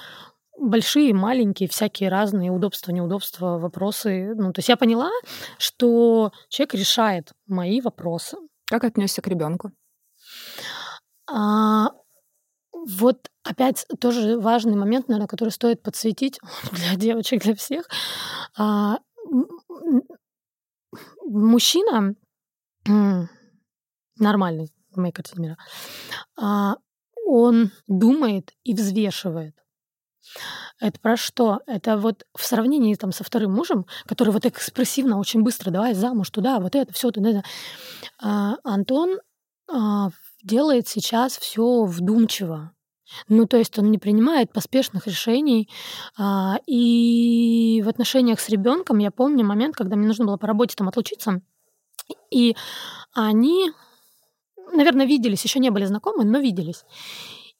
большие, 0.59 1.13
маленькие, 1.13 1.69
всякие 1.69 2.09
разные 2.09 2.51
удобства, 2.51 2.91
неудобства, 2.91 3.57
вопросы. 3.57 4.33
Ну, 4.35 4.51
то 4.53 4.59
есть 4.59 4.69
я 4.69 4.77
поняла, 4.77 5.09
что 5.57 6.31
человек 6.49 6.73
решает 6.75 7.31
мои 7.47 7.81
вопросы. 7.81 8.37
Как 8.65 8.83
отнесся 8.83 9.21
к 9.21 9.27
ребенку? 9.27 9.71
А, 11.31 11.91
вот 12.71 13.29
опять 13.43 13.85
тоже 13.99 14.39
важный 14.39 14.75
момент, 14.75 15.07
наверное, 15.07 15.27
который 15.27 15.49
стоит 15.49 15.81
подсветить 15.81 16.39
для 16.71 16.95
девочек, 16.95 17.41
для 17.43 17.55
всех. 17.55 17.87
А, 18.57 18.99
мужчина 21.25 22.15
нормальный, 24.17 24.71
в 24.91 24.97
моей 24.97 25.11
картине 25.11 25.41
мира, 25.41 25.57
а, 26.37 26.77
он 27.25 27.71
думает 27.87 28.53
и 28.63 28.73
взвешивает. 28.73 29.55
Это 30.79 30.99
про 30.99 31.17
что? 31.17 31.61
Это 31.65 31.97
вот 31.97 32.25
в 32.35 32.43
сравнении 32.45 32.95
там 32.95 33.11
со 33.11 33.23
вторым 33.23 33.53
мужем, 33.53 33.85
который 34.05 34.31
вот 34.31 34.45
экспрессивно, 34.45 35.19
очень 35.19 35.41
быстро, 35.41 35.71
давай 35.71 35.93
замуж 35.93 36.29
туда, 36.29 36.59
вот 36.59 36.75
это, 36.75 36.93
все 36.93 37.11
туда. 37.11 37.43
А, 38.21 38.55
Антон 38.63 39.19
а, 39.71 40.09
делает 40.43 40.87
сейчас 40.87 41.37
все 41.37 41.83
вдумчиво. 41.83 42.71
Ну, 43.27 43.47
то 43.47 43.57
есть 43.57 43.77
он 43.79 43.89
не 43.91 43.97
принимает 43.97 44.53
поспешных 44.53 45.07
решений. 45.07 45.69
А, 46.17 46.59
и 46.67 47.81
в 47.83 47.89
отношениях 47.89 48.39
с 48.39 48.49
ребенком 48.49 48.99
я 48.99 49.11
помню 49.11 49.45
момент, 49.45 49.75
когда 49.75 49.95
мне 49.95 50.07
нужно 50.07 50.25
было 50.25 50.37
по 50.37 50.47
работе 50.47 50.75
там 50.75 50.87
отлучиться, 50.87 51.41
и 52.31 52.55
они, 53.13 53.71
наверное, 54.71 55.05
виделись, 55.05 55.43
еще 55.43 55.59
не 55.59 55.69
были 55.69 55.85
знакомы, 55.85 56.25
но 56.25 56.39
виделись. 56.39 56.85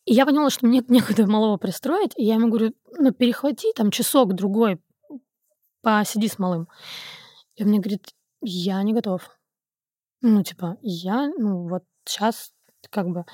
И 0.06 0.14
я 0.14 0.26
поняла, 0.26 0.50
что 0.50 0.66
мне 0.66 0.84
некуда 0.88 1.28
малого 1.28 1.58
пристроить, 1.58 2.14
и 2.16 2.24
я 2.24 2.36
ему 2.36 2.50
говорю, 2.50 2.74
ну, 2.98 3.12
перехвати 3.12 3.74
там 3.76 3.92
часок-другой, 3.92 4.80
посиди 5.82 6.28
с 6.28 6.40
малым. 6.40 6.68
И 7.56 7.64
он 7.64 7.70
мне 7.70 7.80
говорит, 7.80 8.10
я 8.42 8.82
не 8.84 8.94
готов. 8.94 9.30
Ну, 10.22 10.44
типа, 10.44 10.78
я, 10.82 11.30
ну, 11.38 11.68
вот 11.68 11.84
сейчас 12.06 12.52
как 12.90 13.08
бы. 13.08 13.26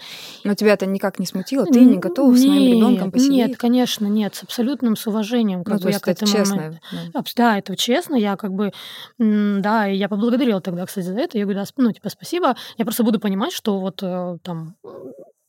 Но 0.44 0.56
тебя 0.56 0.74
это 0.74 0.86
никак 0.86 1.20
не 1.20 1.26
смутило? 1.26 1.66
Ты 1.66 1.80
не 1.82 1.98
готова 1.98 2.36
с 2.36 2.44
моим 2.44 2.74
ребенком 2.74 3.12
посидеть? 3.12 3.50
Нет, 3.50 3.58
конечно, 3.58 4.06
нет, 4.06 4.36
с 4.36 4.44
абсолютным 4.44 4.96
с 4.96 5.06
уважением. 5.08 5.64
Как 5.64 5.80
ну, 5.80 5.84
бы, 5.84 5.92
я 5.92 6.00
к 6.00 6.08
этому 6.08 6.32
честно. 6.32 6.80
Да. 7.14 7.24
да, 7.36 7.58
это 7.58 7.76
честно. 7.76 8.16
Я 8.16 8.36
как 8.36 8.52
бы, 8.52 8.72
да, 9.18 9.88
и 9.88 9.96
я 9.96 10.10
поблагодарила 10.10 10.62
тогда, 10.62 10.86
кстати, 10.86 11.06
за 11.06 11.20
это. 11.20 11.38
Я 11.38 11.46
говорю, 11.46 11.60
да, 11.60 11.66
ну, 11.78 11.92
типа, 11.92 12.10
спасибо. 12.10 12.56
Я 12.78 12.86
просто 12.86 13.04
буду 13.04 13.20
понимать, 13.20 13.54
что 13.54 13.80
вот 13.80 14.02
э, 14.02 14.38
там 14.44 14.76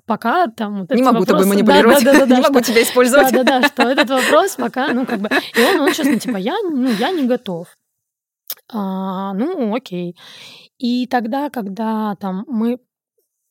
пока 0.07 0.47
там... 0.47 0.81
Вот 0.81 0.91
не 0.91 1.03
могу 1.03 1.21
вопрос... 1.21 1.41
тобой 1.41 1.47
манипулировать, 1.47 2.05
да, 2.05 2.13
да, 2.13 2.19
да, 2.21 2.27
да, 2.27 2.37
не 2.37 2.43
могу 2.43 2.61
тебя 2.61 2.83
использовать. 2.83 3.33
Да-да-да, 3.33 3.67
что 3.69 3.83
этот 3.83 4.09
вопрос 4.25 4.57
пока, 4.57 4.93
ну, 4.93 5.05
как 5.05 5.21
бы... 5.21 5.29
И 5.29 5.63
он, 5.63 5.81
он 5.81 5.93
честно, 5.93 6.19
типа, 6.19 6.37
я, 6.37 6.55
ну, 6.63 6.91
я 6.91 7.11
не 7.11 7.27
готов. 7.27 7.69
А, 8.73 9.33
ну, 9.35 9.75
окей. 9.75 10.17
И 10.79 11.07
тогда, 11.07 11.51
когда 11.51 12.17
там 12.17 12.45
мы 12.49 12.79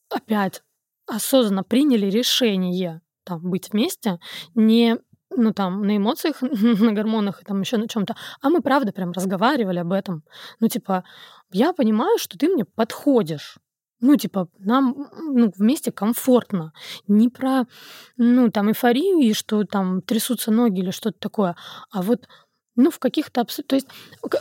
опять 0.10 0.64
осознанно 1.08 1.64
приняли 1.64 2.08
решение 2.08 3.02
там, 3.24 3.42
быть 3.42 3.72
вместе, 3.72 4.20
не 4.54 4.98
ну, 5.30 5.54
там, 5.54 5.82
на 5.86 5.98
эмоциях, 5.98 6.42
на 6.42 6.92
гормонах 6.94 7.42
и 7.42 7.46
там 7.46 7.62
еще 7.62 7.78
на 7.78 7.88
чем-то, 7.88 8.16
а 8.42 8.50
мы, 8.50 8.62
правда, 8.62 8.92
прям 8.92 9.12
разговаривали 9.12 9.80
об 9.80 9.92
этом. 9.92 10.24
Ну, 10.60 10.68
типа, 10.68 11.04
я 11.52 11.74
понимаю, 11.74 12.18
что 12.18 12.38
ты 12.38 12.48
мне 12.48 12.66
подходишь. 12.66 13.58
Ну, 14.02 14.18
типа, 14.18 14.50
нам 14.60 15.10
ну, 15.18 15.52
вместе 15.56 15.92
комфортно. 15.92 16.74
Не 17.08 17.30
про, 17.30 17.66
ну, 18.18 18.52
там, 18.52 18.70
эйфорию 18.70 19.20
и 19.20 19.34
что 19.34 19.64
там 19.64 20.02
трясутся 20.02 20.52
ноги 20.52 20.82
или 20.82 20.92
что-то 20.92 21.18
такое, 21.20 21.56
а 21.92 22.02
вот, 22.02 22.28
ну, 22.76 22.92
в 22.92 23.00
каких-то... 23.00 23.46
То 23.46 23.76
есть 23.76 23.88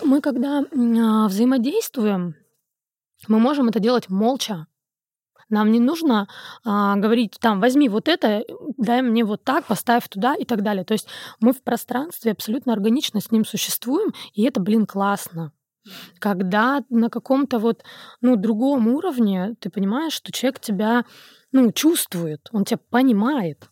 мы, 0.03 0.21
когда 0.21 0.61
а, 0.61 1.29
взаимодействуем, 1.29 2.35
мы 3.29 3.39
можем 3.39 3.69
это 3.69 3.79
делать 3.79 4.11
молча. 4.11 4.67
Нам 5.51 5.71
не 5.71 5.81
нужно 5.81 6.29
а, 6.65 6.97
говорить, 6.97 7.37
там, 7.41 7.61
возьми 7.61 7.89
вот 7.89 8.09
это, 8.09 8.45
дай 8.77 9.03
мне 9.03 9.25
вот 9.25 9.45
так, 9.45 9.67
поставь 9.67 10.09
туда 10.09 10.35
и 10.35 10.45
так 10.45 10.63
далее. 10.63 10.85
То 10.85 10.93
есть 10.93 11.09
мы 11.41 11.53
в 11.53 11.63
пространстве 11.63 12.33
абсолютно 12.33 12.73
органично 12.73 13.21
с 13.21 13.31
ним 13.31 13.45
существуем, 13.45 14.13
и 14.35 14.43
это, 14.45 14.61
блин, 14.61 14.87
классно. 14.87 15.53
Когда 16.19 16.83
на 16.89 17.11
каком-то 17.11 17.59
вот, 17.59 17.83
ну, 18.23 18.37
другом 18.37 18.89
уровне 18.89 19.55
ты 19.61 19.69
понимаешь, 19.71 20.15
что 20.15 20.33
человек 20.33 20.61
тебя, 20.61 21.05
ну, 21.53 21.73
чувствует, 21.73 22.49
он 22.53 22.65
тебя 22.65 22.79
понимает 22.91 23.69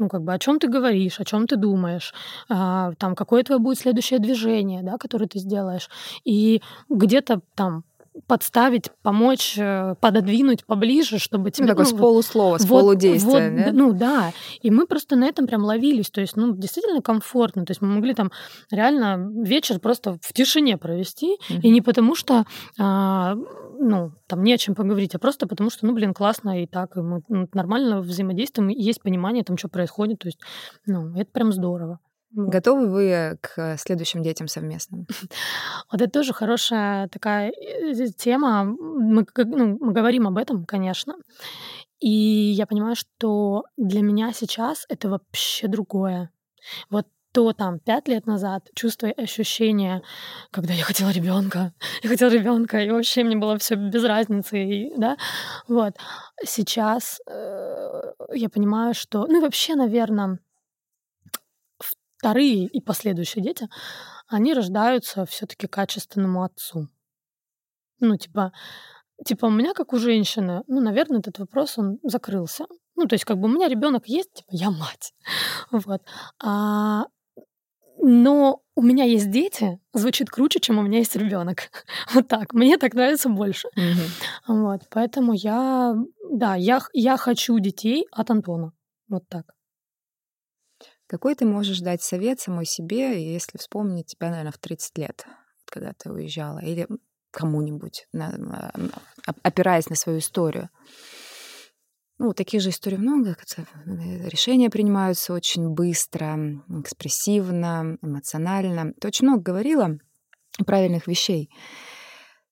ну, 0.00 0.08
как 0.08 0.22
бы, 0.22 0.32
о 0.32 0.38
чем 0.38 0.58
ты 0.58 0.66
говоришь, 0.66 1.20
о 1.20 1.24
чем 1.26 1.46
ты 1.46 1.56
думаешь, 1.56 2.14
а, 2.48 2.92
там, 2.98 3.14
какое 3.14 3.42
твое 3.42 3.60
будет 3.60 3.78
следующее 3.78 4.18
движение, 4.18 4.82
да, 4.82 4.96
которое 4.96 5.26
ты 5.26 5.38
сделаешь. 5.38 5.90
И 6.24 6.62
где-то 6.88 7.42
там 7.54 7.84
подставить, 8.26 8.90
помочь, 9.02 9.56
э, 9.58 9.94
пододвинуть 10.00 10.64
поближе, 10.64 11.18
чтобы 11.18 11.50
тебе... 11.50 11.66
Ну, 11.66 11.68
такое 11.72 11.84
ну, 11.84 11.96
с 11.96 12.00
полуслова, 12.00 12.58
с 12.58 12.64
вот, 12.64 12.80
полудействия, 12.80 13.50
вот, 13.50 13.64
да? 13.64 13.72
Ну, 13.72 13.92
да. 13.92 14.32
И 14.62 14.70
мы 14.70 14.86
просто 14.86 15.16
на 15.16 15.24
этом 15.26 15.46
прям 15.46 15.64
ловились. 15.64 16.10
То 16.10 16.20
есть, 16.20 16.36
ну, 16.36 16.54
действительно 16.56 17.02
комфортно. 17.02 17.64
То 17.64 17.70
есть 17.70 17.82
мы 17.82 17.88
могли 17.88 18.14
там 18.14 18.30
реально 18.70 19.30
вечер 19.42 19.78
просто 19.78 20.18
в 20.20 20.32
тишине 20.32 20.76
провести. 20.76 21.36
Mm-hmm. 21.36 21.60
И 21.62 21.70
не 21.70 21.80
потому 21.80 22.14
что, 22.14 22.44
а, 22.78 23.36
ну, 23.78 24.12
там 24.26 24.42
не 24.42 24.52
о 24.52 24.58
чем 24.58 24.74
поговорить, 24.74 25.14
а 25.14 25.18
просто 25.18 25.46
потому 25.46 25.70
что, 25.70 25.86
ну, 25.86 25.94
блин, 25.94 26.14
классно 26.14 26.62
и 26.62 26.66
так. 26.66 26.96
И 26.96 27.00
мы 27.00 27.22
ну, 27.28 27.48
нормально 27.52 28.00
взаимодействуем, 28.00 28.70
и 28.70 28.82
есть 28.82 29.02
понимание 29.02 29.44
там, 29.44 29.56
что 29.56 29.68
происходит. 29.68 30.20
То 30.20 30.28
есть, 30.28 30.40
ну, 30.86 31.14
это 31.16 31.30
прям 31.32 31.52
здорово. 31.52 31.98
Готовы 32.32 32.88
вы 32.88 33.38
к 33.40 33.76
следующим 33.78 34.22
детям 34.22 34.48
совместным? 34.48 35.06
Вот 35.92 36.00
это 36.00 36.10
тоже 36.10 36.32
хорошая 36.32 37.08
такая 37.08 37.50
э, 37.50 38.06
тема. 38.16 38.64
Мы, 38.64 39.26
ну, 39.36 39.78
мы 39.80 39.92
говорим 39.92 40.28
об 40.28 40.38
этом, 40.38 40.64
конечно. 40.64 41.14
И 42.00 42.08
я 42.08 42.66
понимаю, 42.66 42.96
что 42.96 43.64
для 43.76 44.00
меня 44.00 44.32
сейчас 44.32 44.86
это 44.88 45.08
вообще 45.08 45.68
другое. 45.68 46.30
Вот 46.88 47.06
то 47.32 47.52
там 47.52 47.78
пять 47.78 48.08
лет 48.08 48.26
назад 48.26 48.68
чувство 48.74 49.06
и 49.06 49.22
ощущение, 49.22 50.02
когда 50.50 50.74
я 50.74 50.82
хотела 50.82 51.10
ребенка, 51.10 51.72
я 52.02 52.08
хотела 52.08 52.30
ребенка, 52.30 52.78
и 52.80 52.90
вообще 52.90 53.22
мне 53.22 53.36
было 53.36 53.56
все 53.58 53.76
без 53.76 54.04
разницы, 54.04 54.62
и, 54.62 54.92
да, 54.96 55.16
вот. 55.68 55.94
Сейчас 56.44 57.20
э, 57.28 58.02
я 58.34 58.48
понимаю, 58.48 58.94
что, 58.94 59.26
ну 59.26 59.38
и 59.38 59.42
вообще, 59.42 59.74
наверное, 59.74 60.38
вторые 62.20 62.66
и 62.66 62.80
последующие 62.82 63.42
дети, 63.42 63.66
они 64.28 64.52
рождаются 64.52 65.24
все-таки 65.24 65.66
качественному 65.66 66.44
отцу. 66.44 66.88
Ну, 67.98 68.16
типа, 68.18 68.52
типа 69.24 69.46
у 69.46 69.50
меня, 69.50 69.72
как 69.72 69.94
у 69.94 69.98
женщины, 69.98 70.62
ну, 70.66 70.80
наверное, 70.80 71.20
этот 71.20 71.38
вопрос, 71.38 71.78
он 71.78 71.98
закрылся. 72.02 72.66
Ну, 72.94 73.06
то 73.06 73.14
есть, 73.14 73.24
как 73.24 73.38
бы 73.38 73.48
у 73.48 73.50
меня 73.50 73.68
ребенок 73.68 74.06
есть, 74.06 74.34
типа, 74.34 74.50
я 74.52 74.70
мать. 74.70 75.14
Вот. 75.70 76.02
А, 76.42 77.06
но 78.02 78.60
у 78.74 78.82
меня 78.82 79.04
есть 79.04 79.30
дети, 79.30 79.80
звучит 79.94 80.28
круче, 80.28 80.60
чем 80.60 80.78
у 80.78 80.82
меня 80.82 80.98
есть 80.98 81.16
ребенок. 81.16 81.70
вот 82.14 82.28
так. 82.28 82.52
Мне 82.52 82.76
так 82.76 82.92
нравится 82.92 83.30
больше. 83.30 83.68
Mm-hmm. 83.78 84.08
Вот. 84.48 84.82
Поэтому 84.90 85.32
я, 85.32 85.94
да, 86.30 86.54
я, 86.54 86.80
я 86.92 87.16
хочу 87.16 87.58
детей 87.58 88.06
от 88.12 88.30
Антона. 88.30 88.72
Вот 89.08 89.26
так. 89.28 89.54
Какой 91.10 91.34
ты 91.34 91.44
можешь 91.44 91.80
дать 91.80 92.04
совет 92.04 92.38
самой 92.38 92.64
себе, 92.64 93.32
если 93.34 93.58
вспомнить 93.58 94.06
тебя, 94.06 94.30
наверное, 94.30 94.52
в 94.52 94.58
30 94.58 94.96
лет, 94.96 95.26
когда 95.64 95.92
ты 95.92 96.08
уезжала, 96.12 96.60
или 96.60 96.86
кому-нибудь, 97.32 98.06
а, 98.14 98.70
опираясь 99.42 99.90
на 99.90 99.96
свою 99.96 100.20
историю? 100.20 100.70
Ну, 102.18 102.32
таких 102.32 102.60
же 102.62 102.70
историй 102.70 102.96
много. 102.96 103.36
Э, 103.56 104.28
решения 104.28 104.70
принимаются 104.70 105.32
очень 105.32 105.70
быстро, 105.70 106.38
экспрессивно, 106.68 107.98
эмоционально. 108.02 108.92
Ты 109.00 109.08
очень 109.08 109.26
много 109.26 109.42
говорила 109.42 109.98
правильных 110.64 111.08
вещей. 111.08 111.50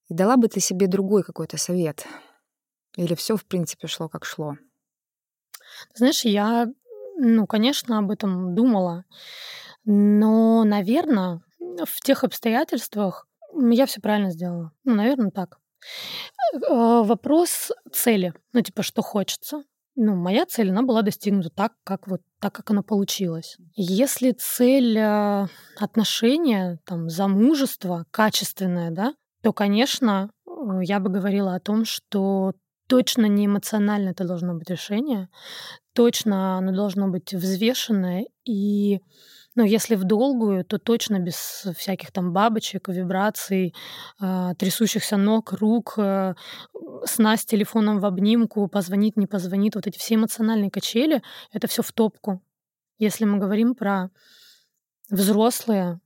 И 0.09 0.14
дала 0.14 0.36
бы 0.36 0.48
ты 0.48 0.59
себе 0.59 0.88
другой 0.88 1.22
какой-то 1.22 1.59
совет? 1.59 2.09
Или 2.96 3.14
все, 3.14 3.36
в 3.36 3.44
принципе, 3.44 3.86
шло 3.86 4.09
как 4.09 4.24
шло? 4.24 4.56
Знаешь, 5.94 6.24
я 6.24 6.66
ну, 7.20 7.46
конечно, 7.46 7.98
об 7.98 8.10
этом 8.10 8.54
думала. 8.54 9.04
Но, 9.84 10.64
наверное, 10.64 11.40
в 11.58 12.00
тех 12.00 12.22
обстоятельствах 12.22 13.26
я 13.54 13.86
все 13.86 14.00
правильно 14.00 14.30
сделала. 14.30 14.72
Ну, 14.84 14.94
наверное, 14.94 15.30
так. 15.30 15.58
Э, 16.54 17.02
вопрос 17.02 17.72
цели. 17.92 18.32
Ну, 18.52 18.60
типа, 18.60 18.82
что 18.82 19.02
хочется. 19.02 19.64
Ну, 19.96 20.14
моя 20.14 20.46
цель, 20.46 20.70
она 20.70 20.82
была 20.82 21.02
достигнута 21.02 21.50
так, 21.50 21.72
как 21.82 22.06
вот 22.06 22.20
так, 22.38 22.54
как 22.54 22.70
она 22.70 22.82
получилась. 22.82 23.56
Если 23.74 24.30
цель 24.30 24.96
э, 24.96 25.48
отношения, 25.76 26.78
там, 26.84 27.08
замужество 27.08 28.06
качественное, 28.12 28.92
да, 28.92 29.14
то, 29.42 29.52
конечно, 29.52 30.30
э, 30.46 30.50
я 30.82 31.00
бы 31.00 31.10
говорила 31.10 31.56
о 31.56 31.60
том, 31.60 31.84
что 31.84 32.52
точно 32.86 33.26
не 33.26 33.46
эмоционально 33.46 34.10
это 34.10 34.24
должно 34.24 34.54
быть 34.54 34.70
решение, 34.70 35.28
точно 35.99 36.59
оно 36.59 36.70
должно 36.70 37.09
быть 37.09 37.34
взвешенное 37.34 38.26
и 38.44 39.01
ну, 39.57 39.64
если 39.64 39.96
в 39.96 40.05
долгую, 40.05 40.64
то 40.64 40.78
точно 40.78 41.18
без 41.18 41.66
всяких 41.76 42.12
там 42.12 42.32
бабочек, 42.32 42.88
вибраций, 42.88 43.74
э, 44.20 44.55
трясущихся 44.57 45.16
ног, 45.16 45.53
рук, 45.55 45.94
э, 45.96 46.34
сна 47.05 47.36
с 47.36 47.44
телефоном 47.44 47.99
в 47.99 48.07
обнимку, 48.07 48.68
позвонит, 48.68 49.16
не 49.16 49.26
позвонит. 49.26 49.74
Вот 49.74 49.88
эти 49.88 49.99
все 49.99 50.14
эмоциональные 50.14 50.70
качели, 50.70 51.20
это 51.53 51.66
все 51.66 51.82
в 51.82 51.90
топку. 51.90 52.40
Если 52.99 53.24
мы 53.24 53.38
говорим 53.38 53.74
про 53.74 54.11
взрослые, 55.11 55.99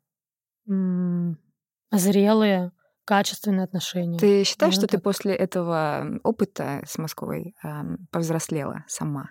зрелые, 1.90 2.72
качественные 3.04 3.64
отношения. 3.64 4.18
Ты 4.18 4.44
считаешь, 4.44 4.72
что 4.72 4.86
так. 4.86 4.92
ты 4.92 4.98
после 4.98 5.34
этого 5.34 6.18
опыта 6.22 6.80
с 6.86 6.96
Москвой 6.96 7.54
э, 7.62 7.68
повзрослела 8.10 8.86
сама? 8.88 9.28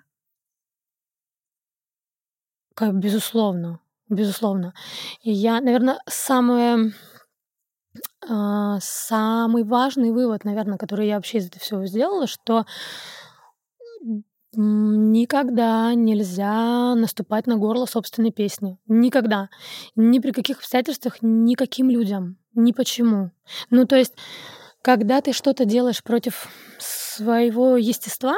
Безусловно, 2.93 3.79
безусловно. 4.09 4.73
Я, 5.21 5.61
наверное, 5.61 5.99
самое, 6.07 6.93
э, 8.27 8.77
самый 8.79 9.63
важный 9.63 10.11
вывод, 10.11 10.45
наверное, 10.45 10.77
который 10.77 11.07
я 11.07 11.15
вообще 11.15 11.39
из 11.39 11.47
этого 11.47 11.61
всего 11.61 11.85
сделала, 11.85 12.27
что 12.27 12.65
Никогда 14.53 15.93
нельзя 15.93 16.93
наступать 16.95 17.47
на 17.47 17.55
горло 17.55 17.85
собственной 17.85 18.31
песни. 18.31 18.77
Никогда. 18.85 19.49
Ни 19.95 20.19
при 20.19 20.31
каких 20.31 20.57
обстоятельствах, 20.57 21.17
никаким 21.21 21.89
людям. 21.89 22.37
Ни 22.53 22.73
почему. 22.73 23.31
Ну, 23.69 23.85
то 23.85 23.95
есть, 23.95 24.13
когда 24.81 25.21
ты 25.21 25.31
что-то 25.31 25.63
делаешь 25.63 26.03
против 26.03 26.49
своего 26.79 27.77
естества, 27.77 28.35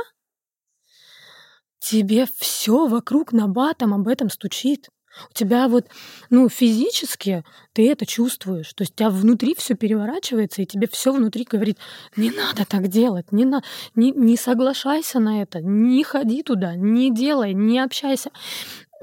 тебе 1.84 2.26
все 2.38 2.88
вокруг 2.88 3.34
на 3.34 3.48
батом 3.48 3.94
об 3.94 4.08
этом 4.08 4.30
стучит. 4.30 4.90
У 5.30 5.34
тебя 5.34 5.68
вот, 5.68 5.88
ну, 6.32 6.50
физически 6.50 7.44
ты 7.74 7.92
это 7.92 8.06
чувствуешь. 8.06 8.74
То 8.74 8.82
есть 8.84 8.94
у 8.94 8.96
тебя 8.96 9.10
внутри 9.10 9.54
все 9.54 9.76
переворачивается, 9.76 10.62
и 10.62 10.66
тебе 10.66 10.88
все 10.88 11.12
внутри 11.12 11.44
говорит, 11.44 11.78
не 12.16 12.32
надо 12.32 12.66
так 12.66 12.88
делать, 12.88 13.32
не, 13.32 13.46
на, 13.46 13.62
не, 13.96 14.12
не 14.12 14.38
соглашайся 14.38 15.20
на 15.20 15.44
это, 15.44 15.62
не 15.62 16.04
ходи 16.04 16.42
туда, 16.42 16.76
не 16.76 17.14
делай, 17.14 17.54
не 17.54 17.80
общайся. 17.80 18.32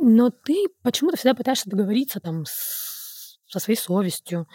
Но 0.00 0.30
ты 0.30 0.66
почему-то 0.82 1.16
всегда 1.16 1.34
пытаешься 1.34 1.70
договориться 1.70 2.18
там 2.18 2.44
с, 2.46 3.38
со 3.46 3.60
своей 3.60 3.78
совестью, 3.78 4.48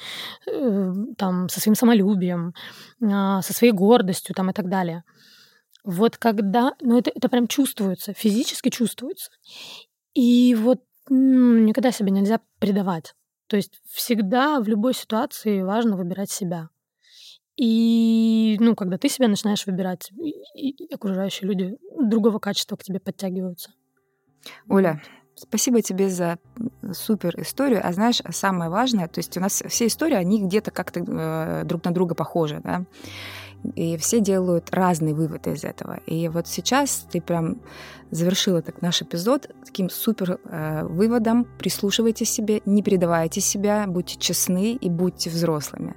э, 0.48 0.94
там, 1.18 1.48
со 1.48 1.62
своим 1.62 1.76
самолюбием, 1.76 2.54
э, 3.02 3.42
со 3.42 3.54
своей 3.54 3.72
гордостью 3.72 4.36
там, 4.36 4.50
и 4.50 4.54
так 4.54 4.68
далее. 4.68 5.04
Вот 5.86 6.18
когда, 6.18 6.74
ну 6.82 6.98
это, 6.98 7.12
это 7.14 7.30
прям 7.30 7.48
чувствуется, 7.48 8.14
физически 8.14 8.70
чувствуется. 8.70 9.30
И 10.14 10.56
вот 10.56 10.82
никогда 11.10 11.92
себя 11.92 12.10
нельзя 12.10 12.42
предавать. 12.60 13.14
То 13.48 13.56
есть 13.56 13.80
всегда 13.86 14.60
в 14.60 14.68
любой 14.68 14.96
ситуации 14.96 15.62
важно 15.62 15.96
выбирать 15.96 16.32
себя. 16.32 16.70
И, 17.56 18.58
ну, 18.60 18.76
когда 18.76 18.98
ты 18.98 19.08
себя 19.08 19.28
начинаешь 19.28 19.66
выбирать, 19.66 20.12
и, 20.56 20.72
и 20.72 20.94
окружающие 20.94 21.48
люди 21.48 21.78
другого 21.98 22.40
качества 22.40 22.76
к 22.76 22.84
тебе 22.84 23.00
подтягиваются. 23.00 23.72
Оля, 24.68 25.02
спасибо 25.36 25.82
тебе 25.82 26.10
за 26.10 26.40
супер 26.96 27.40
историю. 27.40 27.82
А 27.84 27.94
знаешь, 27.94 28.22
самое 28.30 28.70
важное, 28.70 29.08
то 29.08 29.20
есть 29.20 29.36
у 29.38 29.40
нас 29.40 29.64
все 29.68 29.88
истории, 29.88 30.16
они 30.16 30.42
где-то 30.42 30.72
как-то 30.72 31.02
э, 31.06 31.64
друг 31.66 31.84
на 31.84 31.92
друга 31.92 32.16
похожи, 32.16 32.60
да? 32.64 32.84
И 33.74 33.98
все 33.98 34.20
делают 34.20 34.72
разные 34.72 35.16
выводы 35.16 35.54
из 35.54 35.64
этого. 35.64 36.00
И 36.06 36.28
вот 36.28 36.48
сейчас 36.48 37.08
ты 37.12 37.20
прям 37.20 37.58
завершила 38.12 38.62
так 38.62 38.82
наш 38.82 39.02
эпизод 39.02 39.50
таким 39.66 39.90
супер 39.90 40.40
э, 40.44 40.86
выводом. 40.86 41.48
Прислушивайте 41.58 42.26
себе, 42.26 42.62
не 42.66 42.84
предавайте 42.84 43.42
себя, 43.42 43.86
будьте 43.88 44.18
честны 44.20 44.74
и 44.74 44.90
будьте 44.90 45.30
взрослыми. 45.30 45.96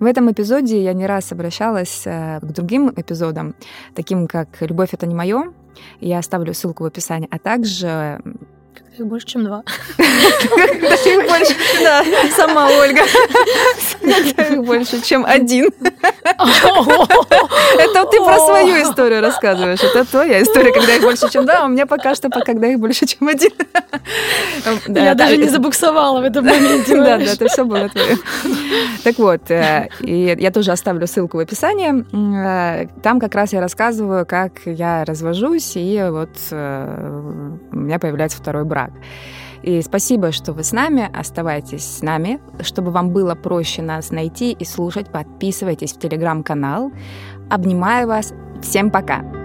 В 0.00 0.04
этом 0.04 0.30
эпизоде 0.30 0.82
я 0.82 0.92
не 0.92 1.06
раз 1.06 1.32
обращалась 1.32 2.02
э, 2.04 2.40
к 2.40 2.44
другим 2.44 2.92
эпизодам, 2.94 3.54
таким 3.94 4.26
как 4.26 4.60
«Любовь— 4.60 4.90
это 4.92 5.06
не 5.06 5.14
мое». 5.14 5.52
Я 6.00 6.18
оставлю 6.18 6.52
ссылку 6.54 6.84
в 6.84 6.86
описании, 6.86 7.28
а 7.30 7.38
также 7.38 8.20
их 8.98 9.06
больше, 9.06 9.26
чем 9.26 9.44
два. 9.44 9.62
Даже 9.98 11.10
их 11.10 11.28
больше, 11.28 11.54
да, 11.82 12.04
сама 12.36 12.68
Ольга. 12.68 13.02
Их 14.02 14.64
больше, 14.64 15.00
чем 15.02 15.24
один. 15.24 15.70
Это 17.74 18.04
ты 18.10 18.20
про 18.20 18.38
свою 18.38 18.82
историю 18.82 19.20
рассказываешь. 19.20 19.82
Это 19.82 20.04
твоя 20.04 20.42
история, 20.42 20.72
когда 20.72 20.94
их 20.94 21.02
больше, 21.02 21.30
чем 21.30 21.44
два, 21.44 21.62
а 21.62 21.64
у 21.64 21.68
меня 21.68 21.86
пока 21.86 22.14
что, 22.14 22.28
когда 22.30 22.66
их 22.68 22.78
больше, 22.78 23.06
чем 23.06 23.28
один. 23.28 23.52
Я 24.88 25.14
даже 25.14 25.36
не 25.36 25.48
забуксовала 25.48 26.20
в 26.20 26.24
этом 26.24 26.44
моменте. 26.44 26.96
Да, 26.96 27.18
да, 27.18 27.24
это 27.24 27.48
все 27.48 27.64
было 27.64 27.88
твое. 27.88 28.16
Так 29.02 29.18
вот, 29.18 29.50
э, 29.50 29.88
и 30.00 30.36
я 30.38 30.50
тоже 30.50 30.72
оставлю 30.72 31.06
ссылку 31.06 31.36
в 31.36 31.40
описании. 31.40 32.04
Э, 32.12 32.86
там 33.02 33.20
как 33.20 33.34
раз 33.34 33.52
я 33.52 33.60
рассказываю, 33.60 34.24
как 34.26 34.52
я 34.64 35.04
развожусь, 35.04 35.72
и 35.76 36.06
вот 36.10 36.30
э, 36.50 37.60
у 37.72 37.76
меня 37.76 37.98
появляется 37.98 38.38
второй 38.38 38.64
брак. 38.64 38.83
И 39.62 39.80
спасибо, 39.82 40.32
что 40.32 40.52
вы 40.52 40.62
с 40.62 40.72
нами. 40.72 41.10
Оставайтесь 41.12 41.84
с 41.84 42.02
нами. 42.02 42.40
Чтобы 42.60 42.90
вам 42.90 43.10
было 43.10 43.34
проще 43.34 43.82
нас 43.82 44.10
найти 44.10 44.52
и 44.52 44.64
слушать, 44.64 45.10
подписывайтесь 45.10 45.94
в 45.94 45.98
телеграм-канал. 45.98 46.92
Обнимаю 47.50 48.08
вас. 48.08 48.34
Всем 48.62 48.90
пока! 48.90 49.43